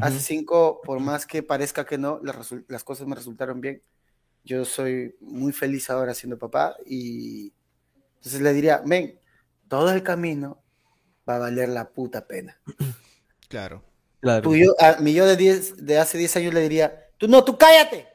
[0.00, 0.24] Hace Ujú.
[0.24, 3.82] 5, por más que parezca que no, las, las cosas me resultaron bien.
[4.44, 7.52] Yo soy muy feliz ahora siendo papá y
[8.16, 9.18] entonces le diría, men,
[9.68, 10.62] todo el camino
[11.28, 12.58] va a valer la puta pena.
[13.48, 13.84] Claro.
[14.20, 14.42] Claro.
[14.42, 17.44] Tú, yo, a mi yo de, 10, de hace 10 años le diría, tú no,
[17.44, 18.08] tú cállate.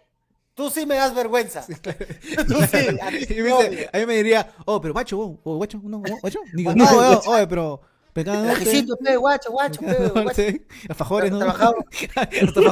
[0.54, 1.66] Tú sí me das vergüenza.
[2.48, 4.94] Tú sí, a ti sí Y me me dice- a mí me diría, oh, pero
[4.94, 6.40] guacho, oh, oh, guacho, no, oh, guacho.
[6.52, 7.30] Digo, No, guacho.
[7.30, 7.82] oye, pero.
[8.12, 8.44] Pecado.
[8.44, 10.34] Trajecito, pe, guacho, guacho, pe, guacho.
[10.36, 11.38] Sí, Alfajores, ¿no?
[11.40, 11.76] Trabajaba.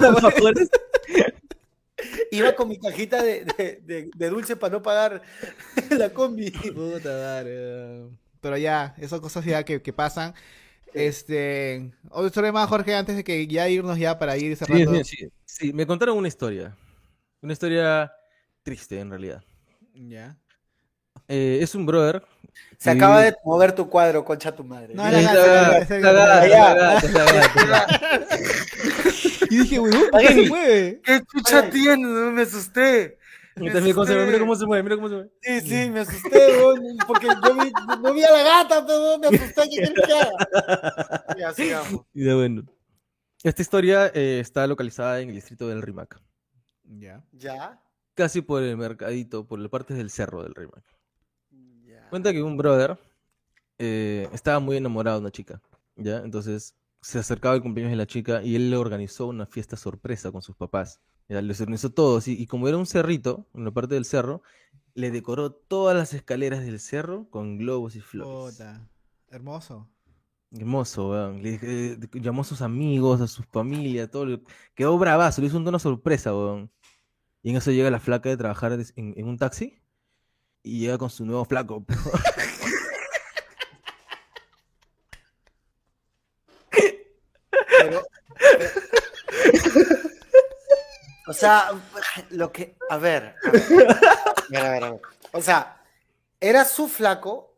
[0.09, 0.69] Alfajores.
[2.31, 5.21] Iba con mi cajita de, de, de- de dulce para no pagar
[5.89, 6.51] la combi.
[6.51, 8.07] Puta madre.
[8.41, 10.33] Pero ya, esas cosas ya que, que pasan.
[10.93, 11.91] Este.
[12.09, 14.95] Otra historia más, Jorge, antes de que ya irnos ya para ir cerrando.
[15.03, 16.75] sí, sí, sí, me contaron una historia.
[17.41, 18.11] Una historia
[18.63, 19.43] triste, en realidad.
[19.93, 20.35] Ya.
[21.27, 22.23] Eh, es un brother.
[22.79, 24.95] Se acaba vive- de mover tu cuadro, concha tu madre.
[24.95, 25.85] No, la gata.
[29.49, 31.01] Y dije, ¿por qué se mueve?
[31.03, 32.03] ¿Qué chucha tiene?
[32.03, 33.18] No me asusté.
[33.59, 35.31] Mira cómo se mueve, mira cómo se mueve, mira cómo se mueve.
[35.41, 39.27] Sí, sí, me asusté, weón, porque yo vi, no vi a la gata, pero me
[39.27, 39.63] asusté.
[39.63, 41.35] ¿Qué quieres que haga?
[41.37, 42.05] Ya, sigamos.
[42.13, 42.63] Y de bueno.
[43.43, 46.21] Esta historia eh, está localizada en el distrito del Rimac.
[46.83, 47.23] Ya.
[47.31, 47.81] ¿Ya?
[48.13, 50.83] Casi por el mercadito, por las partes del cerro del Rimac.
[51.85, 52.09] Ya.
[52.09, 52.97] Cuenta que un brother
[53.77, 55.61] eh, estaba muy enamorado de una chica,
[55.95, 56.17] ¿ya?
[56.17, 60.31] Entonces se acercaba el cumpleaños de la chica y él le organizó una fiesta sorpresa
[60.33, 60.99] con sus papás.
[61.29, 64.41] Ya, organizó todo, y como era un cerrito, en la parte del cerro,
[64.95, 68.55] le decoró todas las escaleras del cerro con globos y flores.
[68.55, 68.89] Puta.
[69.29, 69.87] Hermoso.
[70.51, 71.43] Hermoso, weón.
[71.43, 74.41] Le eh, llamó a sus amigos, a sus familias, todo.
[74.73, 76.71] Quedó bravazo, le hizo una sorpresa, weón.
[77.43, 79.79] Y en eso llega la flaca de trabajar en, en un taxi
[80.63, 81.85] y llega con su nuevo flaco.
[86.71, 88.03] Pero,
[88.37, 90.09] pero-
[91.27, 91.71] o sea,
[92.31, 93.73] lo que, a ver, a ver, a
[94.49, 95.01] ver, a ver, a ver.
[95.31, 95.81] o sea,
[96.39, 97.55] era su flaco,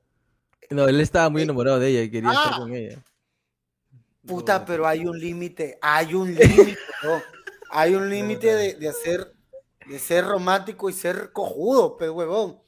[0.70, 2.34] No, él estaba muy enamorado de ella y quería Ah.
[2.34, 2.98] estar con ella.
[4.26, 7.22] puta, pero hay un límite, hay un límite, ¿no?
[7.72, 9.34] hay un límite de, de hacer,
[9.88, 12.60] de ser romántico y ser cojudo, pe huevón.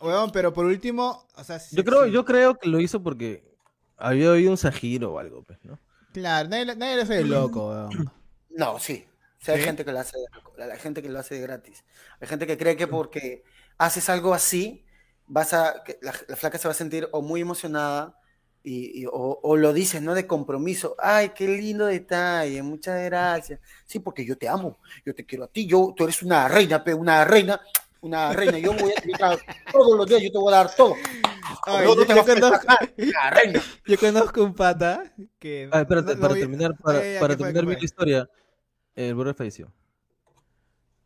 [0.00, 2.10] Weón, pero por último, o sea, sí- Yo creo, sí.
[2.12, 3.42] yo creo que lo hizo porque
[3.96, 5.78] había oído un sajiro o algo, pues, ¿no?
[6.12, 8.12] Claro, nadie, nadie le hace loco, weón.
[8.50, 9.06] No, sí.
[9.44, 9.66] Sea, hay ¿Sí?
[9.66, 11.84] gente que lo hace, de- hay gente que lo hace de gratis.
[12.18, 13.44] Hay gente que cree que porque
[13.76, 14.84] haces algo así,
[15.26, 18.18] vas a, que la, la flaca se va a sentir o muy emocionada
[18.62, 20.14] y, y- o, o lo dices, ¿no?
[20.14, 20.96] De compromiso.
[20.98, 23.60] Ay, qué lindo detalle, muchas gracias.
[23.84, 26.82] Sí, porque yo te amo, yo te quiero a ti, yo, tú eres una reina,
[26.82, 27.60] pe, una reina,
[28.00, 28.58] una reina.
[28.58, 29.36] Yo voy a,
[29.70, 30.96] todos los días yo te voy a dar todo.
[31.66, 32.66] Ay, No, yo, te yo conozco,
[33.86, 35.68] yo conozco un pata que...
[35.70, 38.28] Ah, espérate, no- para terminar, para, Ay, para ¿qué fue, terminar la historia,
[38.96, 39.72] el brother falleció.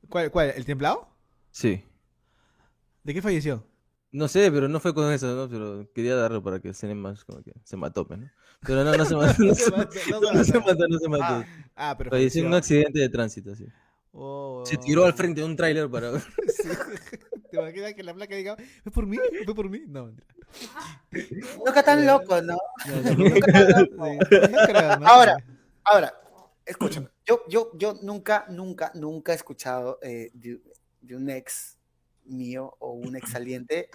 [0.09, 0.53] ¿Cuál, cuál?
[0.57, 1.09] ¿El templado?
[1.51, 1.85] Sí.
[3.05, 3.65] ¿De qué falleció?
[4.11, 5.49] No sé, pero no fue con eso, ¿no?
[5.51, 8.31] Pero quería darlo para que se más como que se mató, pues, ¿no?
[8.61, 11.25] Pero no, no se mató, no se mató, no se mató, no se mató.
[11.25, 11.45] Ah,
[11.77, 13.67] Ah, pero Falleció en un accidente de tránsito, sí.
[14.13, 16.13] Oh, Se tiró al frente de un tráiler para...
[16.49, 16.69] Sí.
[17.51, 19.17] ¿Te imaginas que la placa diga, ¿fue por mí?
[19.45, 19.83] ¿Fue por mí?
[19.87, 20.27] No, mentira.
[21.65, 22.57] Nunca tan loco, ¿no?
[22.87, 25.07] No, no, nunca- creo, ¿no?
[25.07, 25.37] Ahora,
[25.85, 26.15] Ahora,
[26.67, 30.61] escúchame, yo, yo, yo nunca, nunca, nunca he escuchado eh, de,
[31.03, 31.79] de un ex
[32.25, 33.91] mío o un ex saliente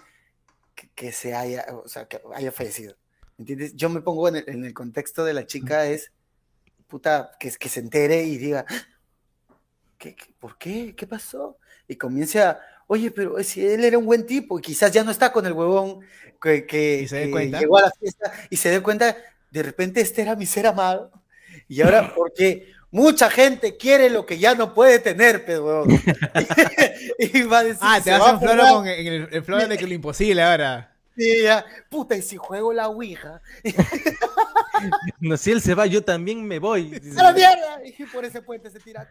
[0.76, 2.96] que, que se haya, o sea, que haya fallecido.
[3.38, 3.76] ¿Entiendes?
[3.76, 6.12] Yo me pongo en el, en el contexto de la chica, es
[6.88, 8.66] puta, que, que se entere y diga,
[9.98, 10.96] ¿qué, qué, por qué?
[10.96, 11.58] ¿Qué pasó?
[11.88, 15.12] Y comience a, oye, pero si él era un buen tipo, y quizás ya no
[15.12, 16.02] está con el huevón
[16.42, 19.16] que, que, ¿Y se que llegó a la fiesta y se dé cuenta,
[19.52, 21.12] de repente este era mi ser amado.
[21.68, 25.84] Y ahora, porque mucha gente quiere lo que ya no puede tener, pero
[27.20, 29.68] y va a decir, Ah, te vas va en floro con en el, el floro
[29.68, 30.96] de que lo imposible ahora.
[31.18, 33.42] sí, ya, puta, y si juego la Ouija,
[35.20, 37.00] No, si él se va, yo también me voy.
[37.18, 37.82] ¡a la mierda!
[37.86, 39.08] Y por ese puente se tira.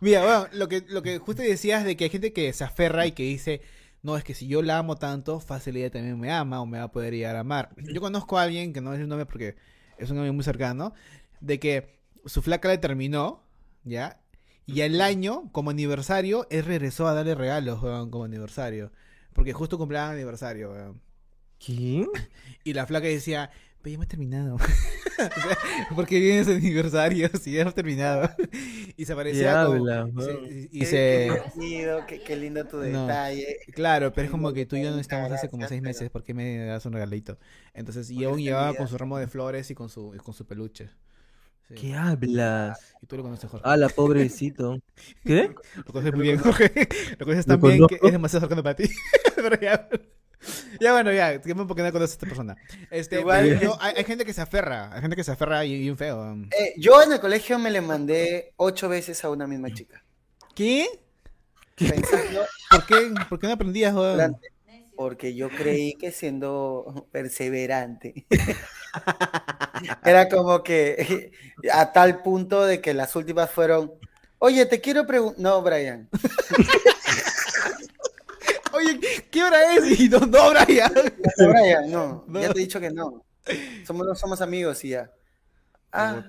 [0.00, 3.06] Mira, bueno, lo que, lo que justo decías de que hay gente que se aferra
[3.06, 3.62] y que dice,
[4.02, 6.78] no, es que si yo la amo tanto, fácil ella también me ama o me
[6.78, 7.70] va a poder llegar a amar.
[7.76, 9.56] Yo conozco a alguien, que no es un nombre porque
[9.96, 10.92] es un amigo muy cercano,
[11.44, 13.42] de que su flaca le terminó,
[13.84, 14.20] ¿ya?
[14.66, 18.90] Y al año, como aniversario, él regresó a darle regalos, weón, como aniversario.
[19.34, 21.00] Porque justo cumplían aniversario, weón.
[21.64, 22.08] ¿Quién?
[22.64, 23.50] Y la flaca decía,
[23.82, 24.56] pero ya hemos terminado.
[25.14, 25.58] O sea,
[25.94, 28.28] ¿Por qué vienes aniversario si ya hemos terminado?
[28.96, 29.86] y se aparecía como...
[30.20, 31.42] Se- y Qué- se...
[31.54, 33.02] Qué, lindo, qué, qué lindo tu No.
[33.06, 33.58] detalle.
[33.74, 36.10] Claro, pero es como que tú y yo no estamos hace como seis pero- meses,
[36.10, 37.38] ¿por qué me das un regalito?
[37.74, 40.34] Entonces, y Porque aún llevaba con su ramo de flores y con su, y con
[40.34, 40.90] su peluche.
[41.68, 41.74] Sí.
[41.76, 42.78] ¿Qué hablas?
[43.02, 43.64] Y tú lo conoces, Jorge.
[43.66, 44.78] Ah, la pobrecito.
[45.24, 45.54] ¿Qué?
[45.76, 46.70] Lo conoces muy bien, Jorge.
[47.18, 48.88] Lo conoces tan bien que es demasiado cercano para ti.
[49.36, 49.88] Pero ya.
[50.78, 52.56] Ya bueno, ya, porque no conoces a esta persona.
[52.90, 55.78] Este, Igual- yo- hay, hay gente que se aferra, hay gente que se aferra y
[55.78, 56.34] bien feo.
[56.50, 60.04] Eh, yo en el colegio me le mandé ocho veces a una misma chica.
[60.54, 60.86] ¿Qué?
[61.76, 63.94] Pensando, ¿Por qué, ¿Por qué no aprendías,
[64.96, 68.26] porque yo creí que siendo perseverante
[70.04, 71.32] era como que
[71.72, 73.92] a tal punto de que las últimas fueron,
[74.38, 76.08] oye, te quiero preguntar, no, Brian,
[78.72, 78.98] Oye,
[79.30, 80.00] ¿qué hora es?
[80.00, 80.92] Y no, no, Brian.
[81.38, 82.40] no, Brian, no, No.
[82.40, 83.24] ya te he dicho que no,
[83.86, 85.12] somos, somos amigos y ya.
[85.92, 86.24] Ah,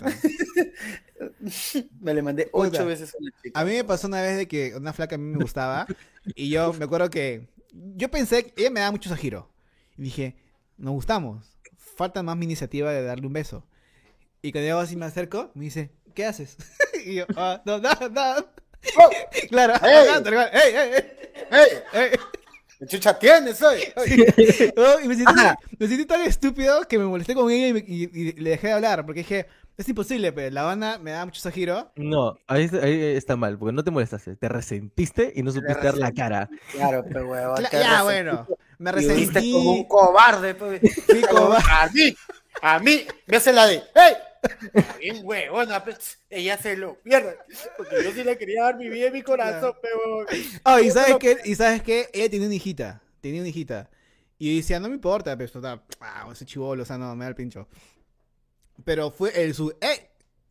[2.00, 3.60] me le mandé ocho veces a una chica.
[3.60, 5.88] A mí me pasó una vez de que una flaca a mí me gustaba
[6.36, 9.52] y yo me acuerdo que yo pensé que ella me daba mucho giro
[9.98, 10.36] y dije,
[10.78, 11.55] nos gustamos,
[11.96, 13.66] falta más mi iniciativa de darle un beso.
[14.42, 16.58] Y cuando yo así me acerco, me dice, ¿qué haces?
[17.06, 18.36] y yo, ah, no, no, no.
[18.98, 19.10] ¡Oh!
[19.50, 20.08] Claro, ¡Ey!
[20.10, 21.04] acá, tal cual, ¡ey, ey, ey!
[21.52, 22.02] ¡Ey!
[22.12, 22.20] ey!
[22.80, 23.80] ¿Qué chucha tienes hoy?
[24.76, 25.34] No, y me sentí,
[25.80, 28.68] me sentí tan estúpido que me molesté con ella y, me- y- y le dejé
[28.68, 29.48] de hablar porque dije,
[29.78, 31.92] es imposible, pero la banda me da mucho giro.
[31.96, 34.36] No, ahí, está- ahí está mal, porque no te molestaste.
[34.36, 36.50] Te resentiste y no supiste dar la cara.
[36.74, 37.64] Claro, pero huevón.
[37.72, 38.46] Ya, bueno,
[38.78, 39.52] me resentí.
[39.52, 40.56] como un cobarde.
[40.56, 40.82] pues.
[41.06, 41.66] fui cobarde.
[41.72, 42.16] A mí,
[42.62, 44.14] a mí, me hace la de, ¡hey!
[45.00, 47.38] Bien huevona, pues, ella se lo pierde.
[47.78, 50.26] Porque yo sí le quería dar mi vida y mi corazón, pero.
[50.64, 53.90] Oh, y sabes qué, y sabes qué, ella tenía una hijita, tenía una hijita.
[54.38, 57.30] Y decía, no me importa, pero total, ah, ese chivolo, o sea, no, me da
[57.30, 57.68] el pincho.
[58.84, 60.10] Pero fue el su, ¡eh!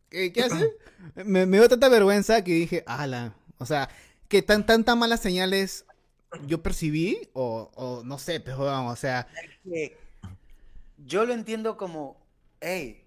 [0.09, 0.75] ¿Qué, qué hace?
[1.23, 3.89] me, me dio tanta vergüenza que dije, ala, o sea,
[4.27, 5.85] que tan, tan, tan malas señales
[6.47, 9.27] yo percibí, o, o no sé, pero bueno, o sea,
[9.63, 9.97] que
[11.05, 12.17] Yo lo entiendo como,
[12.61, 13.03] hey,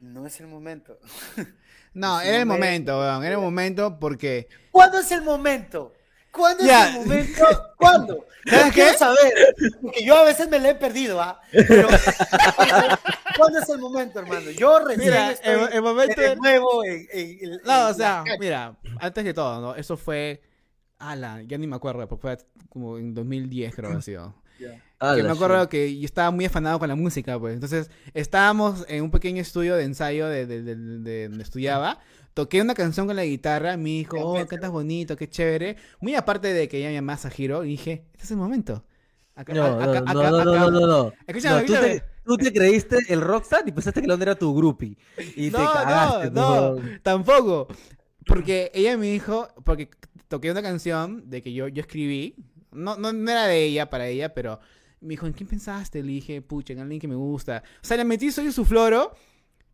[0.00, 0.98] no es el momento.
[1.94, 5.92] no, era el me- momento, weón, era el momento porque, ¿Cuándo es el momento?
[6.30, 7.44] ¿Cuándo es el momento?
[7.76, 8.26] ¿Cuándo?
[8.46, 8.98] ¿Sabes Yo quiero qué?
[8.98, 9.32] saber,
[9.80, 11.40] porque yo a veces me la he perdido, ¿ah?
[11.52, 11.88] Pero,
[13.38, 14.50] ¿cuándo es el momento, hermano?
[14.50, 18.22] Yo recién Mira, estoy el- el momento de nuevo en, en- en- no, o sea,
[18.24, 18.38] calle.
[18.38, 19.74] mira, antes de todo, ¿no?
[19.76, 20.42] Eso fue,
[20.98, 22.38] ala, ya ni me acuerdo, porque fue
[22.68, 24.34] como en 2010 creo que ha sido.
[25.00, 25.68] Ah, que la me acuerdo shit.
[25.70, 27.54] que yo estaba muy afanado con la música, pues.
[27.54, 31.98] Entonces, estábamos en un pequeño estudio de ensayo de, de- de- de donde estudiaba.
[32.32, 35.76] Toqué una canción con la guitarra, me dijo, oh, cantas bonito, qué chévere.
[36.00, 38.84] Muy aparte de que ella me llamaba Sajiro, y dije, este es el momento.
[39.36, 41.12] Acá, No, no, acá- no, acá- no, no, acá- no, no, no.
[41.26, 42.00] Escúchame, No, tú, escúchame.
[42.00, 44.96] te, tú te creíste el rockstar y pensaste que onda era tu groupie.
[45.36, 46.30] Y te No, cagaste.
[46.30, 46.80] no, no.
[46.80, 47.68] no, tampoco.
[48.26, 49.90] Porque ella me dijo, porque
[50.34, 52.34] toqué una canción de que yo, yo escribí,
[52.72, 54.58] no, no, no era de ella, para ella, pero
[55.00, 56.02] me dijo, ¿en quién pensaste?
[56.02, 57.62] Le dije, pucha, en alguien que me gusta.
[57.80, 59.14] O sea, le metí Soy su floro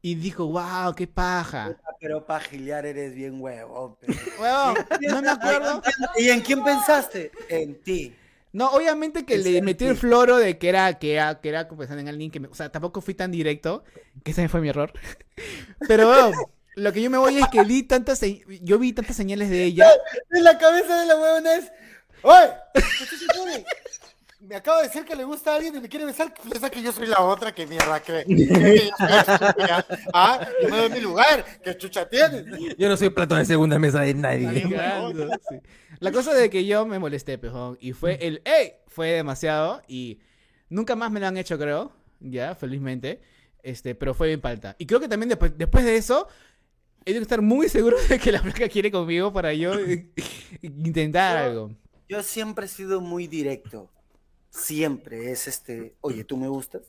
[0.02, 1.78] y dijo, wow, qué paja.
[1.98, 3.96] Pero para giliar eres bien huevón.
[4.38, 5.82] Huevón, no me acuerdo.
[6.18, 7.32] ¿Y en quién pensaste?
[7.48, 8.14] En ti.
[8.52, 12.00] No, obviamente que le metí el floro de que era, que era, que era pensando
[12.00, 13.82] en alguien que me, o sea, tampoco fui tan directo,
[14.22, 14.92] que ese fue mi error.
[15.88, 16.34] Pero huevón,
[16.82, 19.64] lo que yo me voy es que vi tantas, se- yo vi tantas señales de
[19.64, 19.86] ella.
[20.30, 21.72] En la cabeza de la huevona es,
[22.22, 22.50] ¡Oye!
[22.74, 23.64] ¿qué chucha tiene?
[24.40, 26.32] Me acaba de decir que le gusta a alguien y me quiere besar.
[26.34, 28.24] Piensa que yo soy la otra que mierda cree.
[28.24, 29.76] Que yo.
[30.14, 31.44] Ah, yo me doy mi lugar.
[31.62, 32.44] ¿Qué chucha tienes?
[32.76, 34.62] Yo no soy plato de segunda mesa de nadie.
[35.50, 35.56] sí.
[36.00, 38.72] La cosa de que yo me molesté, pejón, y fue el ¡Ey!
[38.88, 40.18] Fue demasiado y
[40.70, 43.20] nunca más me lo han hecho, creo, ya, felizmente,
[43.62, 44.74] este, pero fue bien palta.
[44.78, 46.26] Y creo que también después, después de eso,
[47.04, 50.10] he de estar muy seguro de que la flaca quiere conmigo para yo eh,
[50.62, 51.70] intentar algo.
[52.08, 53.88] Yo siempre he sido muy directo.
[54.50, 56.82] Siempre es este, oye, tú me gustas.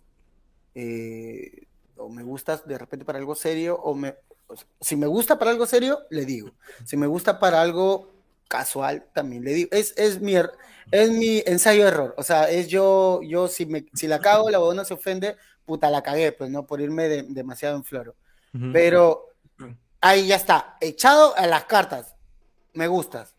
[0.73, 1.67] Eh,
[1.97, 4.15] o me gustas de repente para algo serio, o me.
[4.47, 6.51] o sea, si me gusta para algo serio, le digo.
[6.85, 8.11] Si me gusta para algo
[8.47, 9.69] casual, también le digo.
[9.71, 10.51] Es, es, mi, er-
[10.91, 12.15] es mi ensayo error.
[12.17, 15.35] O sea, es yo, yo si, me, si la cago, la huevona se ofende,
[15.65, 18.15] puta, la cagué, pues no, por irme de- demasiado en floro.
[18.53, 18.71] Ujú.
[18.73, 19.27] Pero
[20.01, 22.15] ahí ya está, echado a las cartas.
[22.73, 23.35] Me gustas.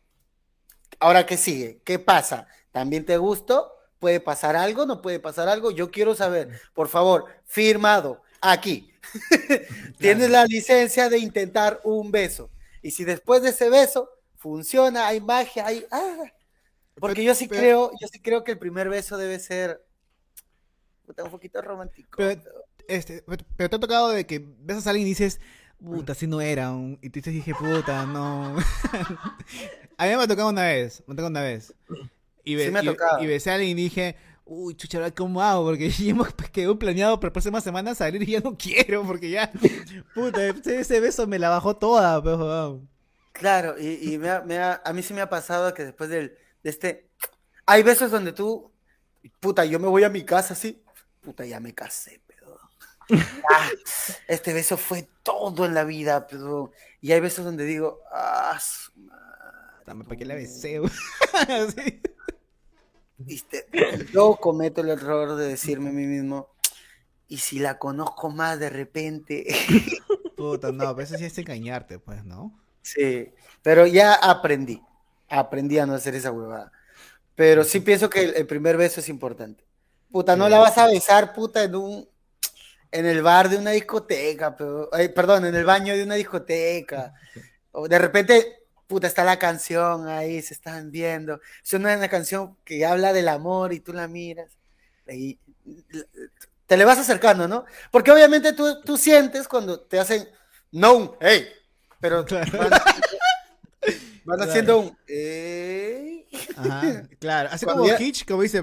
[1.00, 1.80] Ahora, ¿qué sigue?
[1.84, 2.46] ¿Qué pasa?
[2.70, 3.72] ¿También te gusto?
[3.98, 4.86] ¿Puede pasar algo?
[4.86, 5.70] ¿No puede pasar algo?
[5.70, 8.92] Yo quiero saber, por favor, firmado aquí.
[9.98, 12.50] Tienes la licencia de intentar un beso.
[12.82, 15.86] Y si después de ese beso funciona, hay magia, hay...
[15.90, 16.24] ah,
[16.96, 19.84] porque yo sí creo, yo sí creo que el primer beso debe ser
[21.06, 22.10] un poquito romántico.
[22.16, 22.40] Pero,
[22.88, 23.24] este,
[23.56, 25.40] pero te ha tocado de que besas a alguien y dices,
[25.84, 26.72] puta, así no era.
[27.00, 28.56] Y tú dices, dije, puta, no.
[29.98, 31.74] a mí me ha tocado una vez, me ha tocado una vez.
[32.44, 33.22] Y, Sí me ha y- tocado.
[33.22, 35.64] y besé a alguien y dije, uy, chucha, ¿ahora ¿cómo hago?
[35.64, 39.04] Porque ya hemos pues, quedó planeado para la próxima semana salir y ya no quiero,
[39.04, 39.50] porque ya,
[40.14, 42.88] puta, ese, beso me la bajó toda, pues, weón.
[43.32, 46.10] Claro, y, y me ha- me ha- a mí sí me ha pasado que después
[46.10, 47.08] del, de este...
[47.64, 48.72] Hay besos donde tú,
[49.40, 50.82] puta, yo me voy a mi casa así,
[51.20, 52.21] puta, ya me casé, pero...
[53.50, 53.68] Ah,
[54.28, 56.72] este beso fue todo en la vida, pero...
[57.00, 58.58] Y hay besos donde digo, ah,
[59.86, 60.80] madre, ¿Para qué la besé?
[60.80, 60.92] weón?
[61.76, 62.00] Sí.
[63.18, 63.66] ¿viste?
[64.12, 66.48] Yo cometo el error de decirme a mí mismo,
[67.28, 69.46] y si la conozco más de repente...
[70.36, 72.58] Puta, no, pero eso sí es engañarte, pues, ¿no?
[72.82, 74.82] Sí, pero ya aprendí,
[75.28, 76.72] aprendí a no hacer esa huevada.
[77.36, 79.64] Pero sí pienso que el, el primer beso es importante.
[80.10, 82.08] Puta, no la vas a besar, puta, en un,
[82.92, 87.14] en el bar de una discoteca, pero, ay, perdón, en el baño de una discoteca.
[87.72, 91.40] O de repente, puta, está la canción ahí, se están viendo.
[91.64, 94.50] Es una, canción que habla del amor y tú la miras.
[95.08, 95.38] Y
[96.66, 97.64] te le vas acercando, ¿no?
[97.90, 100.28] Porque obviamente tú, tú sientes cuando te hacen,
[100.70, 101.48] no, hey,
[102.00, 102.58] pero Claro.
[102.58, 102.80] van, van
[104.24, 104.42] Claro.
[104.44, 106.26] haciendo un, "Ey".
[106.56, 107.48] Ajá, claro.
[107.52, 108.62] Así Cuando como ya- Hitch, como dice,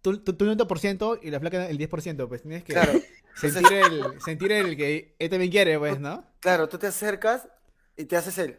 [0.00, 2.92] tú, tú, tú el 90% y la flaca el 10%, pues tienes que Claro,
[3.34, 6.24] sentir, el, sentir el que él también quiere, pues, ¿no?
[6.40, 7.48] claro, tú te acercas
[7.96, 8.58] y te haces el,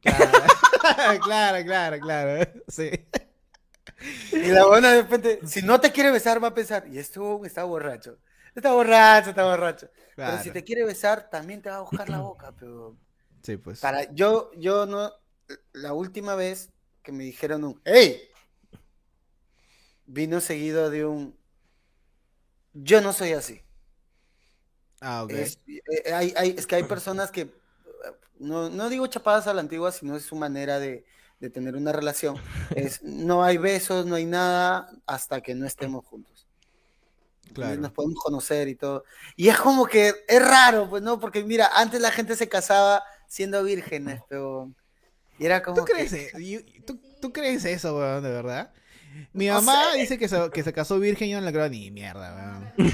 [0.00, 0.30] Claro,
[1.24, 2.50] claro, claro, claro.
[2.68, 2.90] Sí.
[4.32, 7.44] y la buena de repente, si no te quiere besar, va a pensar, y esto
[7.44, 8.18] está borracho.
[8.54, 9.88] Está borracho, está borracho.
[10.16, 10.52] Pero si Claro.
[10.52, 12.96] te quiere besar, también te va a buscar la boca, pero
[13.42, 13.80] Sí, pues.
[13.80, 15.12] para yo, yo no,
[15.72, 16.70] la última vez
[17.02, 18.20] que me dijeron un, hey,
[20.06, 21.36] vino seguido de un,
[22.74, 23.62] yo no soy así.
[25.00, 25.32] Ah, ok.
[25.32, 27.50] Es, eh, hay, hay- es que hay personas que, eh,
[28.38, 31.04] no, no digo chapadas a la antigua, sino es su manera de,
[31.40, 32.36] de tener una relación.
[32.76, 36.46] Es, no hay besos, no hay nada hasta que no estemos juntos.
[37.52, 37.80] Claro.
[37.80, 39.04] Nos podemos conocer y todo.
[39.36, 41.20] Y es como que es raro, pues, ¿no?
[41.20, 44.72] Porque mira, antes la gente se casaba siendo vírgenes, pero...
[45.38, 46.30] Y era como ¿Tú crees, eh?
[46.86, 48.72] ¿Tú, tú crees eso, weón, de verdad?
[49.32, 49.98] Mi No mamá sé.
[49.98, 52.34] dice que se, que se casó virgen y yo no le creo ni mierda,
[52.78, 52.90] weón.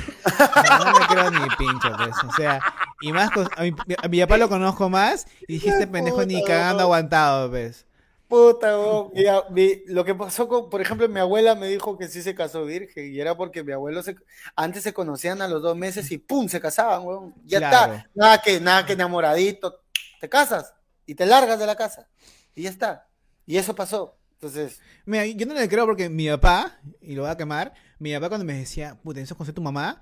[0.57, 2.17] O sea, no le creo ni pincho, pues.
[2.29, 2.61] O sea,
[3.01, 6.43] y más, a mi, a mi papá lo conozco más y dije, este pendejo ni
[6.45, 7.87] cagando aguantado, pues.
[8.29, 9.11] Puta, weón.
[9.15, 12.35] Mira, mi- lo que pasó con, por ejemplo, mi abuela me dijo que sí se
[12.35, 14.15] casó virgen y era porque mi abuelo se,
[14.55, 16.49] antes se conocían a los dos meses y ¡pum!
[16.49, 17.35] se casaban, weón.
[17.45, 17.95] Ya Claro.
[17.95, 18.09] está.
[18.15, 19.81] Nada que, nada que enamoradito.
[20.21, 20.73] Te casas
[21.07, 22.07] y te largas de la casa.
[22.55, 23.09] Y ya está.
[23.47, 24.17] Y eso pasó.
[24.41, 28.15] Entonces, Mira, yo no le creo porque mi papá, y lo voy a quemar, mi
[28.15, 30.01] papá cuando me decía, puta, eso con ser tu mamá,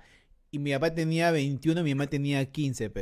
[0.49, 2.97] y mi papá tenía 21, mi mamá tenía 15, pues.